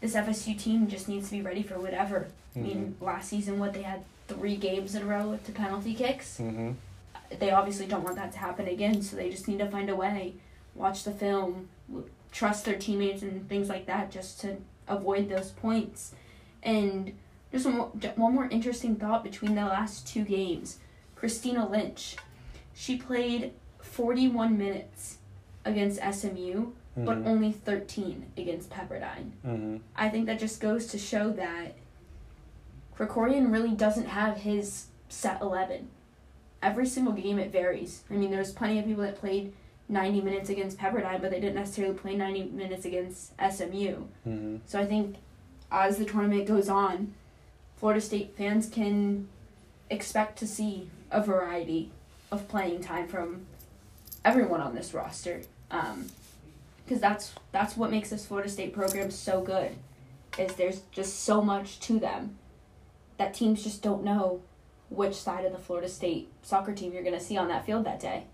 this 0.00 0.14
FSU 0.14 0.58
team 0.58 0.88
just 0.88 1.08
needs 1.08 1.28
to 1.28 1.36
be 1.36 1.42
ready 1.42 1.62
for 1.62 1.78
whatever. 1.78 2.26
I 2.56 2.58
mean, 2.58 2.96
last 3.00 3.28
season 3.28 3.58
what 3.60 3.72
they 3.72 3.82
had 3.82 4.04
three 4.26 4.56
games 4.56 4.94
in 4.96 5.02
a 5.02 5.06
row 5.06 5.38
to 5.44 5.52
penalty 5.52 5.94
kicks 5.94 6.38
Mm-hmm. 6.40 6.72
they 7.38 7.50
obviously 7.52 7.86
don't 7.86 8.02
want 8.02 8.16
that 8.16 8.32
to 8.32 8.38
happen 8.38 8.66
again, 8.68 9.00
so 9.02 9.16
they 9.16 9.30
just 9.30 9.46
need 9.48 9.58
to 9.58 9.68
find 9.68 9.88
a 9.90 9.94
way, 9.96 10.34
watch 10.74 11.04
the 11.04 11.12
film, 11.12 11.68
trust 12.32 12.64
their 12.64 12.76
teammates 12.76 13.22
and 13.22 13.48
things 13.48 13.68
like 13.68 13.86
that, 13.86 14.10
just 14.10 14.40
to 14.40 14.56
avoid 14.88 15.28
those 15.28 15.50
points. 15.50 16.14
And 16.62 17.12
just 17.52 17.66
one 17.66 17.74
more, 17.76 17.90
one 18.16 18.34
more 18.34 18.46
interesting 18.46 18.96
thought 18.96 19.22
between 19.22 19.54
the 19.54 19.62
last 19.64 20.06
two 20.08 20.24
games. 20.24 20.78
Christina 21.14 21.68
Lynch, 21.68 22.16
she 22.74 22.96
played 22.96 23.52
41 23.80 24.58
minutes 24.58 25.18
against 25.64 26.00
SMU, 26.00 26.72
but 26.96 27.18
Mhm. 27.22 27.26
only 27.26 27.52
13 27.52 28.26
against 28.36 28.70
Pepperdine. 28.70 29.30
Mhm. 29.44 29.80
I 29.96 30.08
think 30.08 30.26
that 30.26 30.38
just 30.38 30.60
goes 30.60 30.86
to 30.88 30.98
show 30.98 31.30
that 31.32 31.74
Krikorian 32.96 33.52
really 33.52 33.72
doesn't 33.72 34.06
have 34.06 34.38
his 34.38 34.86
set 35.08 35.40
11. 35.40 35.88
Every 36.62 36.86
single 36.86 37.12
game 37.12 37.38
it 37.38 37.50
varies. 37.50 38.04
I 38.10 38.14
mean, 38.14 38.30
there's 38.30 38.52
plenty 38.52 38.78
of 38.78 38.84
people 38.86 39.02
that 39.02 39.16
played 39.16 39.52
90 39.88 40.20
minutes 40.22 40.48
against 40.48 40.78
Pepperdine, 40.78 41.20
but 41.20 41.30
they 41.30 41.40
didn't 41.40 41.56
necessarily 41.56 41.94
play 41.94 42.16
90 42.16 42.44
minutes 42.44 42.84
against 42.84 43.32
SMU. 43.38 44.04
Mhm. 44.26 44.60
So 44.66 44.80
I 44.80 44.86
think 44.86 45.16
as 45.70 45.98
the 45.98 46.04
tournament 46.04 46.46
goes 46.46 46.68
on, 46.68 47.14
Florida 47.76 48.00
State 48.00 48.34
fans 48.36 48.68
can 48.68 49.28
expect 49.90 50.38
to 50.38 50.46
see 50.46 50.88
a 51.10 51.20
variety 51.22 51.90
of 52.30 52.48
playing 52.48 52.80
time 52.80 53.06
from 53.06 53.46
everyone 54.24 54.60
on 54.60 54.74
this 54.74 54.94
roster. 54.94 55.42
Um, 55.70 56.06
because 56.84 57.00
that's 57.00 57.34
that's 57.52 57.76
what 57.76 57.90
makes 57.90 58.10
this 58.10 58.26
Florida 58.26 58.48
State 58.48 58.72
program 58.72 59.10
so 59.10 59.40
good. 59.40 59.72
Is 60.38 60.54
there's 60.54 60.80
just 60.92 61.20
so 61.22 61.40
much 61.40 61.80
to 61.80 61.98
them 61.98 62.36
that 63.16 63.32
teams 63.34 63.62
just 63.62 63.82
don't 63.82 64.02
know 64.02 64.40
which 64.90 65.14
side 65.14 65.44
of 65.44 65.52
the 65.52 65.58
Florida 65.58 65.88
State 65.88 66.28
soccer 66.42 66.72
team 66.72 66.92
you're 66.92 67.02
going 67.02 67.14
to 67.18 67.24
see 67.24 67.36
on 67.36 67.48
that 67.48 67.64
field 67.64 67.84
that 67.84 68.00
day. 68.00 68.24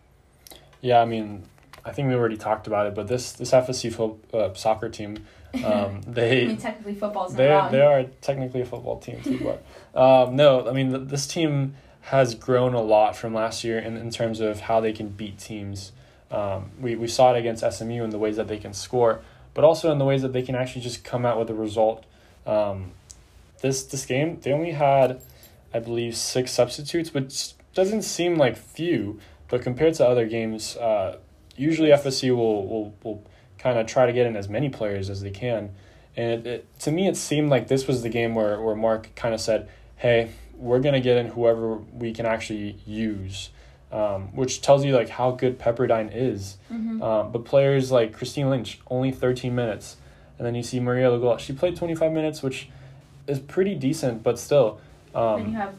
Yeah, 0.80 1.00
I 1.00 1.04
mean, 1.04 1.44
I 1.84 1.92
think 1.92 2.08
we 2.08 2.14
already 2.14 2.36
talked 2.36 2.66
about 2.66 2.86
it, 2.86 2.94
but 2.94 3.08
this 3.08 3.32
this 3.32 3.50
FSU 3.52 3.92
fo- 3.92 4.18
uh, 4.32 4.54
soccer 4.54 4.88
team, 4.88 5.18
um, 5.54 5.62
I 5.64 6.00
they 6.06 6.46
mean, 6.46 6.56
technically 6.56 6.94
football's 6.94 7.34
they 7.34 7.48
they 7.70 7.80
are 7.82 8.04
technically 8.20 8.60
a 8.60 8.66
football 8.66 8.98
team 8.98 9.20
too, 9.22 9.40
but 9.94 10.00
um, 10.00 10.36
no, 10.36 10.68
I 10.68 10.72
mean 10.72 10.90
th- 10.92 11.08
this 11.08 11.26
team 11.26 11.74
has 12.02 12.34
grown 12.34 12.74
a 12.74 12.80
lot 12.80 13.14
from 13.14 13.34
last 13.34 13.62
year 13.62 13.78
in, 13.78 13.96
in 13.96 14.10
terms 14.10 14.40
of 14.40 14.60
how 14.60 14.80
they 14.80 14.92
can 14.92 15.08
beat 15.08 15.38
teams. 15.38 15.92
Um, 16.30 16.70
we 16.80 16.94
we 16.96 17.08
saw 17.08 17.34
it 17.34 17.38
against 17.38 17.64
SMU 17.70 18.02
in 18.04 18.10
the 18.10 18.18
ways 18.18 18.36
that 18.36 18.48
they 18.48 18.58
can 18.58 18.72
score, 18.72 19.20
but 19.54 19.64
also 19.64 19.90
in 19.90 19.98
the 19.98 20.04
ways 20.04 20.22
that 20.22 20.32
they 20.32 20.42
can 20.42 20.54
actually 20.54 20.82
just 20.82 21.04
come 21.04 21.26
out 21.26 21.38
with 21.38 21.50
a 21.50 21.54
result. 21.54 22.04
Um, 22.46 22.92
this 23.60 23.84
this 23.84 24.06
game 24.06 24.38
they 24.40 24.52
only 24.52 24.72
had, 24.72 25.20
I 25.74 25.80
believe, 25.80 26.16
six 26.16 26.52
substitutes, 26.52 27.12
which 27.12 27.52
doesn't 27.74 28.02
seem 28.02 28.36
like 28.36 28.56
few, 28.56 29.20
but 29.50 29.62
compared 29.62 29.94
to 29.94 30.06
other 30.06 30.26
games, 30.26 30.76
uh, 30.76 31.18
usually 31.56 31.90
FSU 31.90 32.34
will 32.36 32.66
will, 32.66 32.94
will 33.02 33.24
kind 33.58 33.78
of 33.78 33.86
try 33.86 34.06
to 34.06 34.12
get 34.12 34.26
in 34.26 34.36
as 34.36 34.48
many 34.48 34.70
players 34.70 35.10
as 35.10 35.20
they 35.20 35.30
can. 35.30 35.70
And 36.16 36.46
it, 36.46 36.46
it, 36.46 36.78
to 36.80 36.90
me, 36.90 37.06
it 37.08 37.16
seemed 37.16 37.50
like 37.50 37.68
this 37.68 37.86
was 37.86 38.02
the 38.02 38.08
game 38.08 38.34
where, 38.34 38.60
where 38.60 38.74
Mark 38.74 39.14
kind 39.14 39.34
of 39.34 39.40
said, 39.40 39.68
hey, 39.96 40.30
we're 40.56 40.80
going 40.80 40.94
to 40.94 41.00
get 41.00 41.16
in 41.18 41.26
whoever 41.28 41.76
we 41.76 42.12
can 42.12 42.26
actually 42.26 42.78
use, 42.86 43.50
um, 43.92 44.34
which 44.34 44.60
tells 44.60 44.84
you 44.84 44.94
like 44.94 45.08
how 45.10 45.30
good 45.32 45.58
Pepperdine 45.58 46.10
is. 46.12 46.56
Mhm. 46.72 47.02
Um, 47.02 47.32
but 47.32 47.44
players 47.44 47.90
like 47.92 48.12
Christine 48.14 48.48
Lynch, 48.50 48.80
only 48.90 49.10
13 49.12 49.54
minutes. 49.54 49.96
And 50.38 50.46
then 50.46 50.54
you 50.54 50.62
see 50.62 50.80
Maria 50.80 51.08
Lugol, 51.08 51.38
she 51.38 51.52
played 51.52 51.76
25 51.76 52.12
minutes, 52.12 52.42
which 52.42 52.68
is 53.26 53.38
pretty 53.38 53.74
decent, 53.74 54.22
but 54.22 54.38
still. 54.38 54.80
then 55.12 55.22
you 55.22 55.44
Um, 55.46 55.52
have 55.54 55.74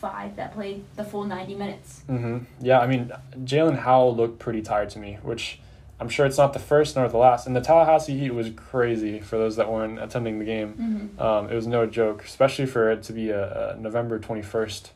five 0.00 0.36
that 0.36 0.54
played 0.54 0.84
the 0.96 1.04
full 1.04 1.24
90 1.24 1.54
minutes. 1.54 2.02
hmm 2.06 2.38
Yeah, 2.60 2.80
I 2.80 2.86
mean, 2.86 3.12
Jaelin 3.44 3.78
Howell 3.78 4.16
looked 4.16 4.38
pretty 4.38 4.62
tired 4.62 4.90
to 4.90 4.98
me, 4.98 5.18
which 5.22 5.60
I'm 6.00 6.08
sure 6.08 6.24
it's 6.24 6.38
not 6.38 6.54
the 6.54 6.58
first 6.58 6.96
nor 6.96 7.06
the 7.08 7.18
last. 7.18 7.46
And 7.46 7.54
the 7.54 7.60
Tallahassee 7.60 8.18
Heat 8.18 8.30
was 8.30 8.50
crazy 8.56 9.20
for 9.20 9.36
those 9.36 9.56
that 9.56 9.70
weren't 9.70 10.00
attending 10.00 10.38
the 10.38 10.46
game. 10.46 10.72
Mm-hmm. 10.72 11.22
Um, 11.22 11.50
it 11.50 11.54
was 11.54 11.66
no 11.66 11.84
joke, 11.84 12.24
especially 12.24 12.64
for 12.66 12.90
it 12.90 13.02
to 13.04 13.12
be 13.12 13.28
a, 13.28 13.74
a 13.74 13.76
November 13.76 14.18
21st 14.18 14.90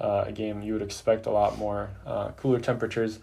uh, 0.00 0.30
game. 0.32 0.62
You 0.62 0.72
would 0.72 0.82
expect 0.82 1.26
a 1.26 1.30
lot 1.30 1.56
more 1.58 1.90
uh, 2.04 2.30
cooler 2.30 2.58
temperatures. 2.58 3.20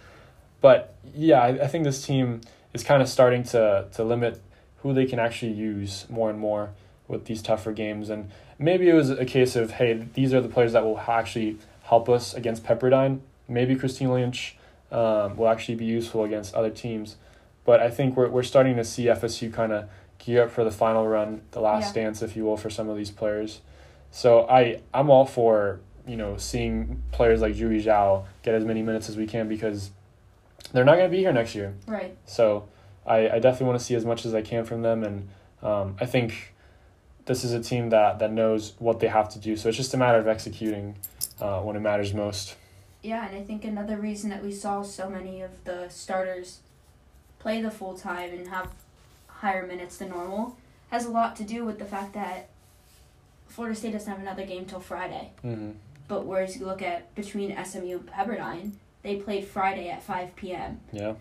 But 0.62 0.95
yeah, 1.13 1.41
I, 1.41 1.48
I 1.63 1.67
think 1.67 1.84
this 1.84 2.06
team 2.06 2.41
is 2.74 2.84
kind 2.84 3.02
of 3.02 3.10
starting 3.10 3.43
to, 3.43 3.88
to 3.93 4.04
limit 4.06 4.41
who 4.78 4.93
they 4.93 5.06
can 5.06 5.19
actually 5.19 5.52
use 5.52 6.06
more 6.10 6.30
and 6.30 6.39
more 6.39 6.71
with 7.08 7.26
these 7.26 7.41
tougher 7.41 7.72
games. 7.72 8.10
And 8.10 8.32
maybe 8.58 8.89
it 8.89 8.94
was 8.94 9.10
a 9.10 9.26
case 9.26 9.56
of, 9.56 9.72
hey, 9.72 9.94
these 10.13 10.34
are 10.34 10.41
the 10.41 10.50
players 10.50 10.74
that 10.74 10.84
will 10.84 11.00
actually 11.00 11.58
help 11.84 12.10
us 12.10 12.34
against 12.34 12.63
Pepperdine. 12.63 13.20
Maybe 13.48 13.76
Christine 13.76 14.12
Lynch 14.12 14.58
um, 14.91 15.38
will 15.38 15.48
actually 15.50 15.76
be 15.76 15.86
useful 15.86 16.24
against 16.24 16.54
other 16.56 16.70
teams. 16.70 17.18
But 17.63 17.80
I 17.80 17.89
think 17.89 18.15
we're, 18.15 18.30
we're 18.30 18.44
starting 18.44 18.76
to 18.78 18.84
see 18.84 19.06
FSU 19.06 19.52
kind 19.54 19.72
of 19.72 19.89
gear 20.20 20.44
up 20.44 20.52
for 20.52 20.63
the 20.63 20.72
final 20.72 21.08
run, 21.08 21.41
the 21.52 21.60
last 21.60 21.96
Yeah. 21.96 22.04
dance, 22.04 22.22
if 22.22 22.36
you 22.36 22.46
will, 22.46 22.58
for 22.58 22.70
some 22.70 22.89
of 22.89 22.98
these 22.98 23.12
players. 23.12 23.62
So 24.12 24.48
I 24.50 24.80
I'm 24.94 25.10
all 25.10 25.26
for 25.26 25.82
you 26.08 26.15
know 26.15 26.38
seeing 26.38 27.02
players 27.12 27.41
like 27.41 27.54
Yujie 27.56 27.84
Zhao 27.84 28.26
get 28.44 28.56
as 28.56 28.63
many 28.63 28.82
minutes 28.82 29.10
as 29.10 29.18
we 29.18 29.28
can 29.28 29.50
because 29.50 29.91
they're 30.72 30.86
not 30.86 30.96
going 30.96 31.10
to 31.10 31.15
be 31.15 31.22
here 31.22 31.34
next 31.34 31.54
year. 31.54 31.74
Right. 31.86 32.15
So 32.26 32.68
I, 33.06 33.30
I 33.30 33.39
definitely 33.39 33.68
want 33.68 33.80
to 33.80 33.86
see 33.86 33.94
as 33.96 34.06
much 34.06 34.26
as 34.26 34.34
I 34.34 34.41
can 34.41 34.63
from 34.63 34.84
them, 34.84 35.04
and 35.04 35.28
um, 35.62 35.98
I 36.00 36.06
think 36.06 36.55
this 37.26 37.44
is 37.44 37.54
a 37.54 37.60
team 37.60 37.90
that 37.90 38.20
that 38.20 38.32
knows 38.32 38.74
what 38.80 39.00
they 39.00 39.08
have 39.08 39.30
to 39.30 39.40
do. 39.40 39.56
So 39.58 39.70
it's 39.70 39.78
just 39.78 39.94
a 39.94 39.98
matter 39.98 40.18
of 40.20 40.28
executing 40.28 40.96
uh, 41.42 41.60
when 41.62 41.76
it 41.76 41.80
matters 41.82 42.14
most. 42.14 42.56
Yeah, 43.02 43.28
and 43.28 43.38
I 43.38 43.44
think 43.44 43.64
another 43.66 43.98
reason 43.98 44.30
that 44.32 44.44
we 44.44 44.52
saw 44.52 44.82
so 44.82 45.10
many 45.10 45.42
of 45.42 45.64
the 45.64 45.90
starters 45.90 46.60
play 47.40 47.62
the 47.62 47.70
full 47.72 47.96
time 47.96 48.32
and 48.32 48.48
have 48.48 48.70
higher 49.28 49.66
minutes 49.68 49.98
than 49.98 50.10
normal 50.10 50.58
has 50.90 51.06
a 51.06 51.10
lot 51.10 51.36
to 51.36 51.44
do 51.44 51.66
with 51.66 51.78
the 51.78 51.86
fact 51.86 52.14
that 52.14 52.50
Florida 53.48 53.76
State 53.76 53.94
doesn't 53.94 54.10
have 54.12 54.20
another 54.22 54.46
game 54.46 54.66
till 54.66 54.80
Friday. 54.80 55.32
hmm 55.42 55.72
But 56.08 56.26
whereas 56.26 56.58
you 56.58 56.66
look 56.66 56.82
at 56.82 57.14
between 57.16 57.56
SMU 57.64 57.98
and 57.98 58.06
Pepperdine, 58.08 58.72
they 59.04 59.18
played 59.18 59.46
Friday 59.48 59.90
at 59.90 60.02
5 60.04 60.36
p.m. 60.36 60.80
Yeah. 60.92 61.14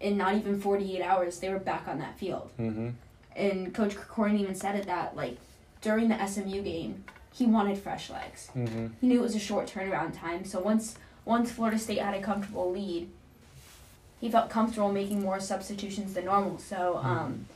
In 0.00 0.16
not 0.16 0.34
even 0.34 0.60
48 0.60 1.02
hours, 1.02 1.38
they 1.38 1.48
were 1.50 1.60
back 1.60 1.86
on 1.86 1.98
that 1.98 2.18
field. 2.18 2.50
hmm 2.56 2.90
And 3.36 3.72
Coach 3.74 3.94
Krikorian 3.96 4.38
even 4.38 4.54
said 4.54 4.74
it 4.76 4.86
that, 4.86 5.16
like, 5.16 5.38
during 5.80 6.08
the 6.08 6.26
SMU 6.26 6.62
game, 6.62 7.04
he 7.32 7.46
wanted 7.46 7.78
fresh 7.78 8.10
legs. 8.10 8.48
hmm 8.52 8.88
he 9.00 9.06
knew 9.08 9.18
it 9.18 9.22
was 9.22 9.34
a 9.34 9.38
short 9.40 9.66
turnaround 9.66 10.18
time. 10.18 10.44
So 10.44 10.60
once 10.60 10.96
once 11.24 11.50
Florida 11.52 11.78
State 11.78 11.98
had 12.00 12.14
a 12.14 12.20
comfortable 12.20 12.70
lead, 12.70 13.08
he 14.20 14.30
felt 14.30 14.50
comfortable 14.50 14.92
making 14.92 15.22
more 15.22 15.40
substitutions 15.40 16.14
than 16.14 16.26
normal. 16.26 16.58
So 16.58 16.98
um, 17.02 17.46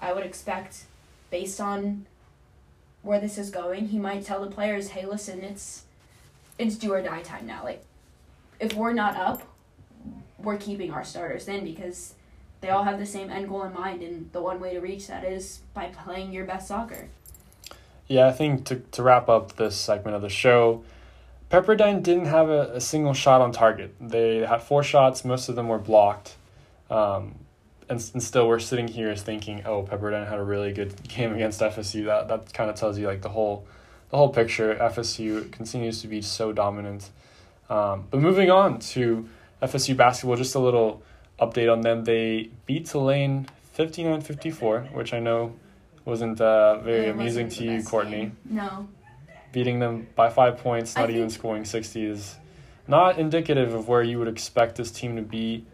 I 0.00 0.12
would 0.12 0.24
expect, 0.24 0.84
based 1.30 1.60
on 1.60 2.06
where 3.02 3.20
this 3.20 3.38
is 3.38 3.50
going, 3.50 3.88
he 3.88 3.98
might 3.98 4.24
tell 4.24 4.40
the 4.44 4.50
players, 4.50 4.88
"Hey, 4.88 5.06
listen, 5.06 5.42
it's 5.42 5.84
it's 6.58 6.76
do 6.76 6.92
or 6.92 7.00
die 7.02 7.22
time 7.22 7.46
now. 7.46 7.62
Like, 7.64 7.84
if 8.58 8.74
we're 8.74 8.92
not 8.92 9.16
up, 9.16 9.42
we're 10.38 10.58
keeping 10.58 10.90
our 10.90 11.04
starters 11.04 11.46
in 11.48 11.64
because." 11.64 12.14
They 12.60 12.68
all 12.70 12.84
have 12.84 12.98
the 12.98 13.06
same 13.06 13.30
end 13.30 13.48
goal 13.48 13.62
in 13.62 13.72
mind, 13.72 14.02
and 14.02 14.30
the 14.32 14.40
one 14.40 14.60
way 14.60 14.74
to 14.74 14.80
reach 14.80 15.06
that 15.06 15.24
is 15.24 15.60
by 15.72 15.86
playing 15.86 16.32
your 16.32 16.44
best 16.44 16.68
soccer. 16.68 17.08
Yeah, 18.06 18.26
I 18.26 18.32
think 18.32 18.64
to, 18.66 18.76
to 18.92 19.02
wrap 19.02 19.28
up 19.28 19.56
this 19.56 19.76
segment 19.76 20.16
of 20.16 20.22
the 20.22 20.28
show, 20.28 20.82
Pepperdine 21.50 22.02
didn't 22.02 22.26
have 22.26 22.48
a, 22.48 22.72
a 22.74 22.80
single 22.80 23.14
shot 23.14 23.40
on 23.40 23.52
target. 23.52 23.94
They 24.00 24.38
had 24.38 24.62
four 24.62 24.82
shots, 24.82 25.24
most 25.24 25.48
of 25.48 25.56
them 25.56 25.68
were 25.68 25.78
blocked. 25.78 26.36
Um, 26.90 27.36
and, 27.88 28.10
and 28.12 28.22
still, 28.22 28.46
we're 28.46 28.60
sitting 28.60 28.88
here 28.88 29.14
thinking, 29.16 29.62
oh, 29.64 29.82
Pepperdine 29.82 30.28
had 30.28 30.38
a 30.38 30.44
really 30.44 30.72
good 30.72 31.02
game 31.08 31.34
against 31.34 31.60
FSU. 31.60 32.04
That 32.04 32.28
that 32.28 32.52
kind 32.52 32.70
of 32.70 32.76
tells 32.76 32.98
you 32.98 33.06
like 33.06 33.22
the 33.22 33.28
whole 33.28 33.66
the 34.10 34.16
whole 34.16 34.28
picture. 34.28 34.76
FSU 34.76 35.50
continues 35.50 36.00
to 36.02 36.08
be 36.08 36.22
so 36.22 36.52
dominant. 36.52 37.10
Um, 37.68 38.06
but 38.10 38.20
moving 38.20 38.50
on 38.50 38.78
to 38.80 39.28
FSU 39.60 39.96
basketball, 39.96 40.36
just 40.36 40.54
a 40.54 40.60
little 40.60 41.02
update 41.40 41.72
on 41.72 41.80
them. 41.80 42.04
They 42.04 42.50
beat 42.66 42.86
Tulane 42.86 43.46
59 43.72 44.20
54, 44.20 44.80
which 44.92 45.12
I 45.14 45.20
know 45.20 45.54
wasn't 46.04 46.40
uh, 46.40 46.78
very 46.78 47.06
It 47.06 47.10
amusing 47.10 47.46
wasn't 47.46 47.66
to 47.66 47.72
you, 47.76 47.82
Courtney. 47.82 48.16
game. 48.16 48.36
No. 48.44 48.88
Beating 49.52 49.80
them 49.80 50.06
by 50.14 50.30
five 50.30 50.58
points, 50.58 50.96
I 50.96 51.00
not 51.02 51.10
even 51.10 51.22
think- 51.22 51.32
scoring 51.32 51.64
60 51.64 52.04
is 52.04 52.36
not 52.86 53.18
indicative 53.18 53.74
of 53.74 53.88
where 53.88 54.02
you 54.02 54.18
would 54.18 54.28
expect 54.28 54.76
this 54.76 54.90
team 54.90 55.16
to 55.16 55.22
be. 55.22 55.64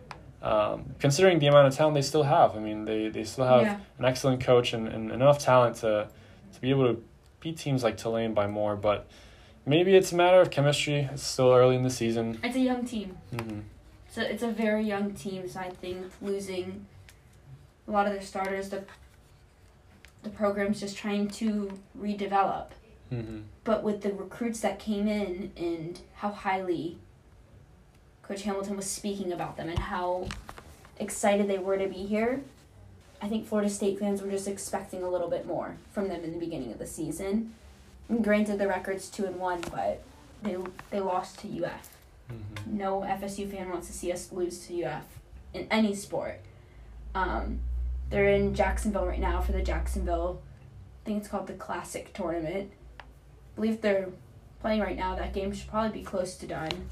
Um, 0.43 0.95
considering 1.01 1.39
the 1.41 1.47
amount 1.49 1.67
of 1.69 1.75
talent 1.75 1.95
they 1.95 2.03
still 2.03 2.23
have, 2.23 2.55
I 2.57 2.61
mean, 2.61 2.85
they, 2.85 3.09
they 3.09 3.25
still 3.25 3.47
have 3.47 3.63
Yeah. 3.63 3.81
an 3.99 4.05
excellent 4.05 4.41
coach 4.45 4.73
and, 4.75 4.87
and 4.87 5.11
enough 5.11 5.39
talent 5.39 5.77
to 5.77 6.09
to 6.55 6.61
be 6.61 6.71
able 6.71 6.87
to 6.95 7.03
beat 7.41 7.59
teams 7.59 7.83
like 7.83 7.97
Tulane 7.97 8.33
by 8.33 8.47
more. 8.47 8.77
But 8.77 9.07
maybe 9.67 9.97
it's 9.97 10.13
a 10.13 10.15
matter 10.17 10.41
of 10.41 10.51
chemistry. 10.51 11.09
It's 11.13 11.23
still 11.23 11.53
early 11.53 11.75
in 11.77 11.83
the 11.83 11.91
season. 11.91 12.39
It's 12.45 12.55
a 12.57 12.61
young 12.61 12.85
team. 12.85 13.17
hmm 13.37 13.61
So 14.17 14.23
it's 14.23 14.43
a 14.43 14.51
very 14.51 14.83
young 14.83 15.13
team, 15.13 15.47
so 15.47 15.61
I 15.61 15.69
think 15.69 16.11
losing 16.23 16.87
a 17.87 17.91
lot 17.91 18.07
of 18.07 18.15
their 18.15 18.23
starters, 18.23 18.71
the 18.71 18.83
the 20.23 20.31
program's 20.31 20.81
just 20.81 20.97
trying 20.97 21.29
to 21.43 21.79
redevelop. 22.01 22.69
hmm 23.11 23.41
But 23.65 23.85
with 23.85 24.01
the 24.01 24.15
recruits 24.15 24.61
that 24.61 24.79
came 24.79 25.07
in 25.07 25.53
and 25.55 26.01
how 26.15 26.31
highly 26.31 26.97
Coach 28.23 28.45
Hamilton 28.45 28.79
was 28.79 28.87
speaking 28.87 29.35
about 29.35 29.59
them 29.59 29.69
and 29.69 29.79
how 29.79 30.29
excited 30.99 31.47
they 31.47 31.59
were 31.59 31.77
to 31.77 31.87
be 31.87 32.07
here, 32.07 32.41
I 33.21 33.29
think 33.29 33.47
Florida 33.47 33.69
State 33.69 33.99
fans 33.99 34.23
were 34.23 34.31
just 34.31 34.49
expecting 34.49 35.03
a 35.03 35.11
little 35.11 35.29
bit 35.29 35.47
more 35.47 35.77
from 35.93 36.09
them 36.09 36.25
in 36.25 36.33
the 36.33 36.39
beginning 36.39 36.73
of 36.73 36.79
the 36.79 36.87
season. 36.87 37.53
And 38.09 38.25
granted, 38.25 38.59
the 38.59 38.67
record's 38.67 39.11
two 39.11 39.27
and 39.27 39.37
one, 39.37 39.61
but 39.71 40.03
they 40.43 40.57
they 40.89 41.01
lost 41.01 41.39
to 41.41 41.65
UF. 41.67 41.96
Hmm 42.29 42.77
No 42.77 43.01
FSU 43.01 43.51
fan 43.51 43.71
wants 43.71 43.87
to 43.89 43.93
see 43.93 44.13
us 44.13 44.33
lose 44.33 44.67
to 44.67 44.85
UF 44.85 45.05
in 45.55 45.67
any 45.71 45.95
sport. 45.95 46.41
Um, 47.15 47.61
they're 48.11 48.29
in 48.29 48.55
Jacksonville 48.55 49.07
right 49.07 49.21
now 49.21 49.41
for 49.41 49.53
the 49.53 49.63
Jacksonville, 49.63 50.43
I 51.07 51.07
think 51.07 51.21
it's 51.21 51.29
called 51.29 51.47
the 51.47 51.55
Classic 51.55 52.13
Tournament. 52.13 52.73
I 53.01 53.05
believe 53.55 53.81
they're 53.81 54.09
playing 54.61 54.81
right 54.81 54.97
now. 54.97 55.15
That 55.15 55.33
game 55.33 55.53
should 55.53 55.71
probably 55.71 56.01
be 56.01 56.05
close 56.05 56.37
to 56.39 56.47
done. 56.47 56.89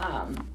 Um, 0.00 0.48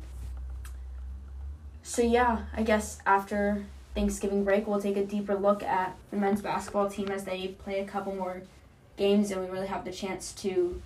so 1.83 2.01
yeah, 2.01 2.43
I 2.53 2.63
guess 2.63 2.99
after 3.05 3.63
Thanksgiving 3.95 4.43
break, 4.43 4.67
we'll 4.67 4.81
take 4.81 4.97
a 4.97 5.05
deeper 5.05 5.35
look 5.35 5.63
at 5.63 5.95
the 6.11 6.17
men's 6.17 6.41
basketball 6.41 6.89
team 6.89 7.07
as 7.07 7.23
they 7.23 7.47
play 7.47 7.79
a 7.79 7.85
couple 7.85 8.13
more 8.13 8.41
games, 8.97 9.31
and 9.31 9.41
we 9.41 9.47
really 9.49 9.67
have 9.67 9.85
the 9.85 9.91
chance 9.91 10.33
to 10.33 10.81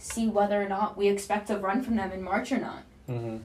see 0.00 0.28
whether 0.28 0.60
or 0.60 0.68
not 0.68 0.96
we 0.96 1.08
expect 1.08 1.50
a 1.50 1.56
run 1.56 1.82
from 1.82 1.96
them 1.96 2.12
in 2.12 2.22
March 2.22 2.50
or 2.52 2.58
not. 2.58 2.82
hmm 3.06 3.36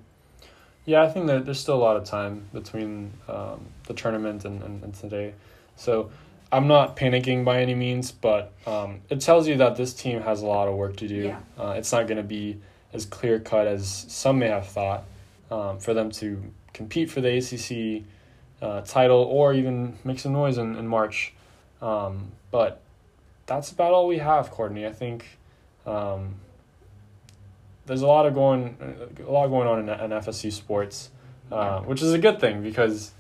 Yeah, 0.86 1.04
I 1.04 1.10
think 1.10 1.28
that 1.28 1.46
there's 1.46 1.60
still 1.60 1.76
a 1.76 1.84
lot 1.84 1.98
of 1.98 2.06
time 2.06 2.48
between 2.54 3.14
um, 3.28 3.66
the 3.88 3.94
tournament 3.94 4.46
and, 4.46 4.62
and, 4.64 4.84
and 4.84 4.94
today. 4.94 5.34
So 5.76 6.10
I'm 6.52 6.68
not 6.68 6.96
panicking 6.96 7.44
by 7.44 7.62
any 7.62 7.76
means, 7.76 8.12
but 8.12 8.54
um, 8.66 9.02
it 9.10 9.20
tells 9.20 9.48
you 9.48 9.58
that 9.58 9.76
this 9.76 9.94
team 9.94 10.22
has 10.22 10.42
a 10.42 10.46
lot 10.46 10.68
of 10.68 10.76
work 10.76 10.96
to 10.98 11.08
do. 11.08 11.16
Yeah. 11.16 11.40
Uh, 11.58 11.72
it's 11.72 11.92
not 11.92 12.08
going 12.08 12.18
to 12.18 12.24
be 12.24 12.60
as 12.94 13.06
clear 13.06 13.40
cut 13.40 13.68
as 13.68 14.06
some 14.08 14.40
may 14.40 14.48
have 14.48 14.68
thought 14.68 15.04
um, 15.52 15.80
for 15.80 15.94
them 15.94 16.12
to 16.12 16.42
compete 16.74 17.10
for 17.12 17.22
the 17.22 17.38
ACC 17.38 18.06
uh, 18.62 18.82
title 18.82 19.24
or 19.24 19.54
even 19.54 19.98
make 20.04 20.20
some 20.20 20.34
noise 20.34 20.58
in, 20.58 20.76
in 20.76 20.88
March. 20.88 21.34
Um, 21.82 22.32
but 22.52 22.82
that's 23.46 23.72
about 23.72 23.92
all 23.92 24.08
we 24.08 24.20
have, 24.20 24.50
Courtney. 24.50 24.86
I 24.86 24.92
think 24.94 25.38
um, 25.86 26.36
there's 27.86 28.02
a 28.02 28.08
lot 28.08 28.26
of 28.26 28.34
going, 28.34 28.78
a 29.26 29.32
lot 29.32 29.48
going 29.48 29.68
on 29.68 29.80
in, 29.80 29.90
in 29.90 30.12
FSU 30.12 30.52
sports, 30.52 31.10
uh, 31.52 31.80
which 31.82 32.02
is 32.02 32.14
a 32.14 32.18
good 32.18 32.40
thing 32.40 32.62
because 32.64 33.12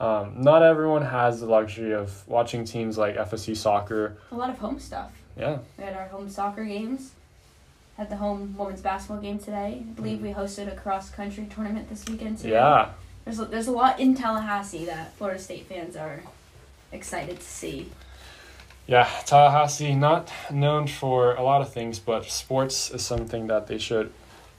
um, 0.00 0.40
not 0.40 0.62
everyone 0.62 1.02
has 1.02 1.40
the 1.40 1.46
luxury 1.46 1.92
of 1.92 2.26
watching 2.28 2.64
teams 2.64 2.98
like 2.98 3.16
FSU 3.16 3.56
soccer. 3.56 4.16
A 4.32 4.34
lot 4.34 4.50
of 4.50 4.58
home 4.58 4.78
stuff. 4.78 5.12
Yeah, 5.38 5.58
We 5.78 5.84
had 5.84 5.94
our 5.94 6.06
home 6.06 6.28
soccer 6.30 6.64
games. 6.64 7.12
Had 7.96 8.10
the 8.10 8.16
home 8.16 8.56
women's 8.56 8.80
basketball 8.80 9.20
game 9.20 9.38
today. 9.38 9.84
I 9.88 9.92
believe 9.94 10.20
we 10.20 10.32
hosted 10.32 10.72
a 10.72 10.76
cross 10.76 11.10
country 11.10 11.46
tournament 11.52 11.88
this 11.88 12.04
weekend 12.06 12.38
too. 12.38 12.48
yeah, 12.48 12.90
There's 13.24 13.38
a, 13.38 13.44
there's 13.44 13.68
a 13.68 13.72
lot 13.72 14.00
in 14.00 14.14
Tallahassee 14.16 14.84
that 14.86 15.14
Florida 15.14 15.38
State 15.38 15.66
fans 15.66 15.94
are 15.96 16.22
excited 16.90 17.36
to 17.36 17.46
see. 17.46 17.90
Yeah. 18.86 19.08
Tallahassee, 19.24 19.94
not 19.94 20.32
known 20.50 20.86
for 20.86 21.34
a 21.34 21.42
lot 21.42 21.60
of 21.62 21.72
things, 21.72 21.98
but 21.98 22.24
sports 22.26 22.90
is 22.90 23.04
something 23.04 23.46
that 23.46 23.66
they 23.66 23.78
should 23.78 24.12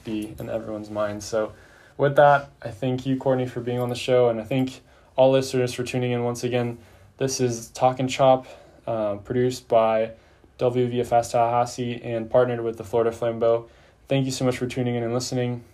be 0.04 0.34
in 0.38 0.50
everyone's 0.50 0.90
mind. 0.90 1.22
So, 1.22 1.52
with 1.96 2.16
that, 2.16 2.50
I 2.62 2.70
thank 2.70 3.06
you, 3.06 3.16
Courtney, 3.16 3.46
for 3.46 3.60
being 3.60 3.78
on 3.78 3.88
the 3.88 3.94
show, 3.94 4.28
and 4.28 4.40
I 4.40 4.44
thank 4.44 4.80
all 5.16 5.30
listeners 5.30 5.72
for 5.72 5.82
tuning 5.82 6.12
in 6.12 6.24
once 6.24 6.44
again. 6.44 6.78
This 7.16 7.40
is 7.40 7.68
Talk 7.68 7.98
and 8.00 8.10
Chop, 8.10 8.46
uh, 8.86 9.16
produced 9.16 9.68
by 9.68 10.12
WVFS 10.58 11.32
Tallahassee 11.32 12.00
and 12.02 12.30
partnered 12.30 12.62
with 12.62 12.76
the 12.76 12.84
Florida 12.84 13.10
Flambeau. 13.10 13.68
Thank 14.08 14.26
you 14.26 14.32
so 14.32 14.44
much 14.44 14.58
for 14.58 14.66
tuning 14.66 14.94
in 14.94 15.02
and 15.02 15.14
listening. 15.14 15.64